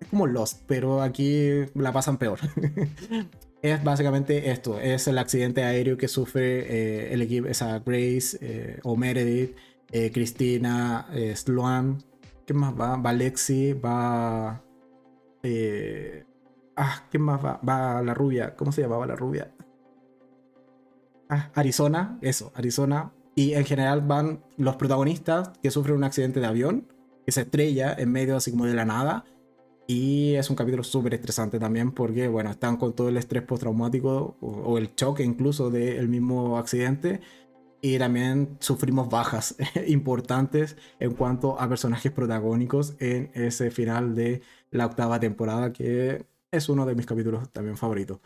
es 0.00 0.08
como 0.08 0.26
Lost, 0.26 0.62
pero 0.66 1.02
aquí 1.02 1.66
la 1.74 1.92
pasan 1.92 2.16
peor. 2.16 2.38
es 3.62 3.82
básicamente 3.82 4.50
esto, 4.50 4.78
es 4.78 5.08
el 5.08 5.18
accidente 5.18 5.64
aéreo 5.64 5.96
que 5.96 6.08
sufre 6.08 6.60
eh, 6.60 7.12
el 7.12 7.22
equipo, 7.22 7.48
esa 7.48 7.78
Grace 7.80 8.38
eh, 8.40 8.80
o 8.82 8.96
Meredith, 8.96 9.56
eh, 9.90 10.10
Cristina, 10.12 11.06
Sloan, 11.34 12.02
¿qué 12.46 12.54
más 12.54 12.74
va? 12.78 12.96
Va 12.96 13.12
Lexi, 13.12 13.72
va... 13.72 14.62
Ah, 16.76 17.04
¿qué 17.10 17.18
más 17.18 17.42
va? 17.42 17.60
Va 17.66 18.02
la 18.02 18.12
rubia. 18.12 18.54
¿Cómo 18.54 18.70
se 18.70 18.82
llamaba 18.82 19.06
la 19.06 19.16
rubia? 19.16 19.50
Ah, 21.28 21.50
Arizona, 21.54 22.18
eso, 22.20 22.52
Arizona. 22.54 23.12
Y 23.34 23.54
en 23.54 23.64
general 23.64 24.02
van 24.02 24.42
los 24.56 24.76
protagonistas 24.76 25.52
que 25.62 25.70
sufren 25.70 25.96
un 25.96 26.04
accidente 26.04 26.40
de 26.40 26.46
avión, 26.46 26.88
que 27.24 27.32
se 27.32 27.42
estrella 27.42 27.94
en 27.96 28.12
medio 28.12 28.36
así 28.36 28.50
como 28.50 28.66
de 28.66 28.74
la 28.74 28.84
nada. 28.84 29.24
Y 29.86 30.34
es 30.34 30.50
un 30.50 30.56
capítulo 30.56 30.82
súper 30.82 31.14
estresante 31.14 31.60
también 31.60 31.92
porque, 31.92 32.26
bueno, 32.28 32.50
están 32.50 32.76
con 32.76 32.94
todo 32.94 33.08
el 33.08 33.16
estrés 33.16 33.44
postraumático 33.44 34.36
o, 34.40 34.46
o 34.48 34.78
el 34.78 34.94
choque 34.96 35.22
incluso 35.22 35.70
del 35.70 36.08
mismo 36.08 36.58
accidente. 36.58 37.20
Y 37.80 37.98
también 37.98 38.56
sufrimos 38.60 39.08
bajas 39.08 39.56
importantes 39.86 40.76
en 40.98 41.14
cuanto 41.14 41.60
a 41.60 41.68
personajes 41.68 42.10
protagónicos 42.10 42.96
en 42.98 43.30
ese 43.34 43.70
final 43.70 44.14
de 44.14 44.42
la 44.70 44.86
octava 44.86 45.20
temporada 45.20 45.72
que 45.72 46.26
es 46.50 46.68
uno 46.68 46.86
de 46.86 46.94
mis 46.94 47.06
capítulos 47.06 47.50
también 47.52 47.76
favoritos. 47.76 48.20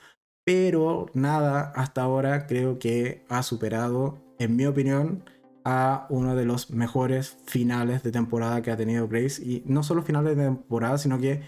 Pero 0.44 1.06
nada, 1.14 1.72
hasta 1.76 2.02
ahora 2.02 2.46
creo 2.46 2.78
que 2.78 3.24
ha 3.28 3.42
superado, 3.42 4.18
en 4.38 4.56
mi 4.56 4.66
opinión, 4.66 5.24
a 5.64 6.06
uno 6.10 6.36
de 6.36 6.44
los 6.44 6.70
mejores 6.70 7.36
finales 7.46 8.02
de 8.02 8.12
temporada 8.12 8.62
que 8.62 8.70
ha 8.70 8.76
tenido 8.76 9.08
Grace. 9.08 9.42
Y 9.42 9.62
no 9.66 9.82
solo 9.82 10.02
finales 10.02 10.36
de 10.36 10.44
temporada, 10.44 10.98
sino 10.98 11.18
que 11.18 11.42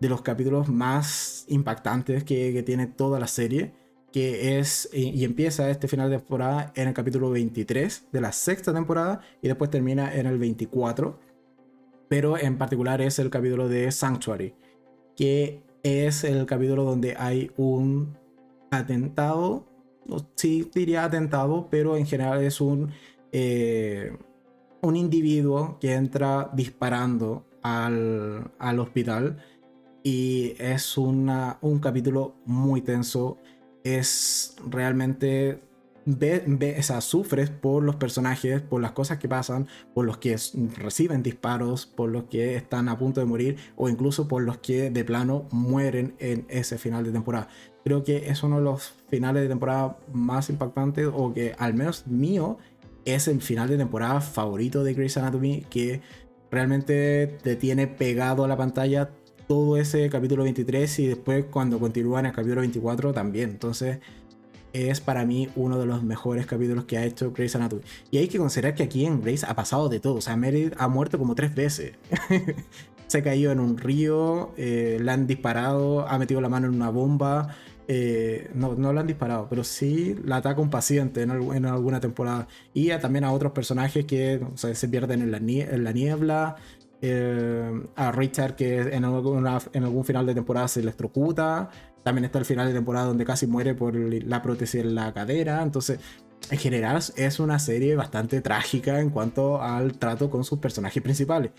de 0.00 0.08
los 0.08 0.22
capítulos 0.22 0.68
más 0.68 1.44
impactantes 1.48 2.24
que, 2.24 2.62
tiene 2.62 2.86
toda 2.86 3.18
la 3.18 3.26
serie. 3.26 3.74
Que 4.12 4.58
es, 4.58 4.88
y, 4.92 5.24
empieza 5.24 5.68
este 5.70 5.86
final 5.86 6.10
de 6.10 6.18
temporada 6.18 6.72
en 6.74 6.88
el 6.88 6.94
capítulo 6.94 7.30
23 7.30 8.08
de 8.10 8.20
la 8.20 8.32
sexta 8.32 8.72
temporada 8.72 9.20
y 9.42 9.48
después 9.48 9.70
termina 9.70 10.14
en 10.14 10.26
el 10.26 10.38
24. 10.38 11.18
Pero 12.08 12.38
en 12.38 12.56
particular 12.56 13.02
es 13.02 13.18
el 13.18 13.28
capítulo 13.28 13.68
de 13.68 13.92
Sanctuary, 13.92 14.54
que 15.14 15.62
es 15.82 16.24
el 16.24 16.46
capítulo 16.46 16.84
donde 16.84 17.16
hay 17.18 17.50
un 17.58 18.16
atentado. 18.70 19.66
Sí, 20.36 20.70
diría 20.74 21.04
atentado, 21.04 21.68
pero 21.70 21.98
en 21.98 22.06
general 22.06 22.42
es 22.42 22.62
un, 22.62 22.92
eh, 23.32 24.16
un 24.82 24.96
individuo 24.96 25.78
que 25.80 25.94
entra 25.94 26.50
disparando 26.54 27.46
al, 27.62 28.50
al 28.58 28.78
hospital. 28.80 29.38
Y 30.02 30.54
es 30.58 30.96
una, 30.96 31.58
un 31.60 31.80
capítulo 31.80 32.36
muy 32.44 32.80
tenso. 32.80 33.38
Es 33.84 34.56
realmente 34.66 35.60
ve, 36.08 36.82
sea, 36.82 37.00
sufres 37.00 37.50
por 37.50 37.82
los 37.82 37.96
personajes, 37.96 38.62
por 38.62 38.80
las 38.80 38.92
cosas 38.92 39.18
que 39.18 39.28
pasan, 39.28 39.66
por 39.94 40.06
los 40.06 40.18
que 40.18 40.36
reciben 40.76 41.22
disparos, 41.22 41.86
por 41.86 42.08
los 42.10 42.24
que 42.24 42.56
están 42.56 42.88
a 42.88 42.98
punto 42.98 43.20
de 43.20 43.26
morir 43.26 43.56
o 43.76 43.88
incluso 43.88 44.26
por 44.26 44.42
los 44.42 44.58
que 44.58 44.90
de 44.90 45.04
plano 45.04 45.46
mueren 45.50 46.14
en 46.18 46.46
ese 46.48 46.78
final 46.78 47.04
de 47.04 47.12
temporada. 47.12 47.48
Creo 47.84 48.04
que 48.04 48.28
es 48.30 48.42
uno 48.42 48.56
de 48.56 48.62
los 48.62 48.94
finales 49.08 49.42
de 49.42 49.48
temporada 49.48 49.98
más 50.12 50.50
impactantes 50.50 51.08
o 51.12 51.32
que 51.32 51.54
al 51.58 51.74
menos 51.74 52.06
mío 52.06 52.58
es 53.14 53.28
el 53.28 53.40
final 53.40 53.68
de 53.68 53.76
temporada 53.76 54.20
favorito 54.20 54.84
de 54.84 54.94
Grey's 54.94 55.16
Anatomy 55.16 55.64
que 55.70 56.00
realmente 56.50 57.38
te 57.42 57.56
tiene 57.56 57.86
pegado 57.86 58.44
a 58.44 58.48
la 58.48 58.56
pantalla 58.56 59.10
todo 59.46 59.76
ese 59.76 60.08
capítulo 60.10 60.44
23 60.44 60.98
y 60.98 61.06
después 61.06 61.46
cuando 61.50 61.78
continúa 61.78 62.20
en 62.20 62.26
el 62.26 62.32
capítulo 62.32 62.60
24 62.60 63.12
también. 63.12 63.50
Entonces 63.50 63.98
es 64.72 65.00
para 65.00 65.24
mí 65.24 65.48
uno 65.56 65.78
de 65.78 65.86
los 65.86 66.02
mejores 66.02 66.46
capítulos 66.46 66.84
que 66.84 66.98
ha 66.98 67.04
hecho 67.04 67.32
Grey's 67.32 67.56
Anatomy. 67.56 67.82
Y 68.10 68.18
hay 68.18 68.28
que 68.28 68.38
considerar 68.38 68.74
que 68.74 68.82
aquí 68.82 69.06
en 69.06 69.20
Grey's 69.20 69.44
ha 69.44 69.54
pasado 69.54 69.88
de 69.88 70.00
todo. 70.00 70.16
O 70.16 70.20
sea, 70.20 70.36
Meredith 70.36 70.74
ha 70.78 70.88
muerto 70.88 71.18
como 71.18 71.34
tres 71.34 71.54
veces. 71.54 71.92
Se 73.06 73.18
ha 73.18 73.22
caído 73.22 73.52
en 73.52 73.60
un 73.60 73.78
río, 73.78 74.52
eh, 74.58 74.98
la 75.00 75.14
han 75.14 75.26
disparado, 75.26 76.06
ha 76.06 76.18
metido 76.18 76.42
la 76.42 76.50
mano 76.50 76.66
en 76.66 76.74
una 76.74 76.90
bomba. 76.90 77.56
Eh, 77.90 78.50
no, 78.54 78.74
no 78.74 78.92
la 78.92 79.00
han 79.00 79.06
disparado, 79.06 79.46
pero 79.48 79.64
sí 79.64 80.14
la 80.22 80.36
ataca 80.36 80.60
un 80.60 80.68
paciente 80.68 81.22
en, 81.22 81.30
alguna 81.30 82.00
temporada. 82.00 82.46
Y 82.74 82.90
también 82.98 83.24
a 83.24 83.32
otros 83.32 83.52
personajes 83.52 84.04
que 84.04 84.40
se 84.54 84.88
pierden 84.88 85.22
en 85.22 85.30
la, 85.30 85.38
en 85.38 85.84
la 85.84 85.92
niebla. 85.92 86.56
Eh, 87.00 87.82
a 87.94 88.10
Richard 88.10 88.56
que 88.56 88.80
en, 88.80 89.04
en 89.04 89.84
algún 89.84 90.04
final 90.04 90.26
de 90.26 90.34
temporada 90.34 90.68
se 90.68 90.80
electrocuta. 90.80 91.70
También 92.02 92.26
está 92.26 92.38
el 92.38 92.44
final 92.44 92.66
de 92.66 92.74
temporada 92.74 93.06
donde 93.06 93.24
casi 93.24 93.46
muere 93.46 93.74
por 93.74 93.94
la 93.94 94.42
prótesis 94.42 94.82
en 94.82 94.94
la 94.94 95.12
cadera. 95.14 95.62
Entonces, 95.62 95.98
en 96.50 96.58
general 96.58 97.02
es 97.16 97.40
una 97.40 97.58
serie 97.58 97.96
bastante 97.96 98.40
trágica 98.40 99.00
en 99.00 99.10
cuanto 99.10 99.62
al 99.62 99.98
trato 99.98 100.30
con 100.30 100.44
sus 100.44 100.58
personajes 100.58 101.02
principales. 101.02 101.52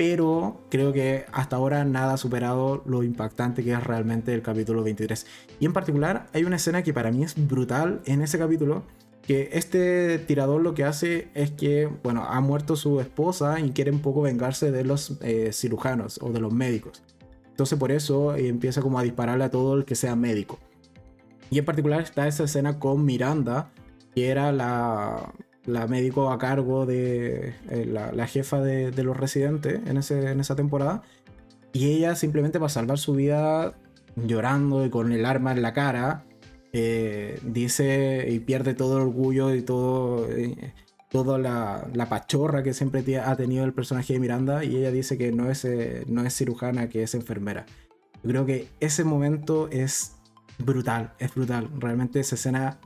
Pero 0.00 0.62
creo 0.70 0.94
que 0.94 1.26
hasta 1.30 1.56
ahora 1.56 1.84
nada 1.84 2.14
ha 2.14 2.16
superado 2.16 2.82
lo 2.86 3.02
impactante 3.02 3.62
que 3.62 3.72
es 3.72 3.84
realmente 3.84 4.32
el 4.32 4.40
capítulo 4.40 4.82
23. 4.82 5.26
Y 5.58 5.66
en 5.66 5.74
particular 5.74 6.26
hay 6.32 6.44
una 6.44 6.56
escena 6.56 6.82
que 6.82 6.94
para 6.94 7.12
mí 7.12 7.22
es 7.22 7.34
brutal 7.36 8.00
en 8.06 8.22
ese 8.22 8.38
capítulo. 8.38 8.82
Que 9.20 9.50
este 9.52 10.18
tirador 10.18 10.62
lo 10.62 10.72
que 10.72 10.84
hace 10.84 11.28
es 11.34 11.50
que, 11.50 11.86
bueno, 12.02 12.24
ha 12.24 12.40
muerto 12.40 12.76
su 12.76 12.98
esposa 12.98 13.60
y 13.60 13.72
quiere 13.72 13.90
un 13.90 14.00
poco 14.00 14.22
vengarse 14.22 14.70
de 14.70 14.84
los 14.84 15.18
eh, 15.20 15.50
cirujanos 15.52 16.18
o 16.22 16.32
de 16.32 16.40
los 16.40 16.50
médicos. 16.50 17.02
Entonces 17.50 17.78
por 17.78 17.92
eso 17.92 18.34
eh, 18.34 18.48
empieza 18.48 18.80
como 18.80 18.98
a 18.98 19.02
dispararle 19.02 19.44
a 19.44 19.50
todo 19.50 19.74
el 19.74 19.84
que 19.84 19.96
sea 19.96 20.16
médico. 20.16 20.58
Y 21.50 21.58
en 21.58 21.66
particular 21.66 22.00
está 22.00 22.26
esa 22.26 22.44
escena 22.44 22.78
con 22.78 23.04
Miranda, 23.04 23.70
que 24.14 24.30
era 24.30 24.50
la, 24.50 25.34
la 25.72 25.86
médico 25.86 26.30
a 26.30 26.38
cargo 26.38 26.86
de 26.86 27.54
eh, 27.70 27.86
la, 27.86 28.26
jefa 28.26 28.60
de, 28.60 29.02
los 29.02 29.16
residentes 29.16 29.80
en, 29.86 29.96
ese, 29.96 30.30
en 30.30 30.40
esa 30.40 30.56
temporada. 30.56 31.02
Y 31.72 31.92
ella 31.92 32.14
simplemente 32.16 32.58
para 32.58 32.68
salvar 32.68 32.98
su 32.98 33.14
vida, 33.14 33.74
llorando 34.16 34.84
y 34.84 34.90
con 34.90 35.12
el 35.12 35.24
arma 35.24 35.52
en 35.52 35.62
la 35.62 35.72
cara, 35.72 36.24
eh, 36.72 37.38
dice 37.42 38.26
y 38.28 38.40
pierde 38.40 38.74
todo 38.74 38.96
el 38.96 39.02
orgullo 39.02 39.54
y 39.54 39.62
todo, 39.62 40.26
toda 41.10 41.38
la, 41.38 41.88
la, 41.92 42.08
pachorra 42.08 42.62
que 42.62 42.72
siempre 42.72 43.18
ha 43.18 43.36
tenido 43.36 43.64
el 43.64 43.72
personaje 43.72 44.12
de 44.12 44.20
Miranda 44.20 44.64
y 44.64 44.76
ella 44.76 44.92
dice 44.92 45.18
que 45.18 45.32
no 45.32 45.50
es, 45.50 45.64
eh, 45.64 46.04
no 46.06 46.24
es 46.24 46.34
cirujana, 46.34 46.88
que 46.88 47.02
es 47.02 47.14
enfermera. 47.14 47.66
Creo 48.22 48.46
que 48.46 48.68
ese 48.80 49.02
momento 49.02 49.68
es 49.70 50.16
brutal, 50.58 51.14
es 51.18 51.34
brutal. 51.34 51.68
Realmente 51.78 52.20
esa 52.20 52.36
escena, 52.36 52.78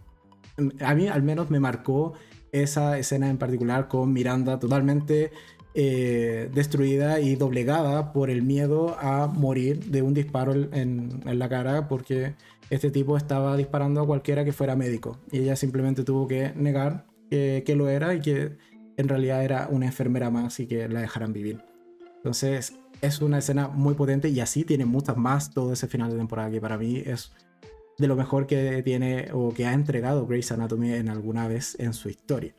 a 0.80 0.94
mí 0.94 1.08
al 1.08 1.22
menos 1.22 1.50
me 1.50 1.60
marcó 1.60 2.14
esa 2.62 2.98
escena 2.98 3.28
en 3.28 3.38
particular 3.38 3.88
con 3.88 4.12
Miranda 4.12 4.58
totalmente 4.58 5.30
eh, 5.74 6.48
destruida 6.54 7.20
y 7.20 7.34
doblegada 7.36 8.12
por 8.12 8.30
el 8.30 8.42
miedo 8.42 8.96
a 9.00 9.26
morir 9.26 9.84
de 9.86 10.02
un 10.02 10.14
disparo 10.14 10.54
en, 10.54 11.20
en 11.24 11.38
la 11.38 11.48
cara 11.48 11.88
porque 11.88 12.34
este 12.70 12.90
tipo 12.90 13.16
estaba 13.16 13.56
disparando 13.56 14.00
a 14.00 14.06
cualquiera 14.06 14.44
que 14.44 14.52
fuera 14.52 14.76
médico 14.76 15.18
y 15.30 15.40
ella 15.40 15.56
simplemente 15.56 16.04
tuvo 16.04 16.26
que 16.26 16.52
negar 16.54 17.06
que, 17.64 17.74
lo 17.76 17.88
era 17.88 18.14
y 18.14 18.20
que 18.20 18.56
en 18.96 19.08
realidad 19.08 19.44
era 19.44 19.68
una 19.70 19.86
enfermera 19.86 20.30
más 20.30 20.60
y 20.60 20.66
que 20.66 20.88
la 20.88 21.00
dejaran 21.00 21.32
vivir. 21.32 21.60
Entonces 22.16 22.74
es 23.00 23.20
una 23.20 23.38
escena 23.38 23.68
muy 23.68 23.94
potente 23.94 24.28
y 24.28 24.40
así 24.40 24.64
tiene 24.64 24.84
muchas 24.84 25.16
más 25.16 25.50
todo 25.50 25.72
ese 25.72 25.88
final 25.88 26.10
de 26.10 26.16
temporada 26.16 26.50
que 26.50 26.60
para 26.60 26.78
mí 26.78 27.02
es 27.04 27.32
de 27.98 28.06
lo 28.06 28.16
mejor 28.16 28.46
que 28.46 28.82
tiene 28.82 29.28
o 29.32 29.52
que 29.52 29.66
ha 29.66 29.72
entregado 29.72 30.26
Grey's 30.26 30.50
Anatomy 30.52 30.92
en 30.92 31.08
alguna 31.08 31.48
vez 31.48 31.76
en 31.78 31.92
su 31.92 32.08
historia. 32.08 32.54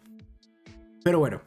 Pero 1.03 1.19
bueno, 1.19 1.41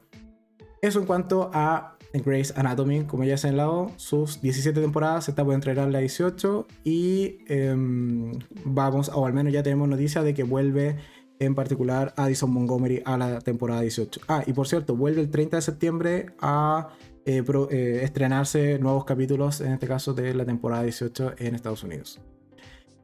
eso 0.83 1.01
en 1.01 1.07
cuanto 1.07 1.51
a 1.53 1.97
Grey's 2.13 2.57
Anatomy, 2.57 3.05
como 3.05 3.25
ya 3.25 3.37
se 3.37 3.49
ha 3.49 3.53
lado, 3.53 3.91
sus 3.97 4.41
17 4.41 4.81
temporadas 4.81 5.25
se 5.25 5.33
está 5.33 5.45
por 5.45 5.55
entregar 5.55 5.89
la 5.89 5.99
18 5.99 6.67
y 6.85 7.39
em, 7.49 8.33
vamos, 8.65 9.11
o 9.15 9.27
al 9.27 9.33
menos 9.33 9.53
ya 9.53 9.63
tenemos 9.63 9.89
noticia 9.89 10.23
de 10.23 10.35
que 10.35 10.43
vuelve 10.43 10.97
en 11.39 11.55
particular 11.55 12.15
Addison 12.17 12.51
Montgomery 12.51 13.03
a 13.05 13.17
la 13.17 13.41
temporada 13.41 13.83
18. 13.83 14.21
Ah, 14.29 14.43
y 14.47 14.53
por 14.53 14.67
cierto, 14.67 14.97
vuelve 14.97 15.21
el 15.21 15.31
30 15.31 15.57
de 15.57 15.63
septiembre 15.63 16.27
a 16.41 16.89
eh, 17.25 17.45
eh, 17.71 18.01
estrenarse 18.03 18.79
nuevos 18.79 19.05
capítulos, 19.05 19.61
en 19.61 19.73
este 19.73 19.87
caso 19.87 20.15
de 20.15 20.35
la 20.35 20.45
temporada 20.45 20.83
18 20.83 21.35
en 21.39 21.55
Estados 21.55 21.85
Unidos. 21.85 22.21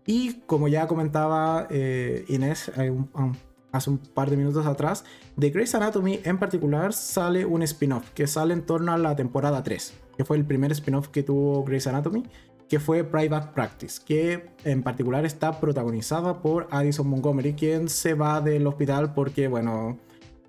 Y 0.07 0.35
como 0.47 0.69
ya 0.69 0.87
comentaba 0.87 1.67
eh, 1.71 2.25
Inés 2.29 2.71
hace 3.73 3.91
un 3.91 3.99
par 3.99 4.31
de 4.31 4.37
minutos 4.37 4.67
atrás, 4.67 5.05
de 5.37 5.51
Grey's 5.51 5.75
Anatomy 5.75 6.21
en 6.25 6.39
particular 6.39 6.93
sale 6.93 7.45
un 7.45 7.63
spin-off 7.63 8.11
que 8.11 8.27
sale 8.27 8.55
en 8.55 8.63
torno 8.63 8.93
a 8.93 8.99
la 8.99 9.17
temporada 9.17 9.63
3, 9.63 9.95
que 10.17 10.25
fue 10.25 10.37
el 10.37 10.45
primer 10.45 10.73
spin-off 10.73 11.09
que 11.09 11.23
tuvo 11.23 11.65
Grey's 11.65 11.87
Anatomy 11.87 12.25
que 12.69 12.81
fue 12.81 13.05
Private 13.05 13.49
Practice, 13.55 14.01
que 14.05 14.51
en 14.65 14.83
particular 14.83 15.25
está 15.25 15.61
protagonizada 15.61 16.41
por 16.41 16.67
Addison 16.71 17.07
Montgomery, 17.07 17.55
quien 17.55 17.89
se 17.89 18.15
va 18.15 18.41
del 18.41 18.67
hospital 18.67 19.13
porque, 19.13 19.49
bueno, 19.49 19.99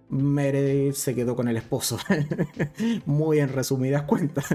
Meredith 0.09 0.95
se 0.95 1.15
quedó 1.15 1.35
con 1.35 1.47
el 1.47 1.57
esposo. 1.57 1.97
Muy 3.05 3.39
en 3.39 3.49
resumidas 3.49 4.03
cuentas. 4.03 4.45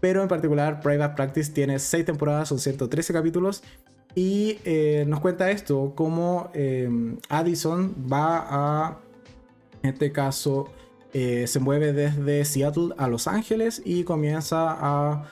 Pero 0.00 0.22
en 0.22 0.28
particular, 0.28 0.80
Private 0.80 1.14
Practice 1.14 1.52
tiene 1.52 1.78
6 1.78 2.04
temporadas, 2.04 2.48
son 2.48 2.58
113 2.58 3.12
capítulos. 3.12 3.62
Y 4.18 4.58
eh, 4.64 5.04
nos 5.06 5.20
cuenta 5.20 5.48
esto, 5.52 5.92
cómo 5.94 6.50
eh, 6.52 6.90
Addison 7.28 7.94
va 8.12 8.46
a, 8.50 8.98
en 9.84 9.90
este 9.90 10.10
caso, 10.10 10.66
eh, 11.12 11.46
se 11.46 11.60
mueve 11.60 11.92
desde 11.92 12.44
Seattle 12.44 12.94
a 12.98 13.06
Los 13.06 13.28
Ángeles 13.28 13.80
y 13.84 14.02
comienza 14.02 14.76
a 14.76 15.30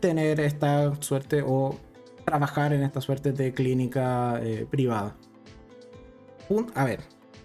tener 0.00 0.38
esta 0.38 0.94
suerte 1.00 1.42
o 1.46 1.78
trabajar 2.26 2.74
en 2.74 2.82
esta 2.82 3.00
suerte 3.00 3.32
de 3.32 3.54
clínica 3.54 4.38
privada. 4.68 5.16
a 6.74 6.84
ver, 6.84 7.00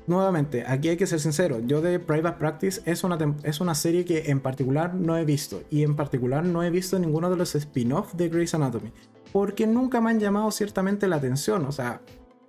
nuevamente, 0.07 0.65
aquí 0.67 0.89
hay 0.89 0.97
que 0.97 1.07
ser 1.07 1.21
sincero. 1.21 1.61
Yo 1.65 1.79
de 1.79 1.99
Private 1.99 2.37
Practice 2.37 2.81
es 2.83 3.05
una, 3.05 3.17
es 3.43 3.61
una 3.61 3.75
serie 3.75 4.03
que 4.03 4.29
en 4.29 4.41
particular 4.41 4.93
no 4.93 5.15
he 5.15 5.23
visto. 5.23 5.63
Y 5.69 5.83
en 5.83 5.95
particular 5.95 6.43
no 6.43 6.63
he 6.63 6.69
visto 6.69 6.99
ninguno 6.99 7.29
de 7.29 7.37
los 7.37 7.55
spin-offs 7.55 8.17
de 8.17 8.27
Grey's 8.27 8.53
Anatomy. 8.53 8.91
Porque 9.35 9.67
nunca 9.67 9.99
me 9.99 10.11
han 10.11 10.19
llamado 10.21 10.49
ciertamente 10.49 11.09
la 11.09 11.17
atención. 11.17 11.65
O 11.65 11.73
sea, 11.73 11.99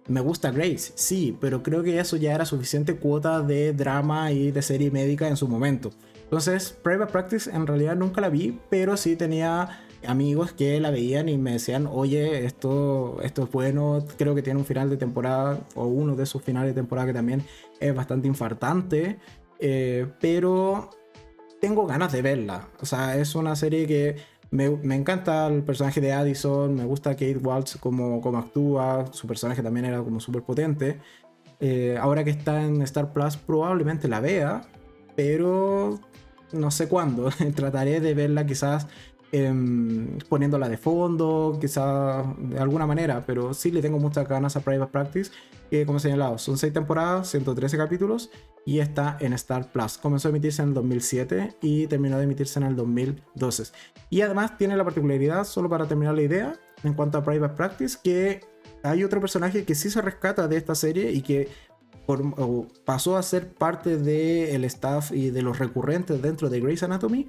me 0.06 0.20
gusta 0.20 0.52
Grace, 0.52 0.92
sí, 0.94 1.36
pero 1.40 1.60
creo 1.64 1.82
que 1.82 1.98
eso 1.98 2.16
ya 2.16 2.32
era 2.32 2.44
suficiente 2.44 2.94
cuota 2.94 3.40
de 3.40 3.72
drama 3.72 4.30
y 4.30 4.52
de 4.52 4.62
serie 4.62 4.92
médica 4.92 5.26
en 5.26 5.36
su 5.36 5.48
momento. 5.48 5.90
Entonces, 6.22 6.78
Private 6.84 7.10
Practice 7.10 7.50
en 7.50 7.66
realidad 7.66 7.96
nunca 7.96 8.20
la 8.20 8.28
vi, 8.28 8.60
pero 8.70 8.96
sí 8.96 9.16
tenía 9.16 9.80
amigos 10.06 10.52
que 10.52 10.78
la 10.78 10.92
veían 10.92 11.28
y 11.28 11.36
me 11.38 11.54
decían, 11.54 11.88
oye, 11.90 12.44
esto, 12.44 13.18
esto 13.20 13.42
es 13.42 13.50
bueno, 13.50 14.06
creo 14.16 14.36
que 14.36 14.42
tiene 14.42 14.60
un 14.60 14.64
final 14.64 14.88
de 14.88 14.96
temporada, 14.96 15.58
o 15.74 15.86
uno 15.86 16.14
de 16.14 16.24
sus 16.24 16.40
finales 16.40 16.72
de 16.72 16.80
temporada 16.82 17.08
que 17.08 17.14
también 17.14 17.42
es 17.80 17.92
bastante 17.96 18.28
infartante, 18.28 19.18
eh, 19.58 20.06
pero 20.20 20.90
tengo 21.60 21.84
ganas 21.84 22.12
de 22.12 22.22
verla. 22.22 22.68
O 22.80 22.86
sea, 22.86 23.16
es 23.16 23.34
una 23.34 23.56
serie 23.56 23.88
que 23.88 24.35
me, 24.50 24.94
encanta 24.94 25.46
el 25.48 25.62
personaje 25.62 26.00
de 26.00 26.12
Addison, 26.12 26.74
me 26.74 26.84
gusta 26.84 27.10
Kate 27.10 27.38
Waltz 27.38 27.76
como, 27.76 28.20
como 28.20 28.38
actúa, 28.38 29.06
su 29.12 29.26
personaje 29.26 29.62
también 29.62 29.86
era 29.86 30.02
como 30.02 30.20
súper 30.20 30.42
potente. 30.42 31.00
Eh, 31.60 31.96
ahora 32.00 32.22
que 32.24 32.30
está 32.30 32.62
en 32.62 32.82
Star 32.82 33.12
Plus 33.12 33.36
probablemente 33.36 34.08
la 34.08 34.20
vea, 34.20 34.62
pero 35.14 35.98
no 36.52 36.70
sé 36.70 36.88
cuándo. 36.88 37.30
Trataré 37.54 38.00
de 38.00 38.14
verla 38.14 38.46
quizás 38.46 38.86
em, 39.32 40.18
poniéndola 40.28 40.68
de 40.68 40.76
fondo, 40.76 41.58
quizás 41.60 42.26
de 42.38 42.58
alguna 42.58 42.86
manera, 42.86 43.24
pero 43.26 43.54
sí 43.54 43.70
le 43.70 43.82
tengo 43.82 43.98
muchas 43.98 44.28
ganas 44.28 44.56
a 44.56 44.60
Private 44.60 44.92
Practice, 44.92 45.30
que 45.70 45.84
como 45.84 45.98
he 45.98 46.00
señalado, 46.00 46.38
son 46.38 46.58
6 46.58 46.72
temporadas, 46.72 47.28
113 47.28 47.76
capítulos 47.76 48.30
y 48.64 48.80
está 48.80 49.16
en 49.20 49.32
Star 49.32 49.70
Plus. 49.70 49.96
Comenzó 49.96 50.28
a 50.28 50.30
emitirse 50.30 50.60
en 50.60 50.68
el 50.68 50.74
2007 50.74 51.56
y 51.62 51.86
terminó 51.86 52.18
de 52.18 52.24
emitirse 52.24 52.58
en 52.58 52.66
el 52.66 52.76
2012. 52.76 53.64
Y 54.10 54.20
además 54.20 54.58
tiene 54.58 54.76
la 54.76 54.84
particularidad, 54.84 55.44
solo 55.44 55.68
para 55.68 55.86
terminar 55.86 56.14
la 56.14 56.22
idea, 56.22 56.54
en 56.82 56.94
cuanto 56.94 57.18
a 57.18 57.24
Private 57.24 57.54
Practice, 57.54 57.98
que 58.02 58.40
hay 58.82 59.04
otro 59.04 59.20
personaje 59.20 59.64
que 59.64 59.74
sí 59.74 59.88
se 59.88 60.02
rescata 60.02 60.48
de 60.48 60.56
esta 60.56 60.74
serie 60.74 61.12
y 61.12 61.22
que 61.22 61.48
pasó 62.84 63.16
a 63.16 63.22
ser 63.22 63.52
parte 63.54 63.96
del 63.96 64.64
staff 64.64 65.12
y 65.12 65.30
de 65.30 65.42
los 65.42 65.58
recurrentes 65.58 66.20
dentro 66.22 66.48
de 66.48 66.60
Grey's 66.60 66.82
Anatomy, 66.82 67.28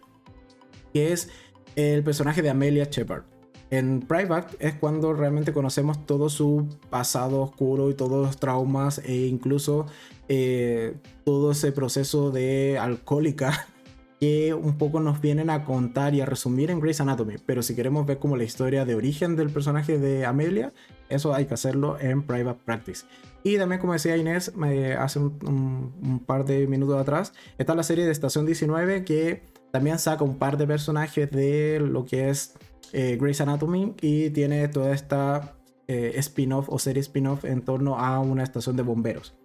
que 0.94 1.14
es 1.14 1.30
el 1.78 2.04
personaje 2.04 2.42
de 2.42 2.50
Amelia 2.50 2.86
Shepard. 2.86 3.24
En 3.70 4.00
Private 4.02 4.58
es 4.60 4.74
cuando 4.76 5.14
realmente 5.14 5.54
conocemos 5.54 6.06
todo 6.06 6.30
su 6.30 6.68
pasado 6.90 7.42
oscuro 7.42 7.90
y 7.92 7.94
todos 7.94 8.26
los 8.26 8.38
traumas 8.38 9.00
e 9.00 9.28
incluso 9.28 9.86
eh, 10.28 10.96
todo 11.24 11.52
ese 11.52 11.72
proceso 11.72 12.32
de 12.32 12.80
alcohólica 12.80 13.68
que 14.20 14.56
un 14.56 14.78
poco 14.80 15.02
nos 15.02 15.22
vienen 15.22 15.52
a 15.52 15.66
contar 15.66 16.16
y 16.16 16.22
a 16.22 16.26
resumir 16.26 16.72
en 16.72 16.80
Grey's 16.80 17.00
Anatomy. 17.00 17.36
Pero 17.46 17.62
si 17.62 17.76
queremos 17.76 18.08
ver 18.08 18.18
como 18.18 18.38
la 18.38 18.44
historia 18.44 18.84
de 18.84 18.96
origen 18.96 19.36
del 19.36 19.52
personaje 19.52 20.00
de 20.00 20.26
Amelia, 20.26 20.74
eso 21.10 21.36
hay 21.36 21.46
que 21.46 21.54
hacerlo 21.54 22.00
en 22.00 22.24
Private 22.24 22.62
Practice. 22.66 23.06
Y 23.44 23.58
también, 23.58 23.80
como 23.80 23.94
decía 23.94 24.18
Inés 24.18 24.52
hace 24.98 25.20
un, 25.20 26.24
par 26.26 26.46
de 26.46 26.66
minutos 26.66 27.00
atrás, 27.00 27.34
está 27.60 27.76
la 27.76 27.84
serie 27.84 28.06
de 28.06 28.12
Estación 28.12 28.46
19 28.48 29.06
que 29.06 29.44
también 29.78 30.00
saca 30.00 30.24
un 30.24 30.40
par 30.40 30.58
de 30.58 30.66
personajes 30.66 31.30
de 31.30 31.80
lo 31.80 32.04
que 32.04 32.30
es 32.30 32.56
eh, 32.94 33.16
Grey's 33.22 33.42
Anatomy 33.42 33.94
y 34.02 34.32
tiene 34.32 34.68
toda 34.70 34.92
esta 34.92 35.56
eh, 35.88 36.14
spin-off 36.16 36.68
o 36.70 36.80
serie 36.80 37.02
spin-off 37.02 37.46
en 37.46 37.62
torno 37.62 38.00
a 38.00 38.20
una 38.20 38.42
estación 38.42 38.76
de 38.76 38.82
bomberos 38.82 39.36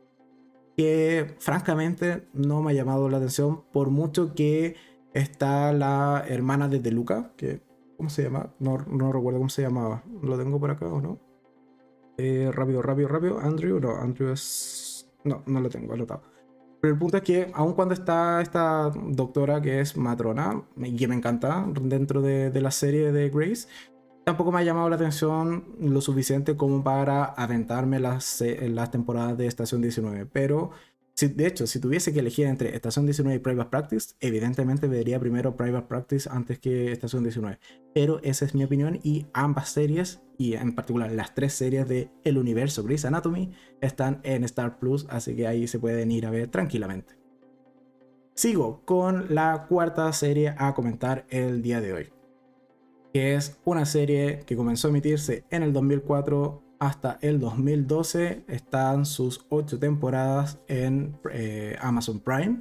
que 0.74 1.34
francamente 1.38 2.28
no 2.32 2.62
me 2.62 2.70
ha 2.70 2.74
llamado 2.74 3.10
la 3.10 3.18
atención 3.18 3.64
por 3.74 3.90
mucho 3.90 4.32
que 4.34 4.76
está 5.12 5.74
la 5.74 6.24
hermana 6.26 6.66
de 6.66 6.78
Deluca, 6.78 7.32
que 7.36 7.60
¿cómo 7.98 8.08
se 8.08 8.22
llama? 8.22 8.54
No, 8.58 8.78
no 8.86 9.12
recuerdo 9.12 9.38
cómo 9.38 9.50
se 9.50 9.60
llamaba. 9.60 10.02
¿Lo 10.22 10.38
tengo 10.38 10.58
por 10.58 10.70
acá 10.70 10.86
o 10.86 11.02
no? 11.02 11.20
Eh, 12.16 12.50
rápido, 12.50 12.80
rápido, 12.80 13.08
rápido. 13.08 13.38
Andrew, 13.38 13.78
no, 13.80 13.96
Andrew 13.96 14.32
es... 14.32 15.12
No, 15.24 15.42
no 15.44 15.60
lo 15.60 15.68
tengo 15.68 15.92
anotado. 15.92 16.31
Pero 16.82 16.94
el 16.94 16.98
punto 16.98 17.16
es 17.18 17.22
que, 17.22 17.48
aun 17.54 17.74
cuando 17.74 17.94
está 17.94 18.42
esta 18.42 18.90
doctora 18.90 19.62
que 19.62 19.78
es 19.78 19.96
matrona, 19.96 20.64
y 20.76 20.96
que 20.96 21.06
me 21.06 21.14
encanta 21.14 21.64
dentro 21.80 22.22
de, 22.22 22.50
de 22.50 22.60
la 22.60 22.72
serie 22.72 23.12
de 23.12 23.30
Grace, 23.30 23.68
tampoco 24.24 24.50
me 24.50 24.58
ha 24.58 24.64
llamado 24.64 24.88
la 24.88 24.96
atención 24.96 25.64
lo 25.78 26.00
suficiente 26.00 26.56
como 26.56 26.82
para 26.82 27.24
aventarme 27.24 28.00
las, 28.00 28.42
las 28.62 28.90
temporadas 28.90 29.38
de 29.38 29.46
Estación 29.46 29.80
19. 29.80 30.26
Pero, 30.26 30.72
de 31.28 31.46
hecho, 31.46 31.66
si 31.66 31.80
tuviese 31.80 32.12
que 32.12 32.20
elegir 32.20 32.46
entre 32.46 32.74
Estación 32.74 33.06
19 33.06 33.36
y 33.36 33.38
Private 33.38 33.70
Practice, 33.70 34.14
evidentemente 34.20 34.88
vería 34.88 35.18
primero 35.20 35.56
Private 35.56 35.86
Practice 35.86 36.28
antes 36.30 36.58
que 36.58 36.92
Estación 36.92 37.22
19. 37.22 37.58
Pero 37.94 38.20
esa 38.22 38.44
es 38.44 38.54
mi 38.54 38.64
opinión 38.64 39.00
y 39.02 39.26
ambas 39.32 39.70
series, 39.70 40.22
y 40.38 40.54
en 40.54 40.74
particular 40.74 41.10
las 41.12 41.34
tres 41.34 41.52
series 41.52 41.88
de 41.88 42.10
el 42.24 42.38
universo 42.38 42.82
Grey's 42.84 43.04
Anatomy, 43.04 43.52
están 43.80 44.20
en 44.22 44.44
Star 44.44 44.78
Plus, 44.78 45.06
así 45.08 45.34
que 45.34 45.46
ahí 45.46 45.66
se 45.66 45.78
pueden 45.78 46.10
ir 46.10 46.26
a 46.26 46.30
ver 46.30 46.48
tranquilamente. 46.48 47.14
Sigo 48.34 48.82
con 48.84 49.34
la 49.34 49.66
cuarta 49.68 50.12
serie 50.12 50.54
a 50.56 50.74
comentar 50.74 51.26
el 51.28 51.62
día 51.62 51.80
de 51.80 51.92
hoy 51.92 52.12
que 53.12 53.34
es 53.34 53.58
una 53.64 53.84
serie 53.84 54.40
que 54.46 54.56
comenzó 54.56 54.88
a 54.88 54.90
emitirse 54.90 55.44
en 55.50 55.62
el 55.62 55.72
2004 55.72 56.62
hasta 56.82 57.18
el 57.20 57.38
2012. 57.38 58.42
Están 58.48 59.06
sus 59.06 59.46
ocho 59.50 59.78
temporadas 59.78 60.58
en 60.66 61.16
eh, 61.32 61.76
Amazon 61.80 62.18
Prime 62.18 62.60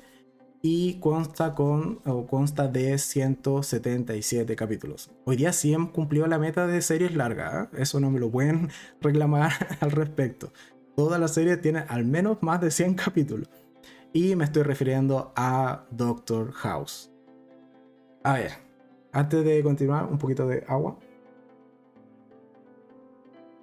y 0.61 0.99
consta, 0.99 1.55
con, 1.55 1.95
consta 2.29 2.67
de 2.67 2.99
177 2.99 4.55
capítulos. 4.55 5.09
Hoy 5.25 5.37
día 5.37 5.51
sí 5.51 5.75
cumplió 5.91 6.27
la 6.27 6.37
meta 6.37 6.67
de 6.67 6.83
series 6.83 7.15
largas, 7.15 7.65
¿eh? 7.73 7.77
eso 7.79 7.99
no 7.99 8.11
me 8.11 8.19
lo 8.19 8.29
pueden 8.29 8.69
reclamar 9.01 9.53
al 9.79 9.89
respecto. 9.89 10.53
Toda 10.95 11.17
la 11.17 11.27
serie 11.27 11.57
tiene 11.57 11.79
al 11.87 12.05
menos 12.05 12.37
más 12.41 12.61
de 12.61 12.69
100 12.69 12.93
capítulos. 12.93 13.49
Y 14.13 14.35
me 14.35 14.43
estoy 14.43 14.61
refiriendo 14.61 15.33
a 15.35 15.85
Doctor 15.89 16.51
House. 16.51 17.11
A 18.23 18.33
ver, 18.33 18.51
antes 19.13 19.43
de 19.43 19.63
continuar, 19.63 20.05
un 20.05 20.19
poquito 20.19 20.47
de 20.47 20.63
agua. 20.67 20.99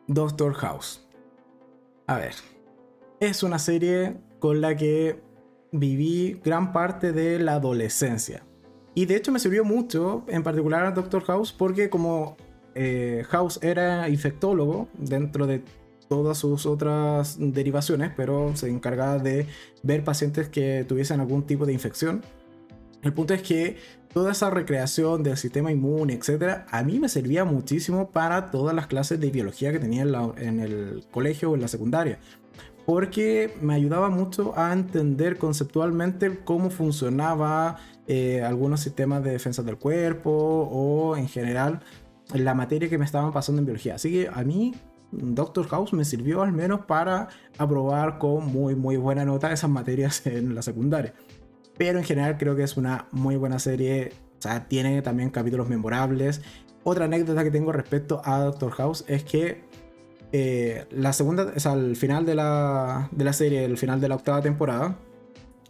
Doctor 0.08 0.54
House. 0.54 1.06
A 2.06 2.16
ver, 2.16 2.34
es 3.20 3.42
una 3.42 3.58
serie 3.58 4.16
con 4.40 4.62
la 4.62 4.74
que 4.74 5.20
viví 5.70 6.40
gran 6.42 6.72
parte 6.72 7.12
de 7.12 7.38
la 7.38 7.54
adolescencia. 7.54 8.42
Y 8.94 9.04
de 9.04 9.16
hecho 9.16 9.30
me 9.30 9.38
sirvió 9.38 9.64
mucho, 9.64 10.24
en 10.28 10.42
particular 10.42 10.86
a 10.86 10.92
Doctor 10.92 11.22
House, 11.24 11.52
porque 11.52 11.90
como 11.90 12.36
eh, 12.74 13.22
House 13.28 13.60
era 13.62 14.08
infectólogo 14.08 14.88
dentro 14.94 15.46
de 15.46 15.62
todas 16.08 16.38
sus 16.38 16.64
otras 16.64 17.36
derivaciones, 17.38 18.10
pero 18.16 18.56
se 18.56 18.70
encargaba 18.70 19.18
de 19.18 19.46
ver 19.82 20.04
pacientes 20.04 20.48
que 20.48 20.86
tuviesen 20.88 21.20
algún 21.20 21.42
tipo 21.46 21.66
de 21.66 21.74
infección. 21.74 22.22
El 23.02 23.12
punto 23.12 23.34
es 23.34 23.42
que 23.42 23.76
toda 24.18 24.32
esa 24.32 24.50
recreación 24.50 25.22
del 25.22 25.36
sistema 25.36 25.70
inmune, 25.70 26.14
etcétera, 26.14 26.66
a 26.72 26.82
mí 26.82 26.98
me 26.98 27.08
servía 27.08 27.44
muchísimo 27.44 28.10
para 28.10 28.50
todas 28.50 28.74
las 28.74 28.88
clases 28.88 29.20
de 29.20 29.30
biología 29.30 29.70
que 29.70 29.78
tenía 29.78 30.02
en, 30.02 30.58
el 30.58 31.04
colegio 31.12 31.52
o 31.52 31.54
en 31.54 31.60
la 31.60 31.68
secundaria. 31.68 32.18
Porque 32.84 33.54
me 33.60 33.74
ayudaba 33.74 34.10
mucho 34.10 34.58
a 34.58 34.72
entender 34.72 35.38
conceptualmente 35.38 36.40
cómo 36.42 36.70
funcionaba 36.70 37.76
eh, 38.08 38.42
algunos 38.42 38.80
sistemas 38.80 39.22
de 39.22 39.30
defensa 39.30 39.62
del 39.62 39.76
cuerpo 39.76 40.32
o 40.32 41.16
en 41.16 41.28
general 41.28 41.78
la 42.34 42.54
materia 42.54 42.88
que 42.88 42.98
me 42.98 43.04
estaban 43.04 43.32
pasando 43.32 43.60
en 43.60 43.66
biología. 43.66 43.94
Así 43.94 44.10
que 44.10 44.28
a 44.34 44.42
mí 44.42 44.74
Doctor 45.12 45.68
House 45.68 45.92
me 45.92 46.04
sirvió 46.04 46.42
al 46.42 46.50
menos 46.50 46.80
para 46.86 47.28
aprobar 47.56 48.18
con 48.18 48.46
muy 48.46 48.74
muy 48.74 48.96
buena 48.96 49.24
nota 49.24 49.52
esas 49.52 49.70
materias 49.70 50.26
en 50.26 50.56
la 50.56 50.62
secundaria. 50.62 51.14
Pero 51.78 51.98
en 51.98 52.04
general 52.04 52.36
creo 52.36 52.56
que 52.56 52.64
es 52.64 52.76
una 52.76 53.06
muy 53.12 53.36
buena 53.36 53.58
serie. 53.58 54.12
O 54.38 54.42
sea, 54.42 54.68
tiene 54.68 55.00
también 55.02 55.30
capítulos 55.30 55.68
memorables. 55.68 56.42
Otra 56.84 57.06
anécdota 57.06 57.44
que 57.44 57.50
tengo 57.50 57.72
respecto 57.72 58.20
a 58.24 58.40
Doctor 58.40 58.72
House 58.72 59.04
es 59.08 59.24
que 59.24 59.62
eh, 60.32 60.86
la 60.90 61.12
segunda, 61.12 61.52
o 61.56 61.60
sea, 61.60 61.72
el 61.72 61.96
final 61.96 62.26
de 62.26 62.34
la, 62.34 63.08
de 63.12 63.24
la 63.24 63.32
serie, 63.32 63.64
el 63.64 63.78
final 63.78 64.00
de 64.00 64.08
la 64.08 64.16
octava 64.16 64.42
temporada, 64.42 64.98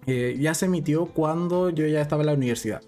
eh, 0.07 0.37
ya 0.41 0.55
se 0.55 0.67
emitió 0.67 1.07
cuando 1.07 1.71
yo 1.71 1.87
ya 1.87 2.01
estaba 2.01 2.23
en 2.23 2.27
la 2.27 2.35
universidad. 2.35 2.83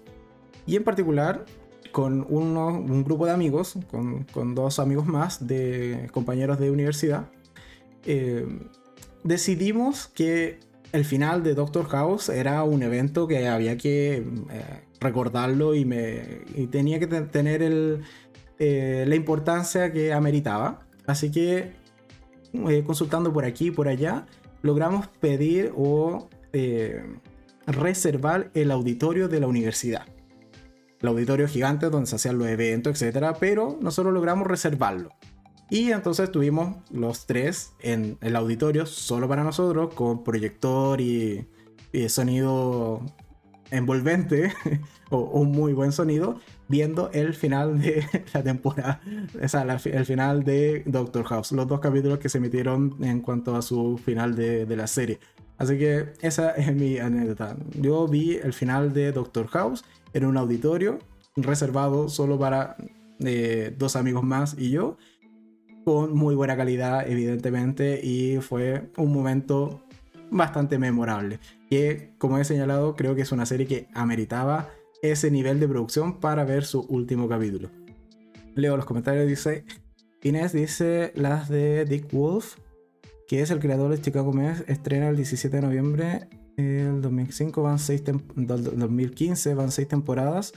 Y 0.65 0.75
en 0.75 0.83
particular, 0.83 1.45
con 1.91 2.25
un 2.29 3.03
grupo 3.03 3.25
de 3.25 3.31
amigos, 3.31 3.77
con, 3.89 4.23
con, 4.25 4.55
dos 4.55 4.79
amigos 4.79 5.05
más, 5.05 5.47
de 5.47 6.09
compañeros 6.11 6.59
de 6.59 6.71
universidad, 6.71 7.29
eh, 8.05 8.45
decidimos 9.23 10.07
que 10.07 10.59
el 10.91 11.05
final 11.05 11.43
de 11.43 11.53
Doctor 11.53 11.87
House 11.87 12.29
era 12.29 12.63
un 12.63 12.83
evento 12.83 13.27
que 13.27 13.47
había 13.47 13.77
que 13.77 14.17
eh, 14.17 14.23
recordarlo 14.99 15.75
y, 15.75 15.85
me, 15.85 16.19
tenía 16.69 16.99
que 16.99 17.07
tener 17.07 18.01
eh, 18.59 19.05
la 19.07 19.15
importancia 19.15 19.91
que 19.91 20.13
ameritaba. 20.13 20.81
Así 21.07 21.31
que 21.31 21.71
eh, 22.53 22.83
consultando 22.85 23.31
por 23.31 23.45
aquí 23.45 23.67
y 23.67 23.71
por 23.71 23.87
allá, 23.87 24.25
logramos 24.61 25.07
pedir 25.07 25.71
o 25.75 26.29
reservar 27.65 28.51
el 28.53 28.71
auditorio 28.71 29.29
de 29.29 29.39
la 29.39 29.47
universidad. 29.47 30.05
El 30.99 31.07
auditorio 31.07 31.47
gigante 31.47 31.89
donde 31.89 32.07
se 32.07 32.17
hacían 32.17 32.37
los 32.37 32.47
eventos, 32.47 33.01
etc. 33.01 33.35
Pero 33.39 33.79
nosotros 33.81 34.13
logramos 34.13 34.47
reservarlo. 34.47 35.11
Y 35.71 35.93
entonces 35.93 36.29
tuvimos 36.29 36.75
los 36.91 37.25
tres 37.25 37.71
en 37.79 38.17
el 38.19 38.35
auditorio 38.35 38.85
solo 38.85 39.29
para 39.29 39.45
nosotros, 39.45 39.93
con 39.93 40.21
proyector 40.21 40.99
y, 40.99 41.47
sonido 42.09 43.01
envolvente, 43.69 44.51
o 45.11 45.19
un 45.19 45.53
muy 45.53 45.71
buen 45.71 45.93
sonido, 45.93 46.41
viendo 46.67 47.09
el 47.13 47.33
final 47.33 47.79
de 47.79 48.05
la 48.33 48.43
temporada, 48.43 49.01
o 49.41 49.47
sea, 49.47 49.61
el 49.61 50.05
final 50.05 50.43
de 50.43 50.83
Doctor 50.85 51.23
House, 51.23 51.53
los 51.53 51.69
dos 51.69 51.79
capítulos 51.79 52.19
que 52.19 52.27
se 52.27 52.39
emitieron 52.39 52.97
en 53.01 53.21
cuanto 53.21 53.55
a 53.55 53.61
su 53.61 53.97
final 53.97 54.35
de, 54.35 54.65
la 54.75 54.87
serie. 54.87 55.21
Así 55.57 55.77
que 55.77 56.11
esa 56.19 56.51
es 56.51 56.75
mi 56.75 56.97
anécdota. 56.97 57.55
Yo 57.79 58.09
vi 58.09 58.35
el 58.35 58.51
final 58.51 58.91
de 58.91 59.13
Doctor 59.13 59.47
House 59.47 59.85
en 60.11 60.25
un 60.25 60.35
auditorio 60.35 60.99
reservado 61.37 62.09
solo 62.09 62.37
para 62.37 62.75
eh, 63.19 63.73
dos 63.77 63.95
amigos 63.95 64.23
más 64.23 64.57
y 64.57 64.71
yo 64.71 64.97
con 65.83 66.13
muy 66.13 66.35
buena 66.35 66.55
calidad, 66.57 67.07
evidentemente, 67.09 67.99
y 68.03 68.37
fue 68.37 68.89
un 68.97 69.11
momento 69.11 69.83
bastante 70.29 70.77
memorable. 70.77 71.39
Que, 71.69 72.13
como 72.17 72.37
he 72.37 72.43
señalado, 72.43 72.95
creo 72.95 73.15
que 73.15 73.21
es 73.21 73.31
una 73.31 73.45
serie 73.45 73.67
que 73.67 73.87
ameritaba 73.93 74.69
ese 75.01 75.31
nivel 75.31 75.59
de 75.59 75.67
producción 75.67 76.19
para 76.19 76.43
ver 76.43 76.63
su 76.63 76.81
último 76.81 77.27
capítulo. 77.27 77.69
Leo 78.55 78.77
los 78.77 78.85
comentarios, 78.85 79.27
dice 79.27 79.65
Inés, 80.21 80.53
dice 80.53 81.11
las 81.15 81.49
de 81.49 81.85
Dick 81.85 82.11
Wolf, 82.11 82.57
que 83.27 83.41
es 83.41 83.49
el 83.49 83.59
creador 83.59 83.91
de 83.91 84.01
Chicago 84.01 84.33
Med, 84.33 84.63
estrena 84.67 85.09
el 85.09 85.15
17 85.15 85.55
de 85.55 85.61
noviembre 85.61 86.27
del 86.57 87.01
2005, 87.01 87.63
van 87.63 87.79
6 87.79 88.03
2015, 88.35 89.53
van 89.53 89.71
6 89.71 89.87
temporadas. 89.87 90.53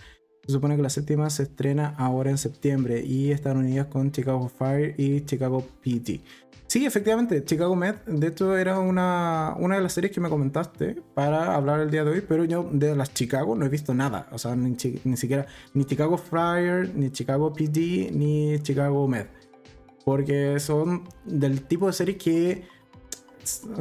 Se 0.46 0.52
supone 0.52 0.76
que 0.76 0.82
la 0.82 0.90
séptima 0.90 1.30
se 1.30 1.44
estrena 1.44 1.94
ahora 1.96 2.30
en 2.30 2.38
septiembre 2.38 3.02
y 3.02 3.30
están 3.30 3.56
unidas 3.56 3.86
con 3.86 4.12
Chicago 4.12 4.48
Fire 4.48 4.94
y 4.98 5.24
Chicago 5.24 5.64
PD. 5.82 6.20
Sí, 6.66 6.84
efectivamente, 6.84 7.44
Chicago 7.44 7.76
Med, 7.76 7.94
de 8.06 8.26
hecho 8.26 8.56
era 8.56 8.78
una, 8.78 9.54
una 9.58 9.76
de 9.76 9.82
las 9.82 9.92
series 9.92 10.12
que 10.12 10.20
me 10.20 10.28
comentaste 10.28 11.00
para 11.14 11.54
hablar 11.54 11.80
el 11.80 11.90
día 11.90 12.04
de 12.04 12.10
hoy, 12.10 12.20
pero 12.26 12.44
yo 12.44 12.68
de 12.72 12.96
las 12.96 13.14
Chicago 13.14 13.54
no 13.54 13.64
he 13.64 13.68
visto 13.68 13.94
nada, 13.94 14.28
o 14.32 14.38
sea, 14.38 14.56
ni, 14.56 14.76
siquiera 15.16 15.46
ni 15.72 15.84
Chicago 15.84 16.18
Fire, 16.18 16.92
ni 16.94 17.10
Chicago 17.10 17.52
PD, 17.52 18.10
ni 18.12 18.58
Chicago 18.60 19.06
Med, 19.06 19.26
porque 20.04 20.58
son 20.58 21.04
del 21.24 21.62
tipo 21.62 21.86
de 21.86 21.92
series 21.92 22.18
que 22.18 22.64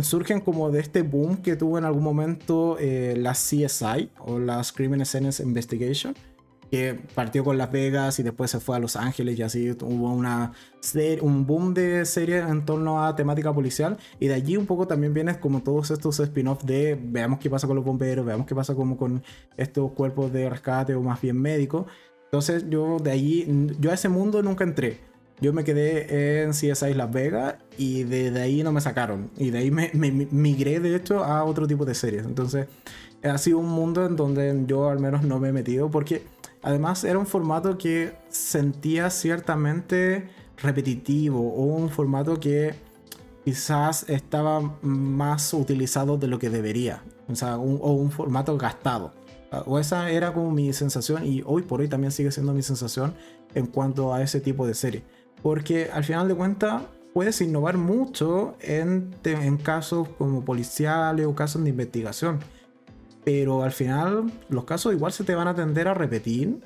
surgen 0.01 0.41
como 0.41 0.69
de 0.69 0.81
este 0.81 1.01
boom 1.01 1.37
que 1.37 1.55
tuvo 1.55 1.77
en 1.77 1.85
algún 1.85 2.03
momento 2.03 2.77
eh, 2.79 3.15
la 3.17 3.31
CSI 3.31 4.11
o 4.19 4.37
las 4.39 4.71
Criminal 4.71 5.05
Scenes 5.05 5.39
Investigation 5.39 6.13
que 6.73 6.99
partió 7.13 7.43
con 7.43 7.59
Las 7.59 7.71
Vegas 7.71 8.17
y 8.17 8.23
después 8.23 8.49
se 8.49 8.59
fue 8.59 8.75
a 8.75 8.79
Los 8.79 8.95
Ángeles 8.95 9.37
y 9.37 9.43
así 9.43 9.77
hubo 9.79 10.11
una 10.11 10.53
un 11.21 11.45
boom 11.45 11.75
de 11.75 12.03
series 12.03 12.49
en 12.49 12.65
torno 12.65 13.05
a 13.05 13.15
temática 13.15 13.53
policial 13.53 13.95
y 14.19 14.25
de 14.25 14.33
allí 14.33 14.57
un 14.57 14.65
poco 14.65 14.87
también 14.87 15.13
viene 15.13 15.39
como 15.39 15.61
todos 15.61 15.91
estos 15.91 16.19
spin-offs 16.19 16.65
de 16.65 16.99
veamos 16.99 17.37
qué 17.37 17.47
pasa 17.47 17.67
con 17.67 17.75
los 17.75 17.85
bomberos, 17.85 18.25
veamos 18.25 18.47
qué 18.47 18.55
pasa 18.55 18.73
como 18.73 18.97
con 18.97 19.21
estos 19.55 19.91
cuerpos 19.91 20.33
de 20.33 20.49
rescate 20.49 20.95
o 20.95 21.01
más 21.03 21.21
bien 21.21 21.39
médicos. 21.39 21.85
Entonces 22.25 22.67
yo 22.67 22.97
de 22.97 23.11
allí, 23.11 23.45
yo 23.79 23.91
a 23.91 23.93
ese 23.93 24.09
mundo 24.09 24.41
nunca 24.41 24.63
entré. 24.63 24.97
Yo 25.41 25.53
me 25.53 25.63
quedé 25.63 26.41
en 26.41 26.53
CSI 26.53 26.95
Las 26.95 27.11
Vegas 27.11 27.57
y 27.77 28.01
de, 28.01 28.29
ahí 28.41 28.63
no 28.63 28.71
me 28.71 28.81
sacaron. 28.81 29.29
Y 29.37 29.51
de 29.51 29.59
ahí 29.59 29.69
me, 29.69 29.91
me, 29.93 30.09
migré 30.11 30.79
de 30.79 30.95
hecho 30.95 31.23
a 31.23 31.43
otro 31.43 31.67
tipo 31.67 31.85
de 31.85 31.93
series. 31.93 32.25
Entonces 32.25 32.65
ha 33.21 33.37
sido 33.37 33.59
un 33.59 33.69
mundo 33.69 34.07
en 34.07 34.15
donde 34.15 34.63
yo 34.65 34.89
al 34.89 34.99
menos 34.99 35.21
no 35.23 35.39
me 35.39 35.49
he 35.49 35.53
metido 35.53 35.91
porque 35.91 36.23
Además 36.63 37.03
era 37.03 37.19
un 37.19 37.27
formato 37.27 37.77
que 37.77 38.13
sentía 38.29 39.09
ciertamente 39.09 40.29
repetitivo 40.57 41.39
o 41.39 41.63
un 41.63 41.89
formato 41.89 42.39
que 42.39 42.73
quizás 43.43 44.09
estaba 44.09 44.61
más 44.81 45.53
utilizado 45.53 46.17
de 46.17 46.27
lo 46.27 46.39
que 46.39 46.49
debería. 46.49 47.03
O 47.27 47.35
sea, 47.35 47.57
un, 47.57 47.79
o 47.81 47.91
un 47.91 48.11
formato 48.11 48.57
gastado. 48.57 49.11
O 49.65 49.77
esa 49.77 50.09
era 50.09 50.33
como 50.33 50.51
mi 50.51 50.73
sensación 50.73 51.25
y 51.25 51.43
hoy 51.45 51.61
por 51.61 51.81
hoy 51.81 51.87
también 51.87 52.11
sigue 52.11 52.31
siendo 52.31 52.53
mi 52.53 52.63
sensación 52.63 53.13
en 53.53 53.67
cuanto 53.67 54.13
a 54.13 54.23
ese 54.23 54.39
tipo 54.39 54.65
de 54.65 54.73
serie. 54.73 55.03
Porque 55.43 55.89
al 55.93 56.03
final 56.03 56.27
de 56.27 56.35
cuentas 56.35 56.81
puedes 57.13 57.39
innovar 57.41 57.77
mucho 57.77 58.55
en, 58.61 59.13
en 59.23 59.57
casos 59.57 60.07
como 60.17 60.43
policiales 60.43 61.25
o 61.25 61.35
casos 61.35 61.63
de 61.63 61.69
investigación 61.69 62.39
pero 63.23 63.63
al 63.63 63.71
final 63.71 64.31
los 64.49 64.65
casos 64.65 64.93
igual 64.93 65.11
se 65.11 65.23
te 65.23 65.35
van 65.35 65.47
a 65.47 65.55
tender 65.55 65.87
a 65.87 65.93
repetir, 65.93 66.59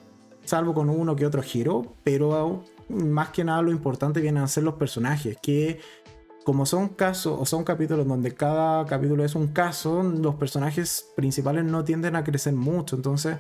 salvo 0.43 0.73
con 0.73 0.89
uno 0.89 1.15
que 1.15 1.25
otro 1.25 1.41
giro, 1.41 1.95
pero 2.03 2.63
más 2.89 3.29
que 3.29 3.43
nada 3.43 3.61
lo 3.61 3.71
importante 3.71 4.21
vienen 4.21 4.43
a 4.43 4.47
ser 4.47 4.63
los 4.63 4.75
personajes, 4.75 5.37
que 5.41 5.79
como 6.43 6.65
son 6.65 6.89
casos 6.89 7.37
o 7.39 7.45
son 7.45 7.63
capítulos 7.65 8.07
donde 8.07 8.33
cada 8.33 8.85
capítulo 8.85 9.25
es 9.25 9.35
un 9.35 9.47
caso, 9.47 10.01
los 10.03 10.35
personajes 10.35 11.11
principales 11.15 11.65
no 11.65 11.83
tienden 11.83 12.15
a 12.15 12.23
crecer 12.23 12.53
mucho, 12.53 12.95
entonces 12.95 13.37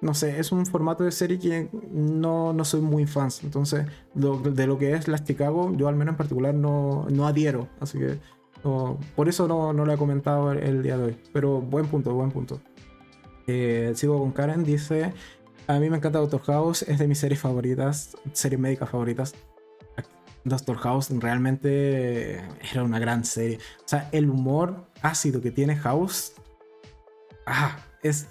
no 0.00 0.14
sé, 0.14 0.38
es 0.38 0.52
un 0.52 0.66
formato 0.66 1.04
de 1.04 1.12
serie 1.12 1.38
que 1.38 1.68
no, 1.90 2.52
no 2.52 2.64
soy 2.64 2.80
muy 2.80 3.06
fan. 3.06 3.30
Entonces, 3.42 3.86
de 4.14 4.66
lo 4.66 4.78
que 4.78 4.92
es 4.92 5.08
Las 5.08 5.24
Chicago, 5.24 5.72
yo 5.74 5.88
al 5.88 5.96
menos 5.96 6.12
en 6.12 6.16
particular 6.18 6.54
no, 6.54 7.06
no 7.10 7.26
adhiero. 7.26 7.68
Así 7.80 7.98
que 7.98 8.18
por 9.14 9.28
eso 9.28 9.46
no, 9.46 9.72
no, 9.72 9.84
lo 9.84 9.92
he 9.92 9.96
comentado 9.96 10.52
el, 10.52 10.82
día 10.82 10.96
de 10.96 11.04
hoy. 11.04 11.18
Pero 11.32 11.60
buen 11.60 11.86
punto, 11.86 12.14
buen 12.14 12.30
punto. 12.30 12.60
Eh, 13.46 13.92
sigo 13.94 14.18
con 14.18 14.32
Karen, 14.32 14.64
dice, 14.64 15.12
a 15.66 15.78
mí 15.78 15.88
me 15.90 15.98
encanta 15.98 16.18
Doctor 16.18 16.42
House, 16.42 16.82
es 16.82 16.98
de 16.98 17.06
mis 17.06 17.18
series 17.18 17.40
favoritas, 17.40 18.16
series 18.32 18.60
médicas 18.60 18.90
favoritas. 18.90 19.34
Doctor 20.44 20.76
House 20.78 21.10
realmente 21.10 22.36
era 22.72 22.84
una 22.84 22.98
gran 22.98 23.24
serie. 23.24 23.58
O 23.84 23.88
sea, 23.88 24.08
el 24.12 24.30
humor 24.30 24.86
ácido 25.02 25.40
que 25.40 25.50
tiene 25.50 25.76
House 25.76 26.34
ah, 27.46 27.78
es, 28.02 28.28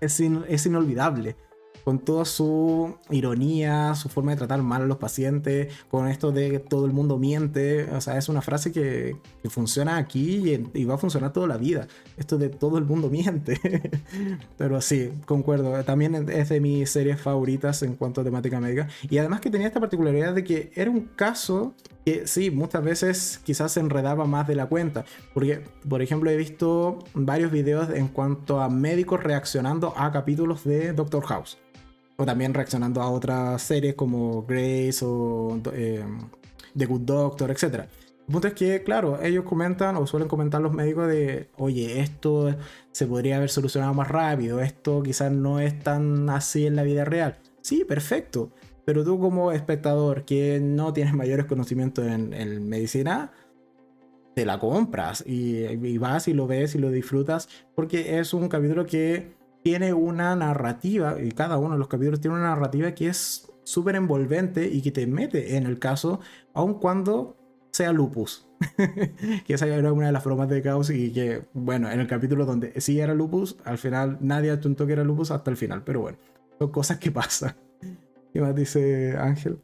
es, 0.00 0.20
es 0.20 0.66
inolvidable 0.66 1.36
con 1.84 1.98
toda 1.98 2.24
su 2.24 2.96
ironía, 3.10 3.94
su 3.94 4.08
forma 4.08 4.32
de 4.32 4.38
tratar 4.38 4.62
mal 4.62 4.82
a 4.82 4.86
los 4.86 4.98
pacientes, 4.98 5.72
con 5.88 6.08
esto 6.08 6.32
de 6.32 6.50
que 6.50 6.58
todo 6.58 6.86
el 6.86 6.92
mundo 6.92 7.18
miente. 7.18 7.84
O 7.92 8.00
sea, 8.00 8.18
es 8.18 8.28
una 8.28 8.42
frase 8.42 8.72
que, 8.72 9.16
funciona 9.50 9.96
aquí 9.96 10.56
y, 10.74 10.84
va 10.84 10.94
a 10.94 10.98
funcionar 10.98 11.32
toda 11.32 11.46
la 11.46 11.56
vida. 11.56 11.88
Esto 12.16 12.38
de 12.38 12.48
todo 12.48 12.78
el 12.78 12.84
mundo 12.84 13.10
miente. 13.10 13.60
Pero 14.56 14.80
sí, 14.80 15.10
concuerdo. 15.26 15.82
También 15.84 16.28
es 16.30 16.48
de 16.48 16.60
mis 16.60 16.90
series 16.90 17.20
favoritas 17.20 17.82
en 17.82 17.94
cuanto 17.94 18.20
a 18.20 18.24
temática 18.24 18.60
médica. 18.60 18.88
Y 19.08 19.18
además 19.18 19.40
que 19.40 19.50
tenía 19.50 19.66
esta 19.66 19.80
particularidad 19.80 20.34
de 20.34 20.44
que 20.44 20.72
era 20.74 20.90
un 20.90 21.02
caso 21.16 21.74
que 22.04 22.26
sí, 22.26 22.50
muchas 22.50 22.82
veces 22.82 23.40
quizás 23.44 23.72
se 23.72 23.80
enredaba 23.80 24.26
más 24.26 24.46
de 24.46 24.56
la 24.56 24.66
cuenta. 24.66 25.04
Porque, 25.34 25.62
por 25.88 26.02
ejemplo, 26.02 26.30
he 26.30 26.36
visto 26.36 26.98
varios 27.14 27.50
videos 27.50 27.90
en 27.90 28.08
cuanto 28.08 28.60
a 28.60 28.68
médicos 28.68 29.22
reaccionando 29.22 29.94
a 29.96 30.10
capítulos 30.12 30.64
de 30.64 30.92
Doctor 30.92 31.24
House 31.24 31.58
o 32.16 32.26
también 32.26 32.54
reaccionando 32.54 33.02
a 33.02 33.10
otras 33.10 33.62
series 33.62 33.94
como 33.94 34.42
Grace 34.42 35.00
o 35.02 35.60
eh, 35.72 36.04
The 36.76 36.86
Good 36.86 37.00
Doctor, 37.02 37.50
etc. 37.50 37.84
El 38.28 38.32
punto 38.32 38.48
es 38.48 38.54
que, 38.54 38.82
claro, 38.84 39.20
ellos 39.22 39.44
comentan 39.44 39.96
o 39.96 40.06
suelen 40.06 40.28
comentar 40.28 40.60
los 40.60 40.72
médicos 40.72 41.08
de, 41.08 41.50
oye, 41.56 42.00
esto 42.00 42.54
se 42.92 43.06
podría 43.06 43.36
haber 43.36 43.50
solucionado 43.50 43.92
más 43.94 44.08
rápido, 44.08 44.60
esto 44.60 45.02
quizás 45.02 45.32
no 45.32 45.60
es 45.60 45.78
tan 45.80 46.30
así 46.30 46.66
en 46.66 46.76
la 46.76 46.82
vida 46.82 47.04
real. 47.04 47.38
Sí, 47.60 47.84
perfecto. 47.84 48.52
Pero 48.84 49.04
tú 49.04 49.18
como 49.18 49.52
espectador 49.52 50.24
que 50.24 50.60
no 50.60 50.92
tienes 50.92 51.14
mayores 51.14 51.46
conocimientos 51.46 52.06
en, 52.06 52.68
medicina, 52.68 53.32
te 54.34 54.44
la 54.46 54.58
compras 54.58 55.22
y, 55.26 55.64
y, 55.66 55.98
vas 55.98 56.26
y 56.26 56.32
lo 56.32 56.46
ves 56.46 56.74
y 56.74 56.78
lo 56.78 56.90
disfrutas 56.90 57.48
porque 57.74 58.18
es 58.18 58.32
un 58.32 58.48
capítulo 58.48 58.86
que 58.86 59.34
tiene 59.62 59.92
una 59.92 60.34
narrativa, 60.34 61.20
y 61.22 61.30
cada 61.30 61.58
uno 61.58 61.74
de 61.74 61.78
los 61.78 61.88
capítulos 61.88 62.20
tiene 62.20 62.36
una 62.36 62.48
narrativa 62.48 62.92
que 62.92 63.08
es 63.08 63.48
súper 63.62 63.94
envolvente 63.94 64.66
y 64.66 64.82
que 64.82 64.90
te 64.90 65.06
mete 65.06 65.56
en 65.56 65.66
el 65.66 65.78
caso, 65.78 66.20
aun 66.52 66.74
cuando 66.74 67.36
sea 67.72 67.92
lupus. 67.92 68.46
que 69.46 69.54
esa 69.54 69.66
era 69.66 69.92
una 69.92 70.06
de 70.06 70.12
las 70.12 70.22
bromas 70.22 70.48
de 70.48 70.62
Caos 70.62 70.90
y 70.90 71.12
que, 71.12 71.42
bueno, 71.52 71.90
en 71.90 71.98
el 71.98 72.06
capítulo 72.06 72.46
donde 72.46 72.80
sí 72.80 73.00
era 73.00 73.14
lupus, 73.14 73.56
al 73.64 73.78
final 73.78 74.18
nadie 74.20 74.50
atuntó 74.50 74.86
que 74.86 74.92
era 74.92 75.02
lupus 75.02 75.30
hasta 75.30 75.50
el 75.50 75.56
final, 75.56 75.82
pero 75.82 76.00
bueno, 76.00 76.18
son 76.58 76.70
cosas 76.70 76.98
que 76.98 77.10
pasan. 77.10 77.56
¿Qué 78.32 78.40
más 78.40 78.54
dice 78.54 79.16
Ángel? 79.18 79.58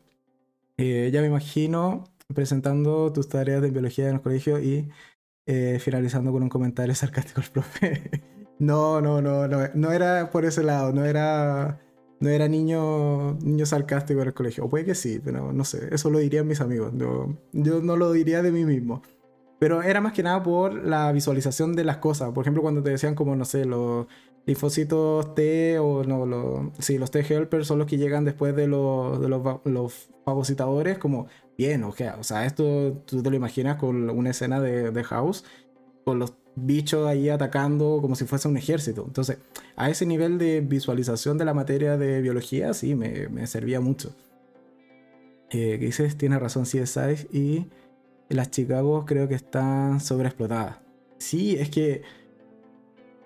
Eh, 0.77 1.11
ya 1.13 1.21
me 1.21 1.29
imagino 1.29 2.05
presentando 2.35 3.13
tus 3.13 3.29
tareas 3.29 3.63
de 3.63 3.71
biología 3.71 4.09
en 4.09 4.17
el 4.17 4.21
colegio 4.21 4.61
y 4.61 4.89
eh, 5.47 5.79
finalizando 5.81 6.33
con 6.33 6.43
un 6.43 6.49
comentario 6.49 6.95
sarcástico 6.97 7.41
al 7.41 7.49
profe. 7.49 8.11
No, 8.59 9.01
no, 9.01 9.23
no, 9.23 9.47
no, 9.47 9.69
no 9.75 9.93
era 9.93 10.31
por 10.31 10.45
ese 10.45 10.65
lado, 10.65 10.93
no 10.93 11.05
era, 11.05 11.81
no 12.21 12.29
era 12.29 12.49
niño, 12.49 13.35
niño 13.41 13.67
sarcástico 13.67 14.21
en 14.23 14.29
el 14.29 14.35
colegio. 14.35 14.65
O 14.65 14.69
puede 14.69 14.85
que 14.85 14.95
sí, 14.95 15.21
pero 15.23 15.53
no 15.53 15.65
sé, 15.65 15.89
eso 15.93 16.11
lo 16.11 16.19
dirían 16.19 16.47
mis 16.47 16.61
amigos. 16.61 16.93
Yo, 16.97 17.35
yo 17.53 17.81
no 17.81 17.97
lo 17.97 18.13
diría 18.13 18.43
de 18.43 18.53
mí 18.53 18.65
mismo. 18.65 19.03
Pero 19.59 19.83
era 19.83 20.01
más 20.01 20.13
que 20.13 20.23
nada 20.23 20.43
por 20.43 20.73
la 20.75 21.11
visualización 21.13 21.75
de 21.75 21.85
las 21.85 21.99
cosas. 21.99 22.33
Por 22.33 22.45
ejemplo, 22.45 22.63
cuando 22.63 22.83
te 22.83 22.91
decían 22.91 23.15
como, 23.15 23.35
no 23.35 23.45
sé, 23.45 23.65
los 23.65 24.07
linfocitos 24.47 25.35
T 25.35 25.79
o 25.79 26.05
no, 26.05 26.25
los, 26.27 26.71
sí, 26.79 26.97
los 26.97 27.11
T-helpers 27.11 27.67
son 27.67 27.79
los 27.79 27.87
que 27.87 27.99
llegan 27.99 28.25
después 28.25 28.57
de 28.57 28.67
los, 28.67 29.21
de 29.21 29.29
los, 29.29 29.43
los 29.65 30.09
fagocitadores, 30.25 30.99
como, 30.99 31.27
bien, 31.59 31.85
o 31.85 31.93
sea, 31.93 32.17
o 32.19 32.25
sea, 32.25 32.47
esto 32.47 33.03
tú 33.05 33.23
te 33.23 33.31
lo 33.31 33.37
imaginas 33.37 33.77
con 33.77 34.09
una 34.09 34.31
escena 34.31 34.61
de, 34.61 34.91
de 34.91 35.05
House, 35.05 35.45
con 36.05 36.19
los 36.19 36.35
bichos 36.67 37.07
ahí 37.07 37.29
atacando 37.29 37.99
como 38.01 38.15
si 38.15 38.25
fuese 38.25 38.49
un 38.49 38.57
ejército. 38.57 39.05
Entonces, 39.07 39.39
a 39.77 39.91
ese 39.91 40.07
nivel 40.07 40.39
de 40.39 40.61
visualización 40.61 41.39
de 41.39 41.45
la 41.45 41.55
materia 41.55 41.97
de 41.97 42.21
biología, 42.21 42.75
sí, 42.75 42.95
me, 42.95 43.47
servía 43.47 43.81
mucho. 43.81 44.15
Eh, 45.51 45.79
dices, 45.79 46.17
tiene 46.17 46.39
razón 46.39 46.65
CSI 46.65 47.29
y 47.33 47.67
las 48.29 48.51
Chicago 48.51 49.05
creo 49.07 49.29
que 49.29 49.35
están 49.35 50.01
sobreexplotadas. 50.01 50.79
Sí, 51.19 51.57
es 51.57 51.71
que, 51.71 52.03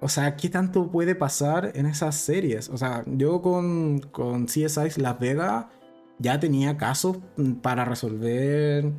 o 0.00 0.08
sea, 0.08 0.36
¿qué 0.36 0.48
tanto 0.48 0.90
puede 0.90 1.14
pasar 1.14 1.72
en 1.74 1.86
esas 1.86 2.16
series? 2.16 2.68
O 2.68 2.76
sea, 2.76 3.04
yo 3.06 3.42
con, 3.42 4.00
con 4.00 4.46
CSI 4.46 5.00
Las 5.00 5.18
Vegas 5.18 5.66
ya 6.18 6.38
tenía 6.38 6.76
casos 6.76 7.18
para 7.62 7.84
resolver 7.84 8.92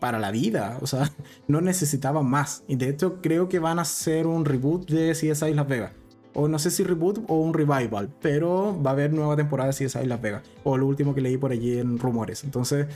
para 0.00 0.18
la 0.18 0.30
vida. 0.30 0.78
O 0.80 0.86
sea, 0.86 1.10
no 1.48 1.60
necesitaban 1.60 2.26
más. 2.26 2.64
Y 2.68 2.76
de 2.76 2.88
hecho, 2.88 3.20
creo 3.20 3.48
que 3.48 3.58
van 3.58 3.78
a 3.78 3.82
hacer 3.82 4.26
un 4.26 4.44
reboot 4.44 4.88
de 4.90 5.12
CSI 5.12 5.54
Las 5.54 5.68
Vegas. 5.68 5.92
O 6.36 6.48
no 6.48 6.58
sé 6.58 6.70
si 6.70 6.82
reboot 6.82 7.24
o 7.28 7.40
un 7.40 7.54
revival, 7.54 8.10
pero 8.20 8.80
va 8.82 8.90
a 8.90 8.92
haber 8.94 9.12
nueva 9.12 9.36
temporada 9.36 9.70
de 9.70 9.86
CSI 9.86 10.06
Las 10.06 10.20
Vegas. 10.20 10.42
O 10.64 10.76
lo 10.76 10.86
último 10.86 11.14
que 11.14 11.20
leí 11.20 11.36
por 11.36 11.52
allí 11.52 11.78
en 11.78 11.98
rumores. 11.98 12.42
Entonces, 12.42 12.86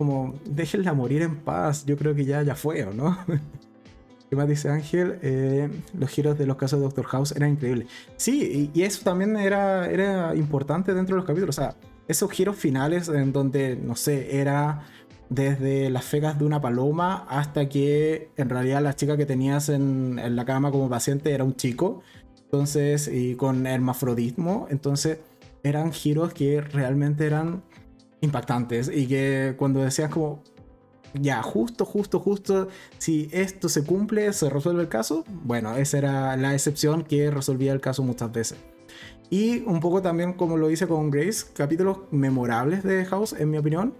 como 0.00 0.34
déjenla 0.46 0.94
morir 0.94 1.20
en 1.20 1.36
paz. 1.36 1.84
Yo 1.84 1.94
creo 1.96 2.14
que 2.14 2.24
ya, 2.24 2.42
ya 2.42 2.54
fue, 2.54 2.84
¿o 2.84 2.92
no? 2.94 3.18
¿Qué 4.30 4.36
más 4.36 4.48
dice 4.48 4.70
Ángel? 4.70 5.18
Eh, 5.20 5.68
los 5.98 6.08
giros 6.08 6.38
de 6.38 6.46
los 6.46 6.56
casos 6.56 6.78
de 6.78 6.84
Doctor 6.84 7.04
House 7.06 7.32
eran 7.32 7.50
increíbles. 7.50 7.88
Sí, 8.16 8.70
y, 8.72 8.82
eso 8.82 9.02
también 9.04 9.36
era, 9.36 9.90
era 9.90 10.34
importante 10.34 10.94
dentro 10.94 11.16
de 11.16 11.18
los 11.18 11.26
capítulos. 11.26 11.58
O 11.58 11.60
sea, 11.60 11.74
esos 12.08 12.30
giros 12.30 12.56
finales 12.56 13.08
en 13.08 13.32
donde, 13.32 13.76
no 13.76 13.94
sé, 13.94 14.40
era 14.40 14.86
desde 15.30 15.90
las 15.90 16.04
fecas 16.04 16.38
de 16.38 16.44
una 16.44 16.60
paloma 16.60 17.24
hasta 17.28 17.68
que 17.68 18.30
en 18.36 18.50
realidad 18.50 18.82
la 18.82 18.94
chica 18.94 19.16
que 19.16 19.24
tenías 19.24 19.68
en, 19.68 20.20
la 20.36 20.44
cama 20.44 20.70
como 20.70 20.90
paciente 20.90 21.32
era 21.32 21.44
un 21.44 21.56
chico, 21.56 22.02
entonces, 22.42 23.08
y 23.08 23.36
con 23.36 23.66
hermafrodismo, 23.66 24.66
entonces 24.70 25.20
eran 25.62 25.92
giros 25.92 26.34
que 26.34 26.60
realmente 26.60 27.26
eran 27.26 27.62
impactantes 28.20 28.90
y 28.92 29.06
que 29.06 29.54
cuando 29.56 29.80
decías 29.80 30.10
como, 30.10 30.42
ya, 31.14 31.42
justo, 31.42 31.84
justo, 31.84 32.18
justo, 32.18 32.68
si 32.98 33.28
esto 33.32 33.68
se 33.68 33.84
cumple, 33.84 34.32
se 34.32 34.50
resuelve 34.50 34.82
el 34.82 34.88
caso. 34.88 35.24
Bueno, 35.44 35.76
esa 35.76 35.98
era 35.98 36.36
la 36.36 36.54
excepción 36.54 37.04
que 37.04 37.30
resolvía 37.30 37.72
el 37.72 37.80
caso 37.80 38.02
muchas 38.02 38.32
veces. 38.32 38.58
Y 39.30 39.60
un 39.60 39.78
poco 39.78 40.02
también 40.02 40.32
como 40.32 40.56
lo 40.56 40.70
hice 40.70 40.88
con 40.88 41.10
Grace, 41.10 41.46
capítulos 41.54 41.98
memorables 42.10 42.82
de 42.82 43.04
House, 43.04 43.32
en 43.32 43.50
mi 43.50 43.58
opinión, 43.58 43.94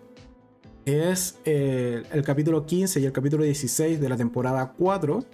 es 0.95 1.39
eh, 1.45 2.03
el 2.13 2.23
capítulo 2.23 2.67
15 2.67 3.01
y 3.01 3.05
el 3.05 3.13
capítulo 3.13 3.45
16 3.45 4.01
de 4.01 4.09
la 4.09 4.17
temporada 4.17 4.73
4, 4.77 5.25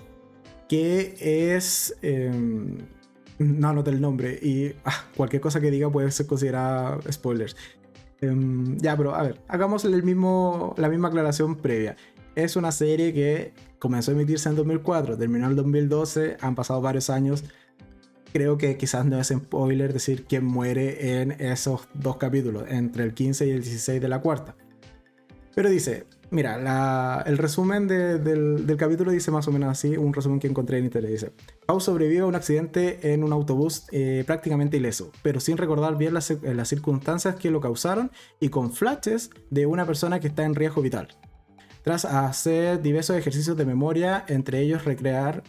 que 0.68 1.14
es... 1.20 1.96
Em, 2.02 2.78
no 3.38 3.68
anoté 3.68 3.90
el 3.90 4.00
nombre 4.00 4.38
y 4.40 4.74
ah, 4.84 5.04
cualquier 5.14 5.42
cosa 5.42 5.60
que 5.60 5.70
diga 5.70 5.90
puede 5.90 6.10
ser 6.10 6.26
considerada 6.26 6.98
spoilers. 7.10 7.56
Em, 8.20 8.78
ya, 8.78 8.96
pero 8.96 9.14
a 9.14 9.22
ver, 9.22 9.40
hagamos 9.48 9.84
el 9.84 10.02
mismo, 10.02 10.74
la 10.78 10.88
misma 10.88 11.08
aclaración 11.08 11.56
previa. 11.56 11.96
Es 12.34 12.56
una 12.56 12.72
serie 12.72 13.12
que 13.12 13.52
comenzó 13.78 14.10
a 14.10 14.14
emitirse 14.14 14.48
en 14.48 14.56
2004, 14.56 15.16
terminó 15.16 15.46
en 15.46 15.56
2012, 15.56 16.36
han 16.40 16.54
pasado 16.54 16.80
varios 16.80 17.10
años. 17.10 17.44
Creo 18.32 18.58
que 18.58 18.76
quizás 18.76 19.06
no 19.06 19.18
es 19.18 19.28
spoiler 19.28 19.92
decir 19.92 20.24
quién 20.26 20.44
muere 20.44 21.20
en 21.20 21.32
esos 21.32 21.88
dos 21.94 22.16
capítulos, 22.16 22.64
entre 22.68 23.04
el 23.04 23.14
15 23.14 23.46
y 23.46 23.50
el 23.50 23.62
16 23.62 24.00
de 24.00 24.08
la 24.08 24.20
cuarta. 24.20 24.54
Pero 25.56 25.70
dice, 25.70 26.04
mira, 26.30 27.22
el 27.24 27.38
resumen 27.38 27.88
del, 27.88 28.76
capítulo 28.76 29.10
dice 29.10 29.30
más 29.30 29.48
o 29.48 29.52
menos 29.52 29.70
así, 29.70 29.96
un 29.96 30.12
resumen 30.12 30.38
que 30.38 30.46
encontré 30.46 30.76
en 30.76 30.84
internet. 30.84 31.10
Dice, 31.10 31.32
Pau 31.64 31.80
sobrevive 31.80 32.20
a 32.20 32.26
un 32.26 32.34
accidente 32.34 33.14
en 33.14 33.24
un 33.24 33.32
autobús 33.32 33.86
eh, 33.90 34.22
prácticamente 34.26 34.76
ileso, 34.76 35.10
pero 35.22 35.40
sin 35.40 35.56
recordar 35.56 35.96
bien 35.96 36.12
las, 36.12 36.30
las 36.42 36.68
circunstancias 36.68 37.36
que 37.36 37.50
lo 37.50 37.62
causaron 37.62 38.10
y 38.38 38.50
con 38.50 38.70
flashes 38.70 39.30
de 39.48 39.64
una 39.64 39.86
persona 39.86 40.20
que 40.20 40.28
está 40.28 40.44
en 40.44 40.54
riesgo 40.54 40.82
vital. 40.82 41.08
Tras 41.82 42.04
hacer 42.04 42.82
diversos 42.82 43.16
ejercicios 43.16 43.56
de 43.56 43.64
memoria, 43.64 44.26
entre 44.28 44.60
ellos 44.60 44.84
recrear 44.84 45.42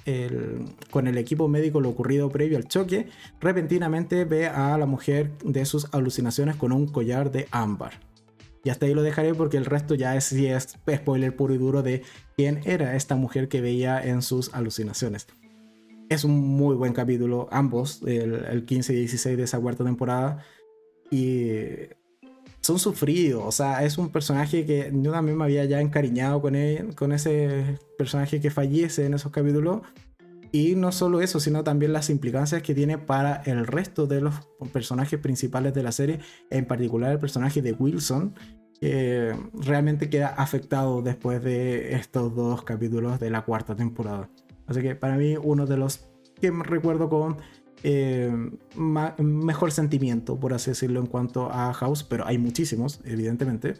con 0.90 1.08
el 1.08 1.18
equipo 1.18 1.50
médico 1.50 1.82
lo 1.82 1.90
ocurrido 1.90 2.30
previo 2.30 2.56
al 2.56 2.70
choque, 2.70 3.10
repentinamente 3.42 4.24
ve 4.24 4.48
a 4.48 4.78
la 4.78 4.86
mujer 4.86 5.38
de 5.44 5.66
sus 5.66 5.94
alucinaciones 5.94 6.56
con 6.56 6.72
un 6.72 6.88
collar 6.88 7.30
de 7.30 7.50
ámbar. 7.52 8.07
Y 8.64 8.70
hasta 8.70 8.86
ahí 8.86 8.94
lo 8.94 9.04
dejaré 9.04 9.34
porque 9.34 9.58
el 9.58 9.66
resto 9.66 9.96
ya 9.96 10.16
es, 10.16 10.32
es 10.32 10.78
spoiler 10.88 11.36
puro 11.36 11.54
y 11.54 11.58
duro 11.58 11.84
de 11.84 12.04
quién 12.36 12.62
era 12.66 12.96
esta 12.96 13.16
mujer 13.16 13.48
que 13.48 13.62
veía 13.62 14.04
en 14.04 14.22
sus 14.22 14.54
alucinaciones. 14.54 15.28
Es 16.10 16.24
un 16.24 16.38
muy 16.40 16.76
buen 16.76 16.94
capítulo, 16.94 17.48
ambos, 17.52 18.02
el, 18.06 18.66
15 18.66 18.94
y 18.94 18.98
16 18.98 19.38
de 19.38 19.44
esa 19.44 19.60
cuarta 19.60 19.84
temporada. 19.84 20.44
Y 21.12 21.90
son 22.62 22.80
sufridos, 22.80 23.44
o 23.46 23.52
sea, 23.52 23.84
es 23.86 23.98
un 23.98 24.10
personaje 24.10 24.66
que 24.66 24.92
yo 24.94 25.12
también 25.12 25.38
me 25.38 25.46
había 25.46 25.64
ya 25.66 25.80
encariñado 25.80 26.42
con, 26.42 26.56
él, 26.56 26.96
con 26.96 27.14
ese 27.14 27.80
personaje 27.98 28.42
que 28.42 28.50
fallece 28.50 29.06
en 29.06 29.14
esos 29.14 29.32
capítulos. 29.32 29.82
Y 30.52 30.76
no 30.76 30.92
solo 30.92 31.22
eso, 31.22 31.40
sino 31.40 31.64
también 31.64 31.94
las 31.94 32.10
implicancias 32.10 32.62
que 32.62 32.74
tiene 32.74 32.98
para 32.98 33.42
el 33.46 33.68
resto 33.68 34.08
de 34.08 34.22
los 34.22 34.36
personajes 34.72 35.20
principales 35.20 35.74
de 35.74 35.84
la 35.84 35.92
serie, 35.92 36.20
en 36.50 36.66
particular 36.66 37.12
el 37.12 37.20
personaje 37.20 37.62
de 37.62 37.74
Wilson, 37.74 38.34
que 38.80 39.36
realmente 39.54 40.10
queda 40.10 40.28
afectado 40.28 41.02
después 41.02 41.44
de 41.44 41.96
estos 41.96 42.36
dos 42.36 42.64
capítulos 42.64 43.20
de 43.20 43.30
la 43.30 43.44
cuarta 43.44 43.76
temporada. 43.76 44.30
Así 44.68 44.82
que 44.82 44.96
para 44.96 45.18
mí 45.18 45.36
uno 45.42 45.66
de 45.66 45.78
los 45.78 46.10
que 46.40 46.52
recuerdo 46.52 47.10
con 47.10 47.38
eh, 47.84 48.32
mejor 48.76 49.72
sentimiento, 49.72 50.40
por 50.40 50.54
así 50.54 50.72
decirlo, 50.72 51.00
en 51.00 51.08
cuanto 51.08 51.52
a 51.52 51.74
House, 51.74 52.04
pero 52.04 52.26
hay 52.26 52.38
muchísimos, 52.38 53.00
evidentemente. 53.06 53.76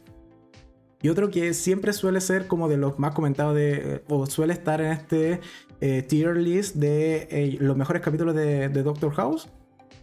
Y 1.02 1.10
otro 1.10 1.30
que 1.30 1.54
siempre 1.54 1.94
suele 1.94 2.22
ser 2.22 2.48
como 2.48 2.68
de 2.68 2.78
los 2.78 2.98
más 2.98 3.14
comentados 3.14 3.56
de, 3.56 4.04
o 4.10 4.26
suele 4.26 4.54
estar 4.54 4.82
en 4.82 4.92
este 4.92 5.42
eh, 5.80 6.02
tier 6.02 6.36
list 6.38 6.76
de 6.76 7.28
eh, 7.30 7.58
los 7.60 7.78
mejores 7.78 8.02
capítulos 8.02 8.34
de, 8.36 8.70
Doctor 8.70 9.14
House. 9.14 9.48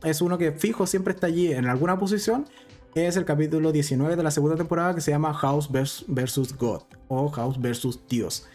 Es 0.05 0.20
uno 0.20 0.38
que 0.38 0.53
fijo 0.53 0.86
siempre 0.86 1.14
está 1.14 1.26
allí 1.26 1.53
en 1.53 1.66
alguna 1.66 1.99
posición. 1.99 2.47
Es 2.95 3.16
el 3.16 3.24
capítulo 3.24 3.72
19 3.72 4.14
de 4.14 4.22
la 4.22 4.30
segunda 4.30 4.57
temporada 4.57 4.95
que 4.95 5.01
se 5.01 5.11
llama 5.11 5.34
House 5.34 5.68
vs. 5.70 6.57
God 6.57 6.82
o 7.09 7.28
House 7.28 7.61
vs. 7.61 8.01
Dios. 8.09 8.47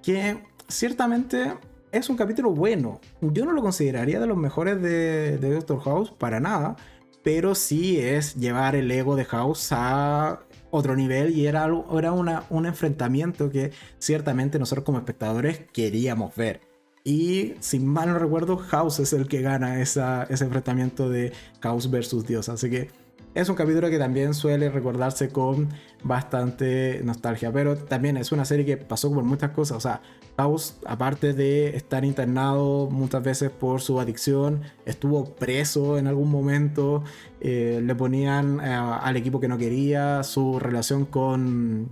Que 0.00 0.44
ciertamente 0.68 1.54
es 1.90 2.08
un 2.08 2.16
capítulo 2.16 2.52
bueno. 2.52 3.00
Yo 3.20 3.44
no 3.44 3.52
lo 3.52 3.62
consideraría 3.62 4.20
de 4.20 4.28
los 4.28 4.36
mejores 4.36 4.80
de 4.80 5.38
Doctor 5.38 5.80
House 5.80 6.12
para 6.12 6.38
nada. 6.38 6.76
Pero 7.22 7.54
sí 7.54 7.98
es 7.98 8.36
llevar 8.36 8.76
el 8.76 8.90
ego 8.90 9.14
de 9.14 9.26
House 9.26 9.68
a 9.72 10.40
otro 10.70 10.96
nivel 10.96 11.36
y 11.36 11.46
era, 11.46 11.68
era 11.96 12.12
una, 12.12 12.44
un 12.50 12.66
enfrentamiento 12.66 13.50
que 13.50 13.72
ciertamente 13.98 14.58
nosotros 14.58 14.84
como 14.84 14.98
espectadores 14.98 15.62
queríamos 15.72 16.34
ver. 16.36 16.60
Y 17.02 17.54
si 17.60 17.80
mal 17.80 18.10
no 18.10 18.18
recuerdo, 18.18 18.58
House 18.58 19.00
es 19.00 19.12
el 19.12 19.26
que 19.26 19.40
gana 19.40 19.80
esa, 19.80 20.24
ese 20.24 20.44
enfrentamiento 20.44 21.08
de 21.08 21.32
House 21.60 21.90
versus 21.90 22.26
Dios. 22.26 22.48
Así 22.48 22.68
que 22.68 22.90
es 23.34 23.48
un 23.48 23.54
capítulo 23.54 23.88
que 23.90 23.98
también 23.98 24.34
suele 24.34 24.70
recordarse 24.70 25.28
con 25.28 25.68
bastante 26.02 27.00
nostalgia. 27.04 27.52
Pero 27.52 27.76
también 27.76 28.16
es 28.16 28.32
una 28.32 28.44
serie 28.44 28.64
que 28.64 28.76
pasó 28.76 29.12
por 29.12 29.24
muchas 29.24 29.50
cosas. 29.50 29.76
O 29.76 29.80
sea, 29.80 30.00
House, 30.36 30.76
aparte 30.86 31.32
de 31.34 31.76
estar 31.76 32.04
internado 32.04 32.88
muchas 32.90 33.22
veces 33.22 33.50
por 33.50 33.82
su 33.82 34.00
adicción, 34.00 34.62
estuvo 34.86 35.24
preso 35.34 35.98
en 35.98 36.06
algún 36.06 36.30
momento. 36.30 37.04
Eh, 37.40 37.80
le 37.84 37.94
ponían 37.94 38.60
eh, 38.60 38.72
al 38.72 39.16
equipo 39.16 39.38
que 39.38 39.48
no 39.48 39.58
quería. 39.58 40.22
Su 40.24 40.58
relación 40.58 41.04
con, 41.04 41.90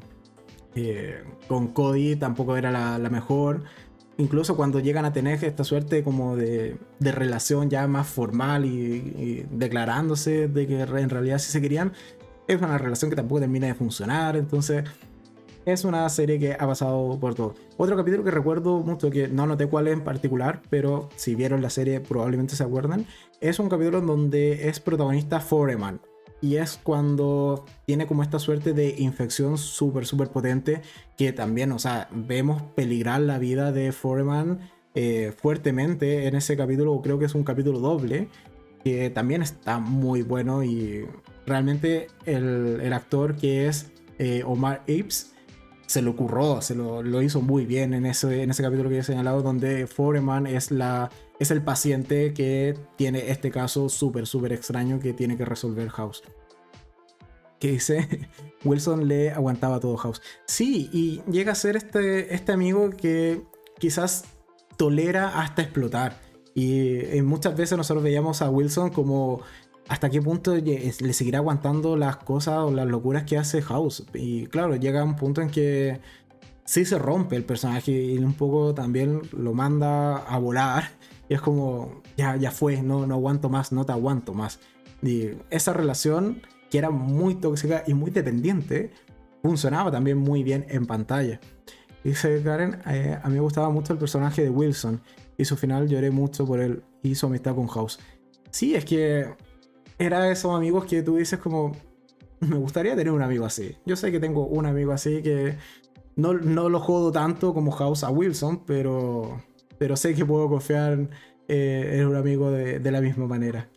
eh, 0.75 1.23
con 1.47 1.69
Cody 1.69 2.17
tampoco 2.17 2.57
era 2.57 2.73
la, 2.73 2.99
la 2.99 3.11
mejor 3.11 3.65
incluso 4.19 4.57
cuando 4.57 4.81
llegan 4.81 5.05
a 5.05 5.13
tener 5.13 5.43
esta 5.43 5.65
suerte 5.65 6.05
como 6.05 6.37
de, 6.37 6.77
relación 7.01 7.71
ya 7.71 7.87
más 7.87 8.07
formal 8.07 8.67
y, 8.67 9.47
declarándose 9.51 10.49
de 10.49 10.67
que 10.67 10.81
en 10.81 11.09
realidad 11.09 11.39
sí 11.39 11.51
se 11.51 11.63
querían, 11.63 11.93
es 12.47 12.61
una 12.61 12.79
relación 12.79 13.11
que 13.11 13.17
tampoco 13.17 13.41
termina 13.41 13.69
de 13.69 13.75
funcionar, 13.75 14.37
entonces 14.37 14.85
es 15.65 15.85
una 15.85 16.09
serie 16.09 16.39
que 16.39 16.55
ha 16.55 16.67
pasado 16.67 17.19
por 17.21 17.35
todo. 17.35 17.55
Otro 17.77 17.97
capítulo 17.97 18.25
que 18.25 18.31
recuerdo 18.31 18.79
mucho, 18.79 19.11
que 19.11 19.29
no 19.29 19.47
noté 19.47 19.67
cuál 19.67 19.87
es 19.87 19.95
en 19.95 20.03
particular, 20.03 20.63
pero 20.71 21.09
si 21.17 21.35
vieron 21.35 21.63
la 21.63 21.71
serie 21.71 22.01
probablemente 22.01 22.57
se 22.57 22.65
acuerdan, 22.65 23.07
es 23.41 23.59
un 23.59 23.69
capítulo 23.69 23.99
en 23.99 24.07
donde 24.07 24.69
es 24.69 24.81
protagonista 24.81 25.41
Foreman, 25.41 26.01
y 26.41 26.57
es 26.57 26.79
cuando 26.83 27.65
tiene 27.85 28.07
como 28.07 28.23
esta 28.23 28.39
suerte 28.39 28.73
de 28.73 28.95
infección 28.99 29.59
súper, 29.59 30.07
súper 30.07 30.29
potente 30.29 30.83
que 31.17 31.33
también, 31.33 31.73
o 31.73 31.79
sea, 31.79 32.09
vemos 32.13 32.63
peligrar 32.75 33.21
la 33.21 33.39
vida 33.39 33.73
de 33.73 33.93
Foreman 33.93 34.61
eh, 34.95 35.33
fuertemente 35.37 36.27
en 36.27 36.35
ese 36.37 36.57
capítulo, 36.57 37.01
creo 37.03 37.19
que 37.19 37.27
es 37.27 37.35
un 37.35 37.45
capítulo 37.45 37.81
doble, 37.81 38.29
que 38.85 39.11
también 39.11 39.43
está 39.43 39.79
muy 39.79 40.23
bueno 40.23 40.63
y 40.63 41.07
realmente 41.47 42.07
el, 42.25 42.93
actor 42.93 43.37
que 43.37 43.67
es 43.67 43.91
eh, 44.19 44.43
Omar 44.47 44.83
Apes 44.83 45.35
se 45.87 46.03
lo 46.03 46.15
curró, 46.15 46.61
se 46.61 46.75
lo, 46.75 47.03
lo, 47.03 47.23
hizo 47.23 47.41
muy 47.41 47.65
bien 47.65 47.95
en 47.95 48.05
ese, 48.05 48.43
en 48.43 48.51
ese 48.51 48.63
capítulo 48.63 48.91
que 48.91 48.99
he 48.99 49.03
señalado, 49.03 49.41
donde 49.41 49.87
Foreman 49.87 50.47
es, 50.47 50.71
la, 50.71 51.11
es 51.39 51.51
el 51.51 51.63
paciente 51.63 52.35
que 52.35 52.77
tiene 52.97 53.31
este 53.31 53.51
caso 53.51 53.89
súper, 53.89 54.27
súper 54.27 54.53
extraño 54.53 54.99
que 54.99 55.13
tiene 55.13 55.37
que 55.37 55.45
resolver 55.45 55.89
House. 55.91 56.23
Que 57.61 57.73
dice, 57.73 58.29
Wilson 58.65 59.09
le 59.09 59.31
aguantaba 59.31 59.81
todo 59.81 59.97
House. 59.97 60.21
Sí, 60.47 60.91
y 60.93 61.23
llega 61.31 61.53
a 61.53 61.55
ser 61.55 61.77
este, 61.77 62.35
este 62.35 62.53
amigo 62.53 62.91
que 62.91 63.43
quizás 63.79 64.25
tolera 64.77 65.41
hasta 65.41 65.63
explotar. 65.63 66.21
Y, 66.55 67.05
y 67.17 67.23
muchas 67.23 67.57
veces 67.57 67.79
nosotros 67.79 68.03
veíamos 68.03 68.43
a 68.43 68.51
Wilson 68.51 68.91
como 68.91 69.43
hasta 69.89 70.11
qué 70.11 70.21
punto 70.21 70.55
le 70.55 71.13
seguirá 71.13 71.39
aguantando 71.39 71.97
las 71.97 72.19
cosas 72.19 72.59
o 72.59 72.71
las 72.71 72.87
locuras 72.87 73.25
que 73.25 73.39
hace 73.39 73.63
House. 73.63 74.05
Y 74.15 74.47
claro, 74.47 74.77
llega 74.77 75.03
un 75.03 75.17
punto 75.17 75.41
en 75.41 75.51
que 75.51 76.01
sí 76.65 76.85
se 76.85 76.99
rompe 76.99 77.37
el 77.37 77.45
personaje 77.45 77.93
y 77.93 78.19
un 78.19 78.35
poco 78.35 78.75
también 78.75 79.23
lo 79.33 79.55
manda 79.55 80.19
a 80.19 80.39
volar. 80.39 80.91
Y 81.29 81.35
es 81.35 81.41
como, 81.41 82.03
ya, 82.17 82.37
ya 82.37 82.51
fue, 82.51 82.83
no, 82.83 83.07
no 83.07 83.15
aguanto 83.15 83.49
más, 83.49 83.73
no 83.73 83.85
te 83.85 83.93
aguanto 83.93 84.35
más. 84.35 84.61
Y 85.03 85.31
esa 85.51 85.73
relación, 85.73 86.43
que 86.71 86.79
era 86.79 86.91
muy 86.91 87.35
tóxica 87.35 87.85
y 87.87 87.95
muy 87.95 88.11
dependiente, 88.11 88.91
funcionaba 89.43 89.91
también 89.91 90.19
muy 90.19 90.43
bien 90.43 90.67
en 90.69 90.87
pantalla. 90.87 91.41
Dice 92.05 92.43
Karen, 92.43 92.81
eh, 92.87 93.19
a 93.23 93.29
mí 93.29 93.35
me 93.35 93.41
gustaba 93.41 93.71
mucho 93.71 93.93
el 93.93 93.99
personaje 93.99 94.43
de 94.43 94.51
Wilson 94.51 95.01
y 95.37 95.45
su 95.45 95.57
final 95.57 95.89
lloré 95.89 96.11
mucho 96.11 96.47
por 96.47 96.61
él 96.61 96.83
y 97.03 97.15
su 97.15 97.27
amistad 97.27 97.55
con 97.55 97.67
House. 97.69 97.99
Sí, 98.51 98.75
es 98.75 98.85
que 98.85 99.27
era 99.99 100.31
esos 100.31 100.55
amigos 100.55 100.85
que 100.87 101.03
tú 101.03 101.17
dices 101.17 101.39
como, 101.39 101.73
me 102.41 102.57
gustaría 102.57 102.97
tener 102.97 103.13
un 103.13 103.23
amigo 103.23 103.45
así. 103.45 103.77
Yo 103.85 103.97
sé 103.97 104.13
que 104.13 104.21
tengo 104.21 104.47
un 104.47 104.67
amigo 104.67 104.93
así 104.93 105.23
que 105.23 105.57
no, 106.17 106.35
no 106.35 106.69
lo 106.69 106.81
jodo 106.81 107.13
tanto 107.13 107.55
como 107.55 107.71
House 107.73 108.05
a 108.05 108.11
Wilson, 108.11 108.65
pero, 108.65 109.43
pero 109.79 109.97
sé 109.97 110.15
que 110.15 110.25
puedo 110.25 110.49
confiar 110.49 111.09
eh, 111.49 111.99
en 111.99 112.07
un 112.07 112.17
amigo 112.17 112.51
de, 112.51 112.91
la 112.91 113.01
misma 113.01 113.27
manera. 113.27 113.69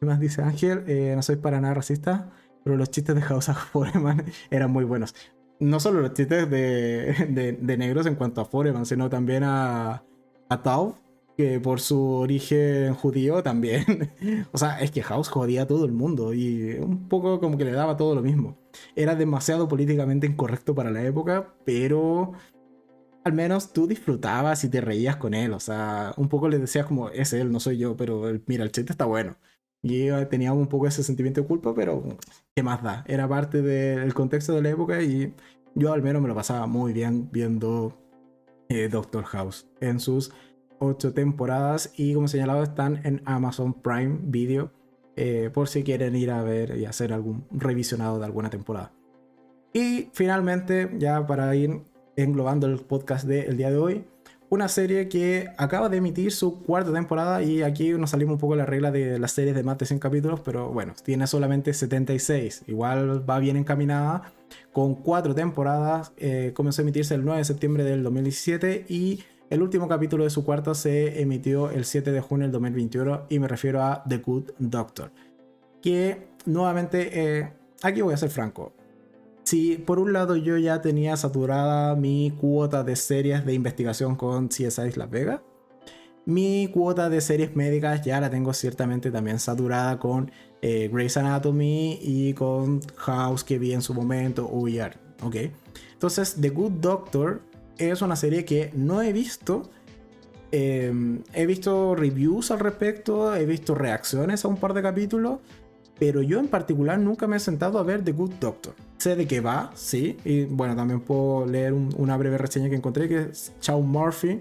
¿Qué 0.00 0.06
más 0.06 0.18
dice 0.18 0.42
Ángel? 0.42 0.84
Eh, 0.86 1.12
no 1.14 1.22
soy 1.22 1.36
para 1.36 1.60
nada 1.60 1.74
racista, 1.74 2.30
pero 2.64 2.76
los 2.76 2.90
chistes 2.90 3.14
de 3.14 3.22
House 3.22 3.48
a 3.48 3.54
Foreman 3.72 4.24
eran 4.50 4.70
muy 4.70 4.84
buenos. 4.84 5.14
no 5.60 5.78
solo 5.80 6.00
los 6.00 6.14
chistes 6.14 6.48
de, 6.50 7.56
de, 7.60 7.76
negros 7.76 8.06
en 8.06 8.14
cuanto 8.14 8.40
a 8.40 8.44
Foreman, 8.44 8.86
sino 8.86 9.10
también 9.10 9.44
a, 9.44 10.02
a 10.48 10.62
Tau, 10.62 10.96
que 11.36 11.60
por 11.60 11.80
su 11.80 12.00
origen 12.00 12.94
judío 12.94 13.42
también. 13.42 14.12
o 14.52 14.58
sea, 14.58 14.80
es 14.80 14.90
que 14.90 15.02
House 15.02 15.28
jodía 15.28 15.62
a 15.62 15.66
todo 15.66 15.84
el 15.84 15.92
mundo 15.92 16.34
y 16.34 16.74
un 16.80 17.08
poco 17.08 17.40
como 17.40 17.58
que 17.58 17.64
le 17.64 17.72
daba 17.72 17.96
todo 17.96 18.14
lo 18.14 18.22
mismo. 18.22 18.56
Era 18.96 19.14
demasiado 19.14 19.68
políticamente 19.68 20.26
incorrecto 20.26 20.74
para 20.74 20.90
la 20.90 21.02
época, 21.04 21.54
pero 21.64 22.32
al 23.24 23.32
menos 23.32 23.72
tú 23.72 23.86
disfrutabas 23.86 24.64
y 24.64 24.68
te 24.68 24.80
reías 24.80 25.16
con 25.16 25.34
él. 25.34 25.52
O 25.52 25.60
sea, 25.60 26.12
un 26.16 26.28
poco 26.28 26.48
le 26.48 26.58
decías 26.58 26.86
como, 26.86 27.08
es 27.10 27.32
él, 27.32 27.52
no 27.52 27.60
soy 27.60 27.78
yo, 27.78 27.96
pero 27.96 28.24
mira, 28.46 28.64
el 28.64 28.72
chiste 28.72 28.92
está 28.92 29.04
bueno. 29.04 29.36
Y 29.82 30.08
tenía 30.30 30.52
un 30.52 30.68
poco 30.68 30.86
ese 30.86 31.02
sentimiento 31.02 31.40
de 31.40 31.46
culpa, 31.46 31.74
pero 31.74 32.16
¿qué 32.54 32.62
más 32.62 32.82
da? 32.82 33.04
Era 33.08 33.28
parte 33.28 33.62
del 33.62 34.14
contexto 34.14 34.54
de 34.54 34.62
la 34.62 34.70
época 34.70 35.02
y 35.02 35.34
yo 35.74 35.92
al 35.92 36.02
menos 36.02 36.22
me 36.22 36.28
lo 36.28 36.34
pasaba 36.36 36.66
muy 36.66 36.92
bien 36.92 37.30
viendo 37.32 37.98
eh, 38.68 38.88
Doctor 38.88 39.24
House 39.24 39.68
en 39.80 39.98
sus 39.98 40.32
ocho 40.78 41.12
temporadas 41.12 41.92
y 41.96 42.14
como 42.14 42.28
señalado 42.28 42.62
están 42.62 43.00
en 43.04 43.22
Amazon 43.24 43.74
Prime 43.74 44.18
Video 44.22 44.72
eh, 45.16 45.50
por 45.52 45.68
si 45.68 45.82
quieren 45.82 46.14
ir 46.14 46.30
a 46.30 46.42
ver 46.42 46.76
y 46.78 46.84
hacer 46.84 47.12
algún 47.12 47.46
revisionado 47.50 48.18
de 48.18 48.24
alguna 48.24 48.50
temporada. 48.50 48.92
Y 49.72 50.10
finalmente, 50.12 50.90
ya 50.98 51.26
para 51.26 51.54
ir 51.56 51.82
englobando 52.16 52.66
el 52.66 52.78
podcast 52.78 53.26
del 53.26 53.56
día 53.56 53.70
de 53.70 53.78
hoy, 53.78 54.04
una 54.52 54.68
serie 54.68 55.08
que 55.08 55.48
acaba 55.56 55.88
de 55.88 55.96
emitir 55.96 56.30
su 56.30 56.62
cuarta 56.62 56.92
temporada 56.92 57.42
y 57.42 57.62
aquí 57.62 57.92
nos 57.92 58.10
salimos 58.10 58.34
un 58.34 58.38
poco 58.38 58.52
de 58.52 58.58
la 58.58 58.66
regla 58.66 58.90
de 58.90 59.18
las 59.18 59.32
series 59.32 59.54
de 59.54 59.62
más 59.62 59.78
de 59.78 59.86
100 59.86 59.98
capítulos, 59.98 60.40
pero 60.40 60.68
bueno, 60.68 60.92
tiene 61.02 61.26
solamente 61.26 61.72
76, 61.72 62.64
igual 62.66 63.28
va 63.28 63.38
bien 63.38 63.56
encaminada, 63.56 64.30
con 64.74 64.94
cuatro 64.94 65.34
temporadas, 65.34 66.12
eh, 66.18 66.52
comenzó 66.54 66.82
a 66.82 66.84
emitirse 66.84 67.14
el 67.14 67.24
9 67.24 67.38
de 67.38 67.44
septiembre 67.46 67.82
del 67.82 68.02
2017 68.02 68.84
y 68.90 69.24
el 69.48 69.62
último 69.62 69.88
capítulo 69.88 70.24
de 70.24 70.30
su 70.30 70.44
cuarta 70.44 70.74
se 70.74 71.22
emitió 71.22 71.70
el 71.70 71.86
7 71.86 72.12
de 72.12 72.20
junio 72.20 72.44
del 72.44 72.52
2021 72.52 73.22
y 73.30 73.38
me 73.38 73.48
refiero 73.48 73.82
a 73.82 74.04
The 74.06 74.18
Good 74.18 74.50
Doctor, 74.58 75.12
que 75.80 76.28
nuevamente, 76.44 77.38
eh, 77.38 77.52
aquí 77.82 78.02
voy 78.02 78.12
a 78.12 78.18
ser 78.18 78.28
franco, 78.28 78.74
si 79.44 79.76
por 79.76 79.98
un 79.98 80.12
lado 80.12 80.36
yo 80.36 80.56
ya 80.56 80.80
tenía 80.82 81.16
saturada 81.16 81.96
mi 81.96 82.32
cuota 82.38 82.84
de 82.84 82.96
series 82.96 83.44
de 83.44 83.54
investigación 83.54 84.16
con 84.16 84.48
CSI 84.48 84.92
Las 84.96 85.10
Vegas, 85.10 85.40
mi 86.24 86.68
cuota 86.72 87.08
de 87.08 87.20
series 87.20 87.56
médicas 87.56 88.04
ya 88.04 88.20
la 88.20 88.30
tengo 88.30 88.52
ciertamente 88.54 89.10
también 89.10 89.40
saturada 89.40 89.98
con 89.98 90.30
eh, 90.60 90.88
Grey's 90.92 91.16
Anatomy 91.16 91.98
y 92.00 92.34
con 92.34 92.80
House 92.96 93.42
que 93.42 93.58
vi 93.58 93.72
en 93.72 93.82
su 93.82 93.92
momento, 93.92 94.46
OER, 94.46 94.98
¿ok? 95.22 95.36
Entonces, 95.92 96.36
The 96.40 96.50
Good 96.50 96.72
Doctor 96.80 97.42
es 97.78 98.02
una 98.02 98.16
serie 98.16 98.44
que 98.44 98.70
no 98.74 99.02
he 99.02 99.12
visto. 99.12 99.70
Em, 100.52 101.22
he 101.32 101.46
visto 101.46 101.96
reviews 101.96 102.50
al 102.50 102.60
respecto, 102.60 103.34
he 103.34 103.46
visto 103.46 103.74
reacciones 103.74 104.44
a 104.44 104.48
un 104.48 104.56
par 104.58 104.74
de 104.74 104.82
capítulos, 104.82 105.40
pero 105.98 106.22
yo 106.22 106.38
en 106.40 106.48
particular 106.48 106.98
nunca 106.98 107.26
me 107.26 107.36
he 107.36 107.40
sentado 107.40 107.78
a 107.78 107.82
ver 107.82 108.04
The 108.04 108.12
Good 108.12 108.32
Doctor. 108.40 108.74
Sé 108.98 109.16
de 109.16 109.26
qué 109.26 109.40
va, 109.40 109.70
sí, 109.74 110.16
y 110.24 110.44
bueno, 110.44 110.76
también 110.76 111.00
puedo 111.00 111.46
leer 111.46 111.72
una 111.72 112.16
breve 112.16 112.38
reseña 112.38 112.68
que 112.68 112.76
encontré 112.76 113.08
que 113.08 113.22
es 113.30 113.52
Chow 113.60 113.82
Murphy, 113.82 114.40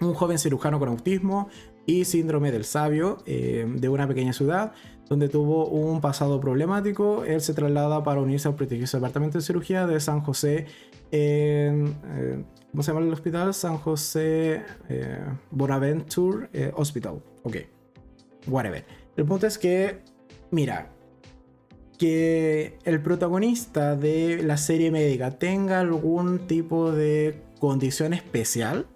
un 0.00 0.14
joven 0.14 0.38
cirujano 0.38 0.78
con 0.78 0.88
autismo 0.88 1.48
y 1.86 2.04
síndrome 2.04 2.52
del 2.52 2.64
sabio 2.64 3.18
eh, 3.26 3.66
de 3.68 3.88
una 3.88 4.06
pequeña 4.06 4.32
ciudad 4.32 4.72
donde 5.08 5.28
tuvo 5.28 5.66
un 5.66 6.00
pasado 6.00 6.40
problemático. 6.40 7.24
Él 7.24 7.40
se 7.40 7.54
traslada 7.54 8.02
para 8.02 8.20
unirse 8.20 8.48
al 8.48 8.54
prestigioso 8.54 8.96
departamento 8.96 9.38
de 9.38 9.42
cirugía 9.42 9.86
de 9.86 10.00
San 10.00 10.20
José 10.20 10.66
en... 11.10 11.94
Eh, 12.14 12.44
¿Cómo 12.70 12.82
se 12.82 12.90
llama 12.90 13.04
el 13.04 13.12
hospital? 13.12 13.52
San 13.52 13.76
José 13.76 14.62
eh, 14.88 15.18
Bonaventure 15.50 16.48
Hospital. 16.74 17.22
Ok. 17.42 17.56
Whatever. 18.46 18.82
El 19.14 19.26
punto 19.26 19.46
es 19.46 19.58
que 19.58 20.00
mira, 20.52 20.92
que 21.98 22.78
el 22.84 23.02
protagonista 23.02 23.96
de 23.96 24.42
la 24.42 24.56
serie 24.56 24.90
médica 24.90 25.32
tenga 25.38 25.80
algún 25.80 26.46
tipo 26.46 26.92
de 26.92 27.42
condición 27.58 28.12
especial 28.12 28.86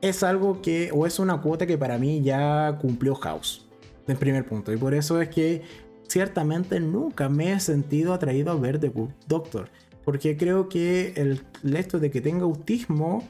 es 0.00 0.22
algo 0.22 0.60
que, 0.60 0.90
o 0.92 1.06
es 1.06 1.18
una 1.18 1.40
cuota 1.40 1.66
que 1.66 1.78
para 1.78 1.98
mí 1.98 2.22
ya 2.22 2.78
cumplió 2.80 3.14
House, 3.14 3.68
en 4.06 4.16
primer 4.16 4.44
punto. 4.44 4.72
Y 4.72 4.76
por 4.76 4.94
eso 4.94 5.20
es 5.20 5.28
que 5.28 5.62
ciertamente 6.08 6.80
nunca 6.80 7.28
me 7.28 7.52
he 7.52 7.60
sentido 7.60 8.12
atraído 8.12 8.50
a 8.50 8.56
ver 8.56 8.78
The 8.78 8.88
Good 8.88 9.10
Doctor. 9.28 9.68
Porque 10.04 10.36
creo 10.36 10.68
que 10.68 11.12
el, 11.16 11.42
el 11.62 11.76
hecho 11.76 12.00
de 12.00 12.10
que 12.10 12.20
tenga 12.20 12.42
autismo 12.42 13.22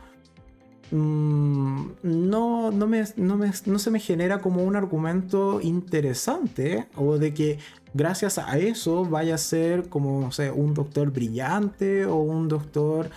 Mm, 0.92 1.86
no, 2.02 2.70
no, 2.70 2.86
me, 2.86 3.02
no, 3.16 3.78
se 3.78 3.90
me 3.90 3.98
genera 3.98 4.42
como 4.42 4.62
un 4.62 4.76
argumento 4.76 5.58
interesante 5.62 6.86
o 6.96 7.16
de 7.16 7.32
que 7.32 7.58
gracias 7.94 8.36
a 8.36 8.58
eso 8.58 9.06
vaya 9.06 9.36
a 9.36 9.38
ser 9.38 9.88
como, 9.88 10.20
no 10.20 10.32
sé, 10.32 10.50
un 10.50 10.74
doctor 10.74 11.10
brillante 11.10 12.04
o 12.04 12.16
un 12.16 12.46
doctor 12.46 13.08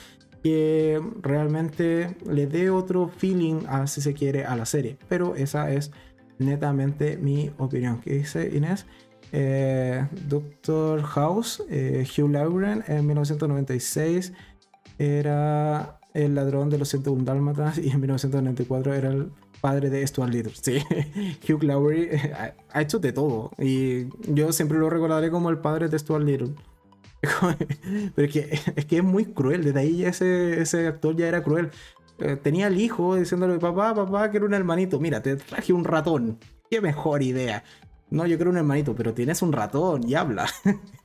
que 0.42 1.02
realmente 1.22 2.16
le 2.26 2.48
dé 2.48 2.70
otro 2.70 3.10
feeling, 3.10 3.66
a, 3.68 3.88
si 3.88 4.00
se 4.00 4.14
quiere, 4.14 4.46
a 4.46 4.56
la 4.56 4.66
serie. 4.66 4.98
Pero 5.10 5.36
esa 5.36 5.70
es 5.72 5.92
netamente 6.40 7.18
mi 7.18 7.52
opinión. 7.58 8.00
¿Qué 8.00 8.14
dice 8.14 8.56
Inés? 8.56 8.86
Eh, 9.34 10.08
doctor 10.30 11.04
House, 11.04 11.62
eh, 11.70 12.08
Hugh 12.18 12.30
Lauren 12.30 12.86
en 12.88 13.06
1996 13.06 14.32
era 14.98 16.00
el 16.16 16.34
ladrón 16.34 16.70
de 16.70 16.78
los 16.78 16.90
101 16.90 17.24
dálmatas 17.26 17.78
y 17.78 17.90
en 17.90 18.00
1994 18.00 18.94
era 18.94 19.10
el 19.10 19.32
padre 19.60 19.90
de 19.90 20.08
Stuart 20.08 20.32
Little. 20.32 20.54
Sí, 20.60 20.80
Hugh 21.48 21.64
Lowry 21.64 22.10
eh, 22.12 22.54
ha 22.72 22.82
hecho 22.82 23.00
de 23.00 23.12
todo 23.12 23.52
y 23.60 24.08
yo 24.34 24.52
siempre 24.54 24.78
lo 24.78 24.90
recordaré 24.90 25.30
como 25.30 25.50
el 25.50 25.60
padre 25.60 25.90
de 25.90 26.00
Stuart 26.00 26.24
Little. 26.24 26.54
Pero 28.16 28.28
es 28.28 28.34
que, 28.34 28.60
es 28.76 28.86
que 28.86 28.98
es 28.98 29.04
muy 29.04 29.26
cruel, 29.26 29.64
desde 29.64 29.80
ahí 29.80 30.06
ese, 30.06 30.62
ese 30.62 30.88
actor 30.88 31.16
ya 31.16 31.28
era 31.28 31.44
cruel. 31.44 31.70
Eh, 32.20 32.38
tenía 32.38 32.68
al 32.68 32.80
hijo 32.80 33.16
diciéndole, 33.16 33.60
papá, 33.60 33.94
papá, 33.94 34.30
quiero 34.30 34.46
un 34.46 34.54
hermanito. 34.54 35.00
Mira, 35.00 35.22
te 35.22 35.36
traje 35.36 35.74
un 35.74 35.84
ratón. 35.84 36.40
Qué 36.70 36.80
mejor 36.80 37.24
idea. 37.24 37.64
No, 38.10 38.26
yo 38.26 38.38
quiero 38.38 38.52
un 38.52 38.58
hermanito, 38.58 38.96
pero 38.96 39.14
tienes 39.14 39.42
un 39.42 39.52
ratón 39.52 40.08
y 40.08 40.14
habla. 40.16 40.48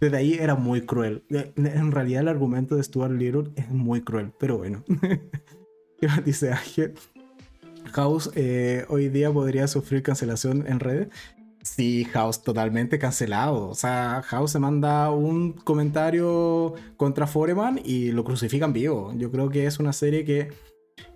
Desde 0.00 0.16
ahí 0.16 0.34
era 0.34 0.54
muy 0.54 0.82
cruel. 0.82 1.24
En 1.28 1.92
realidad 1.92 2.22
el 2.22 2.28
argumento 2.28 2.76
de 2.76 2.82
Stuart 2.82 3.12
Little 3.12 3.50
es 3.56 3.70
muy 3.70 4.02
cruel, 4.02 4.32
pero 4.38 4.58
bueno. 4.58 4.82
¿Qué 6.00 6.08
dice 6.24 6.52
House 7.92 8.30
eh, 8.34 8.84
hoy 8.88 9.08
día 9.08 9.32
podría 9.32 9.66
sufrir 9.66 10.02
cancelación 10.02 10.66
en 10.66 10.80
redes. 10.80 11.08
Sí, 11.62 12.04
House 12.12 12.42
totalmente 12.42 12.98
cancelado. 12.98 13.68
O 13.68 13.74
sea, 13.74 14.22
House 14.24 14.52
se 14.52 14.58
manda 14.58 15.10
un 15.10 15.52
comentario 15.52 16.74
contra 16.96 17.26
Foreman 17.26 17.80
y 17.84 18.12
lo 18.12 18.24
crucifican 18.24 18.72
vivo. 18.72 19.12
Yo 19.16 19.30
creo 19.30 19.50
que 19.50 19.66
es 19.66 19.78
una 19.78 19.92
serie 19.92 20.24
que 20.24 20.48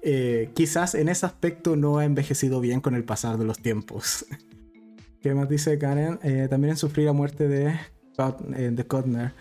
eh, 0.02 0.50
quizás 0.54 0.94
en 0.94 1.08
ese 1.08 1.24
aspecto 1.24 1.76
no 1.76 1.98
ha 1.98 2.04
envejecido 2.04 2.60
bien 2.60 2.80
con 2.80 2.94
el 2.94 3.04
pasar 3.04 3.38
de 3.38 3.44
los 3.44 3.58
tiempos. 3.58 4.26
¿Qué 5.22 5.34
más 5.34 5.48
dice 5.48 5.78
Karen? 5.78 6.18
Eh, 6.22 6.46
también 6.50 6.76
sufrir 6.76 7.06
la 7.06 7.14
muerte 7.14 7.48
de 7.48 7.68
eh, 7.68 7.80
de 8.16 8.86
Kotner. 8.86 9.32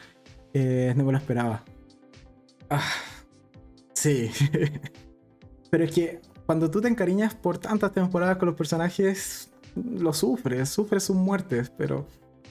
Eh, 0.53 0.93
no 0.95 1.03
me 1.05 1.11
lo 1.11 1.17
esperaba. 1.17 1.63
Ah, 2.69 2.91
sí. 3.93 4.29
Pero 5.69 5.83
es 5.83 5.91
que 5.91 6.21
cuando 6.45 6.69
tú 6.69 6.81
te 6.81 6.87
encariñas 6.87 7.33
por 7.33 7.57
tantas 7.57 7.91
temporadas 7.91 8.37
con 8.37 8.47
los 8.47 8.55
personajes, 8.55 9.51
lo 9.75 10.13
sufres, 10.13 10.69
sufres 10.69 11.03
sus 11.03 11.15
muertes, 11.15 11.71
pero 11.75 12.05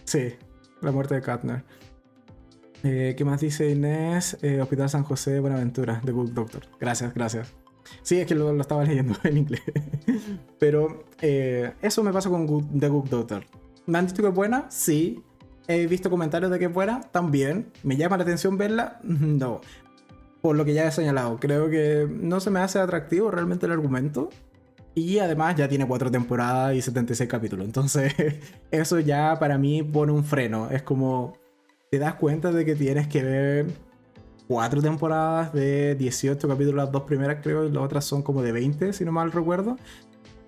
sí, 0.04 0.32
la 0.80 0.90
muerte 0.90 1.14
de 1.14 1.22
Kotner. 1.22 1.62
Eh, 2.82 3.14
¿Qué 3.16 3.24
más 3.24 3.40
dice 3.40 3.70
Inés? 3.70 4.38
Hospital 4.60 4.90
San 4.90 5.04
José 5.04 5.32
de 5.32 5.40
Buenaventura, 5.40 6.00
The 6.04 6.10
Good 6.10 6.32
Doctor. 6.32 6.66
Gracias, 6.80 7.14
gracias. 7.14 7.54
Sí, 8.02 8.18
es 8.18 8.26
que 8.26 8.34
lo, 8.34 8.60
estaba 8.60 8.82
leyendo 8.84 9.14
en 9.22 9.36
inglés. 9.36 9.62
Pero 10.58 11.04
eso 11.20 12.02
me 12.02 12.12
pasa 12.12 12.28
con 12.28 12.76
The 12.76 12.88
Good 12.88 13.08
Doctor. 13.08 13.44
¿Me 13.86 13.98
han 13.98 14.06
dicho 14.08 14.22
que 14.22 14.28
es 14.30 14.34
buena? 14.34 14.68
Sí 14.68 15.22
he 15.76 15.86
visto 15.86 16.10
comentarios 16.10 16.50
de 16.50 16.58
que 16.58 16.68
fuera, 16.68 17.00
también. 17.12 17.72
¿Me 17.82 17.96
llama 17.96 18.16
la 18.16 18.24
atención 18.24 18.58
verla? 18.58 19.00
No. 19.04 19.60
Por 20.40 20.56
lo 20.56 20.64
que 20.64 20.74
ya 20.74 20.88
he 20.88 20.90
señalado, 20.90 21.38
creo 21.38 21.70
que 21.70 22.08
no 22.10 22.40
se 22.40 22.50
me 22.50 22.58
hace 22.58 22.80
atractivo 22.80 23.30
realmente 23.30 23.66
el 23.66 23.72
argumento. 23.72 24.30
Y 24.94 25.18
además 25.20 25.56
ya 25.56 25.68
tiene 25.68 25.86
cuatro 25.86 26.10
temporadas 26.10 26.74
y 26.74 26.82
76 26.82 27.30
capítulos. 27.30 27.64
Entonces, 27.64 28.12
eso 28.70 28.98
ya 28.98 29.38
para 29.38 29.56
mí 29.56 29.82
pone 29.82 30.12
un 30.12 30.24
freno. 30.24 30.68
Es 30.70 30.82
como, 30.82 31.34
te 31.90 31.98
das 31.98 32.14
cuenta 32.14 32.50
de 32.50 32.64
que 32.64 32.74
tienes 32.74 33.06
que 33.06 33.22
ver 33.22 33.66
cuatro 34.48 34.82
temporadas 34.82 35.52
de 35.52 35.94
18 35.94 36.46
capítulos, 36.48 36.74
las 36.74 36.92
dos 36.92 37.04
primeras 37.04 37.38
creo, 37.42 37.64
y 37.64 37.70
las 37.70 37.82
otras 37.82 38.04
son 38.04 38.22
como 38.22 38.42
de 38.42 38.52
20, 38.52 38.92
si 38.92 39.04
no 39.04 39.12
mal 39.12 39.32
recuerdo. 39.32 39.78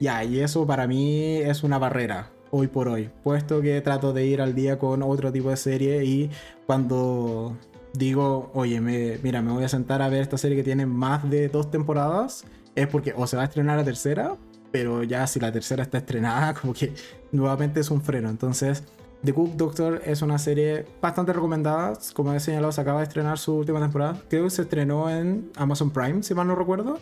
Ya, 0.01 0.25
y 0.25 0.41
eso 0.41 0.67
para 0.67 0.87
mí 0.87 1.37
es 1.37 1.63
una 1.63 1.79
barrera 1.79 2.31
hoy 2.51 2.69
por 2.69 2.89
hoy, 2.89 3.11
puesto 3.23 3.61
que 3.61 3.81
trato 3.81 4.13
de 4.13 4.27
ir 4.27 4.41
al 4.41 4.55
día 4.55 4.79
con 4.79 5.03
otro 5.03 5.33
tipo 5.33 5.51
de 5.51 5.57
serie 5.57 6.05
y 6.05 6.31
cuando 6.67 7.57
digo, 7.93 8.51
oye, 8.55 8.81
me, 8.81 9.19
mira, 9.23 9.43
me 9.43 9.53
voy 9.53 9.65
a 9.65 9.69
sentar 9.69 10.03
a 10.03 10.09
ver 10.09 10.23
esta 10.23 10.39
serie 10.39 10.57
que 10.57 10.65
tiene 10.65 10.87
más 10.87 11.29
de 11.29 11.49
dos 11.49 11.71
temporadas, 11.71 12.45
es 12.75 12.87
porque 12.89 13.15
o 13.17 13.27
se 13.27 13.37
va 13.37 13.43
a 13.43 13.47
estrenar 13.47 13.77
la 13.77 13.85
tercera, 13.85 14.37
pero 14.71 15.05
ya 15.05 15.27
si 15.27 15.39
la 15.39 15.53
tercera 15.53 15.83
está 15.83 15.99
estrenada, 15.99 16.55
como 16.61 16.75
que 16.75 16.93
nuevamente 17.33 17.81
es 17.81 17.91
un 17.91 18.03
freno. 18.03 18.29
Entonces, 18.29 18.83
The 19.25 19.33
Cook 19.33 19.57
Doctor 19.57 20.03
es 20.05 20.21
una 20.21 20.39
serie 20.39 20.85
bastante 21.01 21.33
recomendada. 21.33 21.95
Como 22.13 22.35
he 22.35 22.41
señalado, 22.41 22.73
se 22.73 22.81
acaba 22.81 22.99
de 22.99 23.05
estrenar 23.05 23.39
su 23.39 23.55
última 23.55 23.81
temporada. 23.81 24.21
Creo 24.29 24.45
que 24.45 24.51
se 24.51 24.63
estrenó 24.63 25.09
en 25.09 25.51
Amazon 25.57 25.91
Prime, 25.91 26.23
si 26.23 26.35
mal 26.35 26.47
no 26.47 26.55
recuerdo. 26.55 26.99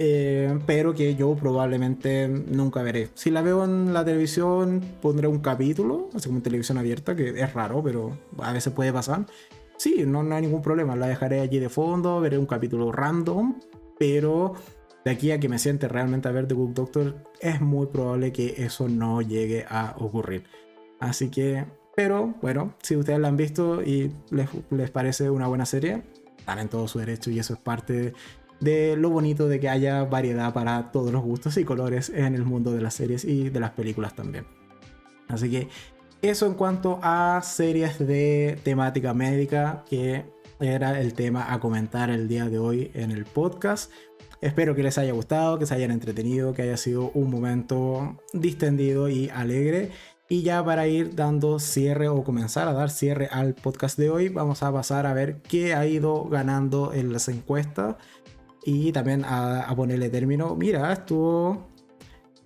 Eh, 0.00 0.56
pero 0.64 0.94
que 0.94 1.16
yo 1.16 1.34
probablemente 1.34 2.28
nunca 2.28 2.82
veré. 2.82 3.08
Si 3.14 3.30
la 3.30 3.42
veo 3.42 3.64
en 3.64 3.92
la 3.92 4.04
televisión, 4.04 4.80
pondré 5.02 5.26
un 5.26 5.40
capítulo, 5.40 6.08
así 6.14 6.28
como 6.28 6.38
en 6.38 6.44
televisión 6.44 6.78
abierta, 6.78 7.16
que 7.16 7.30
es 7.30 7.52
raro, 7.52 7.82
pero 7.82 8.16
a 8.38 8.52
veces 8.52 8.72
puede 8.72 8.92
pasar. 8.92 9.26
Sí, 9.76 10.04
no, 10.06 10.22
no 10.22 10.34
hay 10.34 10.42
ningún 10.42 10.62
problema, 10.62 10.96
la 10.96 11.08
dejaré 11.08 11.40
allí 11.40 11.58
de 11.58 11.68
fondo, 11.68 12.20
veré 12.20 12.38
un 12.38 12.46
capítulo 12.46 12.92
random, 12.92 13.60
pero 13.98 14.54
de 15.04 15.10
aquí 15.10 15.30
a 15.30 15.40
que 15.40 15.48
me 15.48 15.58
siente 15.58 15.88
realmente 15.88 16.28
a 16.28 16.32
ver 16.32 16.46
The 16.46 16.54
Good 16.54 16.70
Doctor, 16.70 17.16
es 17.40 17.60
muy 17.60 17.86
probable 17.86 18.32
que 18.32 18.54
eso 18.58 18.88
no 18.88 19.22
llegue 19.22 19.64
a 19.68 19.94
ocurrir. 19.98 20.44
Así 21.00 21.28
que, 21.28 21.64
pero 21.96 22.34
bueno, 22.40 22.74
si 22.82 22.96
ustedes 22.96 23.18
la 23.18 23.28
han 23.28 23.36
visto 23.36 23.82
y 23.82 24.12
les, 24.30 24.48
les 24.70 24.90
parece 24.90 25.30
una 25.30 25.48
buena 25.48 25.64
serie, 25.66 26.02
están 26.38 26.58
en 26.58 26.68
todo 26.68 26.88
su 26.88 26.98
derecho 26.98 27.30
y 27.30 27.38
eso 27.38 27.54
es 27.54 27.60
parte 27.60 28.14
de 28.60 28.96
lo 28.96 29.10
bonito 29.10 29.48
de 29.48 29.60
que 29.60 29.68
haya 29.68 30.04
variedad 30.04 30.52
para 30.52 30.90
todos 30.90 31.12
los 31.12 31.22
gustos 31.22 31.56
y 31.56 31.64
colores 31.64 32.10
en 32.10 32.34
el 32.34 32.44
mundo 32.44 32.72
de 32.72 32.80
las 32.80 32.94
series 32.94 33.24
y 33.24 33.50
de 33.50 33.60
las 33.60 33.70
películas 33.70 34.14
también. 34.14 34.46
Así 35.28 35.50
que 35.50 35.68
eso 36.22 36.46
en 36.46 36.54
cuanto 36.54 36.98
a 37.02 37.40
series 37.42 37.98
de 37.98 38.58
temática 38.64 39.14
médica, 39.14 39.84
que 39.88 40.24
era 40.60 41.00
el 41.00 41.14
tema 41.14 41.52
a 41.52 41.60
comentar 41.60 42.10
el 42.10 42.26
día 42.26 42.48
de 42.48 42.58
hoy 42.58 42.90
en 42.94 43.12
el 43.12 43.24
podcast. 43.24 43.92
Espero 44.40 44.74
que 44.74 44.82
les 44.82 44.98
haya 44.98 45.12
gustado, 45.12 45.58
que 45.58 45.66
se 45.66 45.74
hayan 45.74 45.90
entretenido, 45.90 46.54
que 46.54 46.62
haya 46.62 46.76
sido 46.76 47.10
un 47.14 47.30
momento 47.30 48.18
distendido 48.32 49.08
y 49.08 49.28
alegre. 49.28 49.90
Y 50.28 50.42
ya 50.42 50.64
para 50.64 50.86
ir 50.86 51.14
dando 51.14 51.58
cierre 51.58 52.08
o 52.08 52.22
comenzar 52.22 52.68
a 52.68 52.72
dar 52.72 52.90
cierre 52.90 53.28
al 53.30 53.54
podcast 53.54 53.98
de 53.98 54.10
hoy, 54.10 54.28
vamos 54.28 54.62
a 54.62 54.72
pasar 54.72 55.06
a 55.06 55.14
ver 55.14 55.40
qué 55.42 55.74
ha 55.74 55.86
ido 55.86 56.24
ganando 56.24 56.92
en 56.92 57.12
las 57.12 57.28
encuestas 57.28 57.96
y 58.68 58.92
también 58.92 59.24
a, 59.24 59.72
ponerle 59.74 60.10
término. 60.10 60.54
Mira, 60.54 60.92
estuvo. 60.92 61.68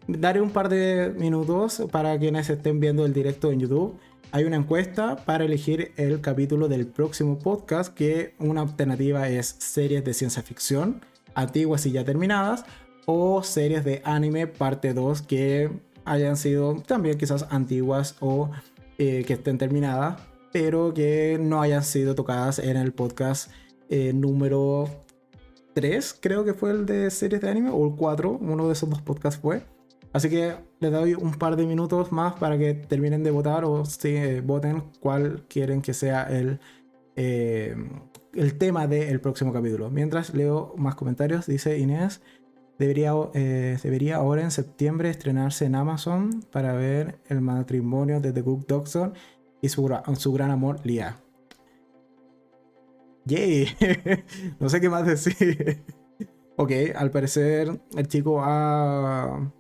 Daré 0.07 0.41
un 0.41 0.51
par 0.51 0.69
de 0.69 1.13
minutos 1.17 1.83
para 1.91 2.17
quienes 2.17 2.49
estén 2.49 2.79
viendo 2.79 3.05
el 3.05 3.13
directo 3.13 3.51
en 3.51 3.59
YouTube. 3.59 3.99
Hay 4.31 4.45
una 4.45 4.57
encuesta 4.57 5.17
para 5.17 5.45
elegir 5.45 5.93
el 5.97 6.21
capítulo 6.21 6.69
del 6.69 6.87
próximo 6.87 7.41
podcast, 7.41 7.93
que 7.93 8.35
una 8.39 8.61
alternativa 8.61 9.29
es 9.29 9.57
series 9.59 10.05
de 10.05 10.15
ciencia 10.15 10.43
ficción, 10.45 11.05
antiguas 11.35 11.87
y 11.87 11.93
ya 11.93 12.05
terminadas, 12.05 12.65
o 13.07 13.43
series 13.43 13.85
de 13.85 14.01
anime 14.05 14.47
parte 14.47 14.95
2 14.95 15.23
que 15.23 15.71
hayan 16.05 16.37
sido 16.37 16.77
también 16.87 17.19
quizás 17.19 17.47
antiguas 17.51 18.15
o 18.21 18.51
eh, 18.99 19.25
que 19.27 19.33
estén 19.33 19.59
terminadas, 19.59 20.21
pero 20.53 20.95
que 20.95 21.39
no 21.41 21.63
hayan 21.63 21.83
sido 21.83 22.15
tocadas 22.15 22.61
en 22.61 22.77
el 22.77 22.93
podcast 22.93 23.51
eh, 23.89 24.13
número 24.13 25.02
3, 25.75 26.19
creo 26.21 26.45
que 26.45 26.55
fue 26.55 26.71
el 26.71 26.87
de 26.87 27.11
series 27.11 27.41
de 27.41 27.51
anime, 27.51 27.71
o 27.71 27.87
el 27.87 27.95
4, 27.97 28.39
uno 28.41 28.67
de 28.67 28.73
esos 28.73 28.89
dos 28.89 29.03
podcasts 29.03 29.41
fue. 29.41 29.63
Así 30.13 30.29
que 30.29 30.55
les 30.81 30.93
doy 30.93 31.15
un 31.15 31.33
par 31.33 31.57
de 31.57 31.67
minutos 31.67 32.13
más 32.13 32.35
para 32.35 32.59
que 32.59 32.75
terminen 32.75 33.25
de 33.25 33.31
votar 33.31 33.65
o 33.65 33.85
si 33.85 34.09
eh, 34.09 34.41
voten 34.43 34.85
cuál 35.01 35.45
quieren 35.49 35.81
que 35.81 35.95
sea 35.95 36.25
el, 36.25 36.61
eh, 37.17 37.75
el 38.35 38.59
tema 38.59 38.87
del 38.87 39.21
próximo 39.21 39.53
capítulo. 39.53 39.91
Mientras 39.91 40.35
leo 40.35 40.75
más 40.77 40.97
comentarios, 40.97 41.47
dice 41.47 41.79
Inés, 41.79 42.21
debería, 42.79 43.13
eh, 43.33 43.79
debería 43.83 44.17
ahora 44.17 44.43
en 44.43 44.51
septiembre 44.51 45.09
estrenarse 45.09 45.65
en 45.65 45.77
Amazon 45.77 46.43
para 46.51 46.75
ver 46.75 47.19
el 47.29 47.41
matrimonio 47.41 48.21
de 48.21 48.33
The 48.33 48.43
Good 48.43 48.67
Doctor 48.67 49.15
y 49.63 49.71
su, 49.71 49.89
su 50.19 50.33
gran 50.33 50.51
amor, 50.51 50.81
Lia. 50.85 51.23
Yay. 53.25 53.69
no 54.61 54.69
sé 54.69 54.81
qué 54.81 54.89
más 54.89 55.07
decir. 55.07 55.83
ok, 56.57 56.73
al 56.95 57.11
parecer 57.11 57.81
el 57.97 58.09
chico 58.09 58.41
ha 58.43 59.53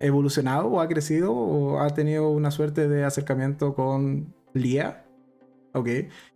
evolucionado 0.00 0.68
o 0.68 0.80
ha 0.80 0.88
crecido 0.88 1.32
o 1.32 1.80
ha 1.80 1.90
tenido 1.90 2.30
una 2.30 2.50
suerte 2.50 2.88
de 2.88 3.04
acercamiento 3.04 3.74
con 3.74 4.34
Lia. 4.52 5.04
Ok, 5.74 5.88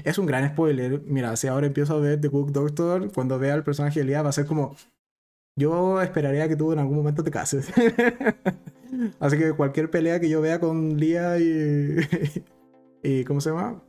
es 0.05 0.19
un 0.19 0.27
gran 0.27 0.49
spoiler. 0.49 1.03
Mira, 1.07 1.35
si 1.37 1.49
ahora 1.49 1.67
empiezo 1.67 1.95
a 1.95 2.01
ver 2.01 2.21
The 2.21 2.31
Cook 2.31 2.53
Doctor, 2.53 3.11
cuando 3.13 3.39
vea 3.39 3.55
al 3.55 3.65
personaje 3.65 4.01
de 4.01 4.07
Lia 4.07 4.23
va 4.23 4.31
a 4.31 4.33
ser 4.33 4.47
como... 4.47 4.77
Yo 5.55 6.01
esperaría 6.01 6.49
que 6.49 6.57
tú 6.57 6.73
en 6.73 6.79
algún 6.79 6.97
momento 6.97 7.23
te 7.23 7.31
cases. 7.31 7.71
Así 9.21 9.39
que 9.39 9.53
cualquier 9.53 9.91
pelea 9.91 10.19
que 10.19 10.29
yo 10.29 10.41
vea 10.41 10.61
con 10.61 10.97
Lia 10.99 11.39
y... 11.39 11.97
y 13.03 13.25
¿Cómo 13.25 13.41
se 13.41 13.51
llama? 13.51 13.83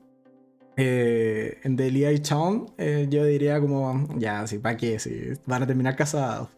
Eh, 0.76 1.60
en 1.64 1.80
y 1.80 2.20
Town, 2.20 2.72
eh, 2.78 3.08
yo 3.10 3.26
diría 3.26 3.60
como, 3.60 4.08
ya, 4.18 4.46
sí, 4.48 4.58
¿para 4.60 4.78
qué? 4.78 5.00
Si 5.00 5.34
van 5.46 5.64
a 5.64 5.68
terminar 5.68 5.96
casados. 5.96 6.50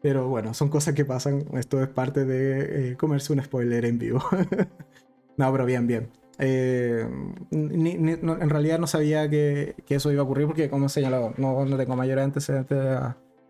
Pero 0.00 0.28
bueno, 0.28 0.54
son 0.54 0.68
cosas 0.68 0.94
que 0.94 1.04
pasan. 1.04 1.44
Esto 1.54 1.82
es 1.82 1.88
parte 1.88 2.24
de 2.24 2.92
eh, 2.92 2.96
comerse 2.96 3.32
un 3.32 3.42
spoiler 3.42 3.84
en 3.84 3.98
vivo. 3.98 4.22
no, 5.36 5.52
pero 5.52 5.66
bien, 5.66 5.86
bien. 5.86 6.08
Eh, 6.38 7.04
en 7.50 8.50
realidad 8.50 8.78
no 8.78 8.86
sabía 8.86 9.28
que, 9.28 9.74
que, 9.84 9.96
eso 9.96 10.12
iba 10.12 10.20
a 10.20 10.24
ocurrir 10.24 10.46
porque, 10.46 10.70
como 10.70 10.86
he 10.86 10.88
señalado, 10.88 11.34
no, 11.36 11.64
no 11.64 11.76
tengo 11.76 11.96
mayor 11.96 12.20
antecedentes 12.20 12.78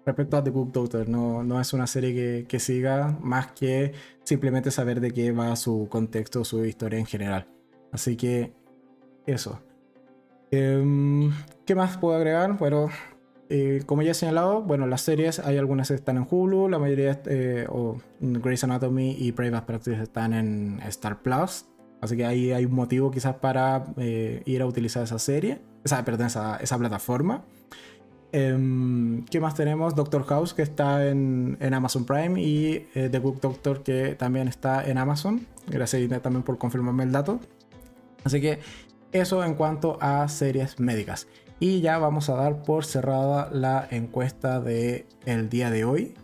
respecto 0.07 0.39
a 0.39 0.45
The 0.45 0.51
Cook 0.51 0.73
Doctor. 0.73 1.07
No, 1.07 1.45
no 1.45 1.61
es 1.61 1.75
una 1.75 1.87
serie 1.87 2.15
que, 2.15 2.47
que 2.49 2.59
siga 2.61 3.19
más 3.21 3.49
que 3.53 3.93
simplemente 4.25 4.71
saber 4.71 5.01
de 5.01 5.11
qué 5.11 5.33
va 5.33 5.55
su 5.57 5.87
contexto, 5.91 6.45
su 6.45 6.65
historia 6.65 6.99
en 6.99 7.07
general. 7.07 7.47
Así 7.93 8.17
que 8.17 8.55
eso. 9.27 9.61
Em, 10.51 11.33
¿Qué 11.67 11.75
más 11.75 11.99
puedo 11.99 12.17
agregar? 12.17 12.57
Bueno, 12.59 12.89
eh, 13.51 13.83
como 13.87 14.03
ya 14.03 14.11
he 14.11 14.15
señalado, 14.15 14.63
bueno, 14.63 14.87
las 14.87 15.03
series, 15.03 15.39
hay 15.39 15.57
algunas 15.57 15.89
que 15.89 15.95
están 15.95 16.17
en 16.19 16.27
Hulu, 16.29 16.69
la 16.69 16.79
mayoría, 16.79 17.21
eh, 17.27 17.67
o 17.69 17.97
Grey's 18.21 18.65
Anatomy 18.65 19.17
y 19.19 19.33
Private 19.33 19.67
Practice 19.67 20.03
están 20.03 20.35
en 20.35 20.81
Star 20.87 21.23
Plus. 21.23 21.67
Así 22.01 22.17
que 22.17 22.27
ahí 22.27 22.53
hay 22.53 22.65
un 22.65 22.75
motivo 22.75 23.11
quizás 23.11 23.37
para 23.37 23.85
eh, 23.97 24.43
ir 24.45 24.63
a 24.63 24.67
utilizar 24.67 25.03
esa 25.03 25.19
serie, 25.19 25.61
esa, 25.85 26.05
perdón, 26.05 26.27
esa, 26.27 26.79
plataforma. 26.79 27.45
Em, 28.33 29.25
¿Qué 29.25 29.41
más 29.41 29.55
tenemos? 29.55 29.95
Doctor 29.95 30.25
House, 30.25 30.53
que 30.53 30.63
está 30.63 31.09
en, 31.09 31.57
en 31.61 31.75
Amazon 31.75 32.05
Prime, 32.05 32.41
y 32.41 32.87
The 32.93 33.19
Book 33.19 33.41
Doctor, 33.41 33.83
que 33.83 34.15
también 34.15 34.49
está 34.49 34.87
en 34.89 34.99
Amazon. 34.99 35.47
Gracias 35.67 36.23
también 36.23 36.43
por 36.43 36.59
confirmarme 36.59 37.05
el 37.05 37.13
dato. 37.13 37.41
Así 38.25 38.41
que 38.41 38.61
eso 39.13 39.45
en 39.45 39.55
cuanto 39.55 39.99
a 40.01 40.29
series 40.29 40.79
médicas. 40.81 41.27
Y 41.61 41.81
ya 41.81 41.99
vamos 41.99 42.29
a 42.29 42.35
dar 42.35 42.63
por 42.63 42.85
cerrada 42.85 43.51
la 43.53 43.87
encuesta 43.91 44.61
de 44.61 45.07
el 45.27 45.49
día 45.49 45.71
de 45.71 45.85
hoy. 45.85 46.15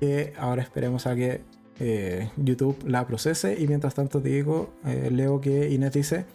Que 0.00 0.34
ahora 0.38 0.62
esperemos 0.62 1.06
a 1.06 1.14
que 1.14 1.42
eh, 1.80 2.30
YouTube 2.36 2.76
la 2.86 3.06
procese. 3.06 3.58
Y 3.58 3.66
mientras 3.66 3.94
tanto 3.94 4.20
digo, 4.20 4.74
eh, 4.84 5.10
leo 5.10 5.40
que 5.40 5.70
Inés 5.70 5.92
dice, 5.92 6.26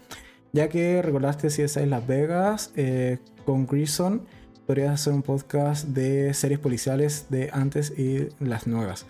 ya 0.51 0.67
que 0.69 1.01
recordaste 1.01 1.49
si 1.49 1.61
es 1.61 1.77
en 1.77 1.91
Las 1.91 2.05
Vegas 2.07 2.71
eh, 2.75 3.19
con 3.45 3.67
Grison, 3.67 4.25
podrías 4.65 4.93
hacer 4.93 5.13
un 5.13 5.21
podcast 5.21 5.87
de 5.87 6.33
series 6.33 6.59
policiales 6.59 7.27
de 7.29 7.49
antes 7.53 7.93
y 7.97 8.29
las 8.39 8.65
nuevas. 8.65 9.05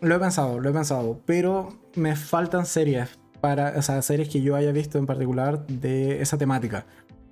Lo 0.00 0.16
he 0.16 0.18
pensado, 0.18 0.60
lo 0.60 0.70
he 0.70 0.72
pensado, 0.72 1.20
pero 1.24 1.70
me 1.94 2.14
faltan 2.14 2.66
series 2.66 3.18
para, 3.44 3.74
o 3.76 3.82
sea, 3.82 4.00
series 4.00 4.30
que 4.30 4.40
yo 4.40 4.56
haya 4.56 4.72
visto 4.72 4.96
en 4.96 5.04
particular 5.04 5.66
de 5.66 6.22
esa 6.22 6.38
temática. 6.38 6.86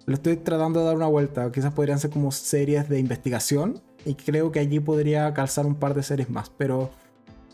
Lo 0.04 0.12
estoy 0.12 0.36
tratando 0.36 0.80
de 0.80 0.84
dar 0.84 0.94
una 0.94 1.06
vuelta, 1.06 1.50
quizás 1.50 1.72
podrían 1.72 1.98
ser 1.98 2.10
como 2.10 2.30
series 2.32 2.86
de 2.90 2.98
investigación 2.98 3.80
y 4.04 4.14
creo 4.14 4.52
que 4.52 4.60
allí 4.60 4.78
podría 4.78 5.32
calzar 5.32 5.64
un 5.64 5.74
par 5.74 5.94
de 5.94 6.02
series 6.02 6.28
más, 6.28 6.50
pero 6.50 6.90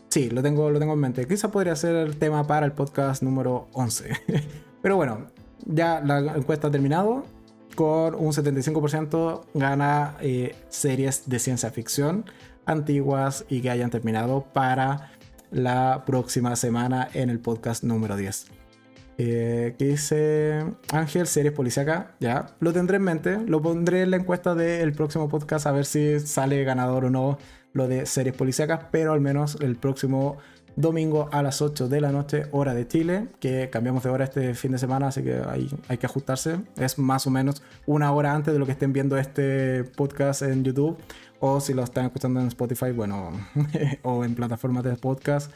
sí, 0.09 0.29
lo 0.29 0.43
tengo, 0.43 0.69
lo 0.71 0.77
tengo 0.77 0.91
en 0.91 0.99
mente. 0.99 1.25
Quizás 1.25 1.49
podría 1.51 1.73
ser 1.77 1.95
el 1.95 2.17
tema 2.17 2.45
para 2.47 2.65
el 2.65 2.73
podcast 2.73 3.23
número 3.23 3.69
11. 3.71 4.09
pero 4.81 4.97
bueno, 4.97 5.27
ya 5.65 6.01
la 6.01 6.35
encuesta 6.35 6.67
ha 6.67 6.71
terminado. 6.71 7.23
Con 7.75 8.13
un 8.13 8.33
75% 8.33 9.41
gana 9.53 10.17
eh, 10.19 10.53
series 10.67 11.29
de 11.29 11.39
ciencia 11.39 11.71
ficción 11.71 12.25
antiguas 12.65 13.45
y 13.47 13.61
que 13.61 13.69
hayan 13.69 13.89
terminado 13.89 14.43
para 14.51 15.08
la 15.51 16.03
próxima 16.05 16.55
semana 16.55 17.09
en 17.13 17.29
el 17.29 17.39
podcast 17.39 17.83
número 17.83 18.15
10. 18.15 18.47
Eh, 19.17 19.75
¿Qué 19.77 19.85
dice 19.85 20.65
Ángel? 20.93 21.27
Series 21.27 21.53
policíaca. 21.53 22.15
Ya, 22.19 22.55
lo 22.59 22.71
tendré 22.71 22.97
en 22.97 23.03
mente. 23.03 23.37
Lo 23.45 23.61
pondré 23.61 24.03
en 24.03 24.11
la 24.11 24.17
encuesta 24.17 24.55
del 24.55 24.93
próximo 24.93 25.27
podcast 25.27 25.67
a 25.67 25.71
ver 25.71 25.85
si 25.85 26.19
sale 26.21 26.63
ganador 26.63 27.05
o 27.05 27.09
no 27.09 27.37
lo 27.73 27.87
de 27.87 28.05
series 28.05 28.35
policíacas, 28.35 28.85
pero 28.91 29.11
al 29.11 29.21
menos 29.21 29.57
el 29.59 29.75
próximo 29.75 30.37
domingo 30.75 31.27
a 31.33 31.43
las 31.43 31.61
8 31.61 31.89
de 31.89 31.99
la 31.99 32.11
noche, 32.11 32.45
hora 32.51 32.73
de 32.73 32.87
Chile, 32.87 33.27
que 33.39 33.69
cambiamos 33.69 34.03
de 34.03 34.09
hora 34.09 34.23
este 34.23 34.53
fin 34.53 34.71
de 34.71 34.77
semana, 34.77 35.09
así 35.09 35.21
que 35.21 35.41
hay, 35.45 35.69
hay 35.89 35.97
que 35.97 36.05
ajustarse. 36.05 36.61
Es 36.77 36.97
más 36.97 37.27
o 37.27 37.31
menos 37.31 37.61
una 37.85 38.11
hora 38.13 38.33
antes 38.33 38.53
de 38.53 38.59
lo 38.59 38.65
que 38.65 38.71
estén 38.71 38.93
viendo 38.93 39.17
este 39.17 39.83
podcast 39.83 40.43
en 40.43 40.63
YouTube, 40.63 40.97
o 41.39 41.59
si 41.61 41.73
lo 41.73 41.83
están 41.83 42.05
escuchando 42.05 42.39
en 42.39 42.47
Spotify, 42.47 42.91
bueno, 42.91 43.31
o 44.03 44.23
en 44.23 44.35
plataformas 44.35 44.83
de 44.83 44.95
podcast. 44.95 45.51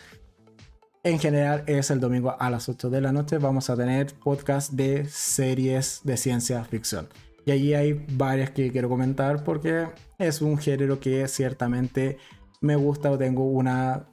En 1.03 1.19
general 1.19 1.63
es 1.67 1.91
el 1.91 1.99
domingo 1.99 2.35
a 2.39 2.49
las 2.49 2.69
8 2.69 2.89
de 2.89 3.01
la 3.01 3.11
noche. 3.11 3.37
Vamos 3.37 3.69
a 3.69 3.75
tener 3.75 4.13
podcast 4.13 4.71
de 4.71 5.05
series 5.09 5.99
de 6.03 6.15
ciencia 6.15 6.63
ficción. 6.63 7.09
Y 7.45 7.51
allí 7.51 7.73
hay 7.73 8.05
varias 8.13 8.51
que 8.51 8.71
quiero 8.71 8.87
comentar 8.87 9.43
porque 9.43 9.87
es 10.17 10.41
un 10.41 10.57
género 10.57 11.01
que 11.01 11.27
ciertamente 11.27 12.17
me 12.61 12.77
gusta 12.77 13.11
o 13.11 13.17
tengo 13.17 13.43
una 13.43 14.05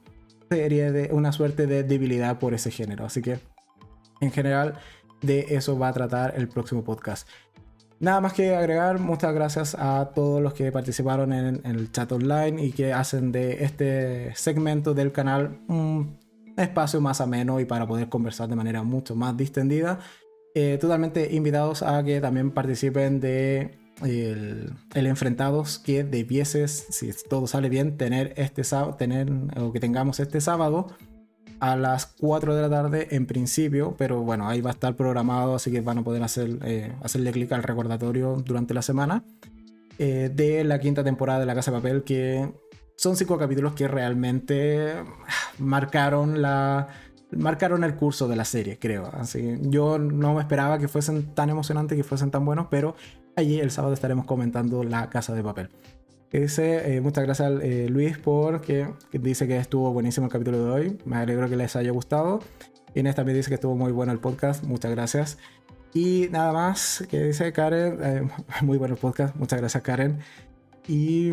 serie 0.49 0.91
de 0.91 1.09
una 1.13 1.31
suerte 1.31 1.65
de 1.65 1.83
debilidad 1.83 2.39
por 2.39 2.53
ese 2.53 2.71
género. 2.71 3.05
Así 3.05 3.21
que 3.21 3.39
en 4.19 4.31
general 4.31 4.77
de 5.21 5.45
eso 5.51 5.79
va 5.79 5.87
a 5.87 5.93
tratar 5.93 6.33
el 6.35 6.49
próximo 6.49 6.83
podcast. 6.83 7.27
Nada 8.01 8.19
más 8.19 8.33
que 8.33 8.55
agregar, 8.55 8.97
muchas 8.97 9.31
gracias 9.31 9.75
a 9.77 10.09
todos 10.15 10.41
los 10.41 10.55
que 10.55 10.71
participaron 10.71 11.33
en, 11.33 11.61
el 11.63 11.91
chat 11.91 12.11
online 12.11 12.65
y 12.65 12.71
que 12.71 12.93
hacen 12.93 13.31
de 13.31 13.63
este 13.63 14.33
segmento 14.35 14.95
del 14.95 15.11
canal 15.11 15.59
un 15.67 16.17
espacio 16.57 16.99
más 16.99 17.21
ameno 17.21 17.59
y 17.59 17.65
para 17.65 17.87
poder 17.87 18.09
conversar 18.09 18.49
de 18.49 18.55
manera 18.55 18.81
mucho 18.81 19.15
más 19.15 19.37
distendida. 19.37 19.99
Eh, 20.55 20.79
totalmente 20.81 21.35
invitados 21.35 21.83
a 21.83 22.03
que 22.03 22.19
también 22.19 22.49
participen 22.49 23.19
de 23.19 23.77
el, 24.01 24.73
enfrentados 24.95 25.77
que 25.77 26.03
debieses, 26.03 26.87
si 26.89 27.11
todo 27.29 27.45
sale 27.45 27.69
bien, 27.69 27.97
tener 27.97 28.33
este 28.35 28.63
tener 28.97 29.31
o 29.57 29.71
que 29.71 29.79
tengamos 29.79 30.19
este 30.19 30.41
sábado 30.41 30.87
a 31.61 31.75
las 31.75 32.07
4 32.07 32.55
de 32.55 32.61
la 32.63 32.69
tarde 32.71 33.07
en 33.11 33.27
principio, 33.27 33.93
pero 33.95 34.21
bueno, 34.21 34.49
ahí 34.49 34.61
va 34.61 34.71
a 34.71 34.73
estar 34.73 34.95
programado, 34.95 35.53
así 35.55 35.71
que 35.71 35.81
van 35.81 35.99
a 35.99 36.03
poder 36.03 36.23
hacer, 36.23 36.57
eh, 36.63 36.91
hacerle 37.03 37.31
clic 37.31 37.51
al 37.51 37.61
recordatorio 37.61 38.35
durante 38.43 38.73
la 38.73 38.81
semana 38.81 39.23
eh, 39.99 40.31
de 40.33 40.63
la 40.63 40.79
quinta 40.79 41.03
temporada 41.03 41.39
de 41.39 41.45
La 41.45 41.53
Casa 41.53 41.69
de 41.69 41.77
Papel, 41.77 42.03
que 42.03 42.51
son 42.97 43.15
cinco 43.15 43.37
capítulos 43.37 43.73
que 43.73 43.87
realmente 43.87 44.95
marcaron 45.59 46.41
la 46.41 46.87
marcaron 47.31 47.83
el 47.83 47.95
curso 47.95 48.27
de 48.27 48.35
la 48.35 48.43
serie, 48.43 48.79
creo. 48.79 49.11
Así 49.13 49.57
yo 49.61 49.99
no 49.99 50.33
me 50.33 50.41
esperaba 50.41 50.79
que 50.79 50.87
fuesen 50.87 51.35
tan 51.35 51.51
emocionantes, 51.51 51.95
que 51.95 52.03
fuesen 52.03 52.31
tan 52.31 52.43
buenos, 52.43 52.67
pero 52.71 52.95
allí 53.35 53.59
el 53.59 53.69
sábado 53.69 53.93
estaremos 53.93 54.25
comentando 54.25 54.83
La 54.83 55.11
Casa 55.11 55.35
de 55.35 55.43
Papel. 55.43 55.69
Dice, 56.31 56.95
eh, 56.95 57.01
muchas 57.01 57.25
gracias 57.25 57.51
eh, 57.61 57.87
Luis 57.89 58.17
por 58.17 58.61
que, 58.61 58.87
dice 59.11 59.47
que 59.47 59.57
estuvo 59.57 59.91
buenísimo 59.91 60.27
el 60.27 60.31
capítulo 60.31 60.63
de 60.63 60.71
hoy. 60.71 60.97
Me 61.03 61.17
alegro 61.17 61.49
que 61.49 61.57
les 61.57 61.75
haya 61.75 61.91
gustado. 61.91 62.39
Inés 62.95 63.15
también 63.15 63.37
dice 63.37 63.49
que 63.49 63.55
estuvo 63.55 63.75
muy 63.75 63.91
bueno 63.91 64.13
el 64.13 64.19
podcast. 64.19 64.63
Muchas 64.63 64.91
gracias. 64.91 65.37
Y 65.93 66.29
nada 66.31 66.53
más 66.53 67.03
que 67.09 67.21
dice 67.21 67.51
Karen, 67.51 67.97
eh, 68.01 68.29
muy 68.61 68.77
bueno 68.77 68.95
el 68.95 68.99
podcast. 68.99 69.35
Muchas 69.35 69.59
gracias 69.59 69.83
Karen. 69.83 70.19
Y 70.87 71.31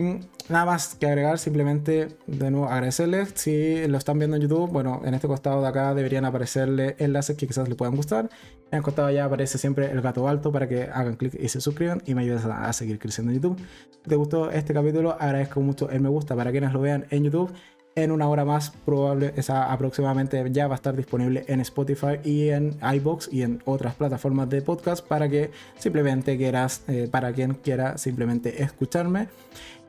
nada 0.49 0.65
más 0.67 0.95
que 0.95 1.07
agregar, 1.07 1.39
simplemente 1.39 2.09
de 2.27 2.51
nuevo 2.51 2.69
agradecerles. 2.69 3.33
Si 3.35 3.87
lo 3.87 3.99
están 3.99 4.19
viendo 4.19 4.37
en 4.37 4.43
YouTube, 4.43 4.71
bueno, 4.71 5.01
en 5.05 5.15
este 5.15 5.27
costado 5.29 5.63
de 5.63 5.69
acá 5.69 5.95
deberían 5.95 6.25
aparecerle 6.25 6.97
enlaces 6.99 7.37
que 7.37 7.47
quizás 7.47 7.69
les 7.69 7.77
puedan 7.77 7.97
gustar. 7.97 8.29
En 8.71 8.79
el 8.79 8.83
costado 8.83 9.11
ya 9.11 9.25
aparece 9.25 9.57
siempre 9.59 9.91
el 9.91 10.01
gato 10.01 10.29
alto 10.29 10.53
para 10.53 10.69
que 10.69 10.85
hagan 10.85 11.17
clic 11.17 11.35
y 11.41 11.49
se 11.49 11.61
suscriban 11.61 12.03
y 12.05 12.15
me 12.15 12.23
ayuden 12.23 12.51
a, 12.51 12.73
seguir 12.73 12.99
creciendo 12.99 13.33
en 13.33 13.41
YouTube. 13.41 13.61
Te 14.07 14.17
gustó 14.17 14.51
este 14.51 14.75
capítulo, 14.75 15.17
agradezco 15.19 15.61
mucho 15.61 15.91
el 15.91 16.01
me 16.01 16.09
gusta 16.09 16.37
para 16.37 16.51
quienes 16.51 16.73
lo 16.73 16.81
vean 16.81 17.07
en 17.11 17.25
YouTube 17.25 17.51
en 17.95 18.13
una 18.13 18.29
hora 18.29 18.45
más 18.45 18.71
probable, 18.85 19.33
esa 19.37 19.73
aproximadamente 19.73 20.45
ya 20.53 20.69
va 20.69 20.75
a 20.75 20.77
estar 20.77 20.97
disponible 20.97 21.45
en 21.49 21.61
Spotify 21.61 22.19
y 22.25 22.49
en 22.51 22.79
iBox 22.81 23.29
y 23.33 23.43
en 23.43 23.61
otras 23.65 23.95
plataformas 23.95 24.49
de 24.49 24.63
podcast 24.63 25.07
para 25.07 25.29
que 25.29 25.51
simplemente 25.79 26.37
quieras, 26.37 26.83
eh, 26.89 27.09
para 27.11 27.33
quien 27.33 27.55
quiera 27.55 27.99
simplemente 27.99 28.63
escucharme. 28.63 29.29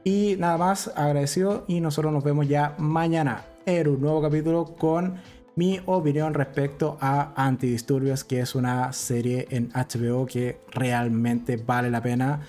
Y 0.03 0.35
nada 0.39 0.57
más, 0.57 0.91
agradecido 0.95 1.65
y 1.67 1.81
nosotros 1.81 2.11
nos 2.13 2.23
vemos 2.23 2.47
ya 2.47 2.73
mañana 2.77 3.45
en 3.65 3.87
un 3.87 4.01
nuevo 4.01 4.21
capítulo 4.21 4.75
con 4.77 5.15
mi 5.55 5.79
opinión 5.85 6.33
respecto 6.33 6.97
a 7.01 7.33
Antidisturbios, 7.35 8.23
que 8.23 8.39
es 8.39 8.55
una 8.55 8.93
serie 8.93 9.45
en 9.49 9.69
HBO 9.73 10.25
que 10.25 10.61
realmente 10.71 11.57
vale 11.57 11.91
la 11.91 12.01
pena 12.01 12.39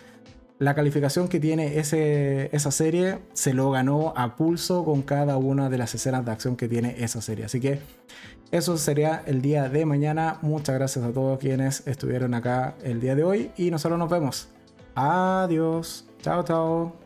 la 0.60 0.74
calificación 0.74 1.28
que 1.28 1.40
tiene 1.40 1.78
esa 1.78 2.70
serie 2.70 3.18
se 3.32 3.54
lo 3.54 3.70
ganó 3.70 4.12
a 4.14 4.36
pulso 4.36 4.84
con 4.84 5.00
cada 5.00 5.38
una 5.38 5.70
de 5.70 5.78
las 5.78 5.94
escenas 5.94 6.24
de 6.26 6.32
acción 6.32 6.54
que 6.54 6.68
tiene 6.68 6.96
esa 7.02 7.22
serie. 7.22 7.46
Así 7.46 7.60
que 7.60 7.80
eso 8.50 8.76
sería 8.76 9.22
el 9.24 9.40
día 9.40 9.70
de 9.70 9.86
mañana. 9.86 10.38
Muchas 10.42 10.74
gracias 10.74 11.02
a 11.02 11.12
todos 11.12 11.38
quienes 11.38 11.86
estuvieron 11.86 12.34
acá 12.34 12.74
el 12.84 13.00
día 13.00 13.14
de 13.14 13.24
hoy 13.24 13.50
y 13.56 13.70
nosotros 13.70 13.98
nos 13.98 14.10
vemos. 14.10 14.48
Adiós. 14.94 16.04
Chao, 16.20 16.44
chao. 16.44 16.99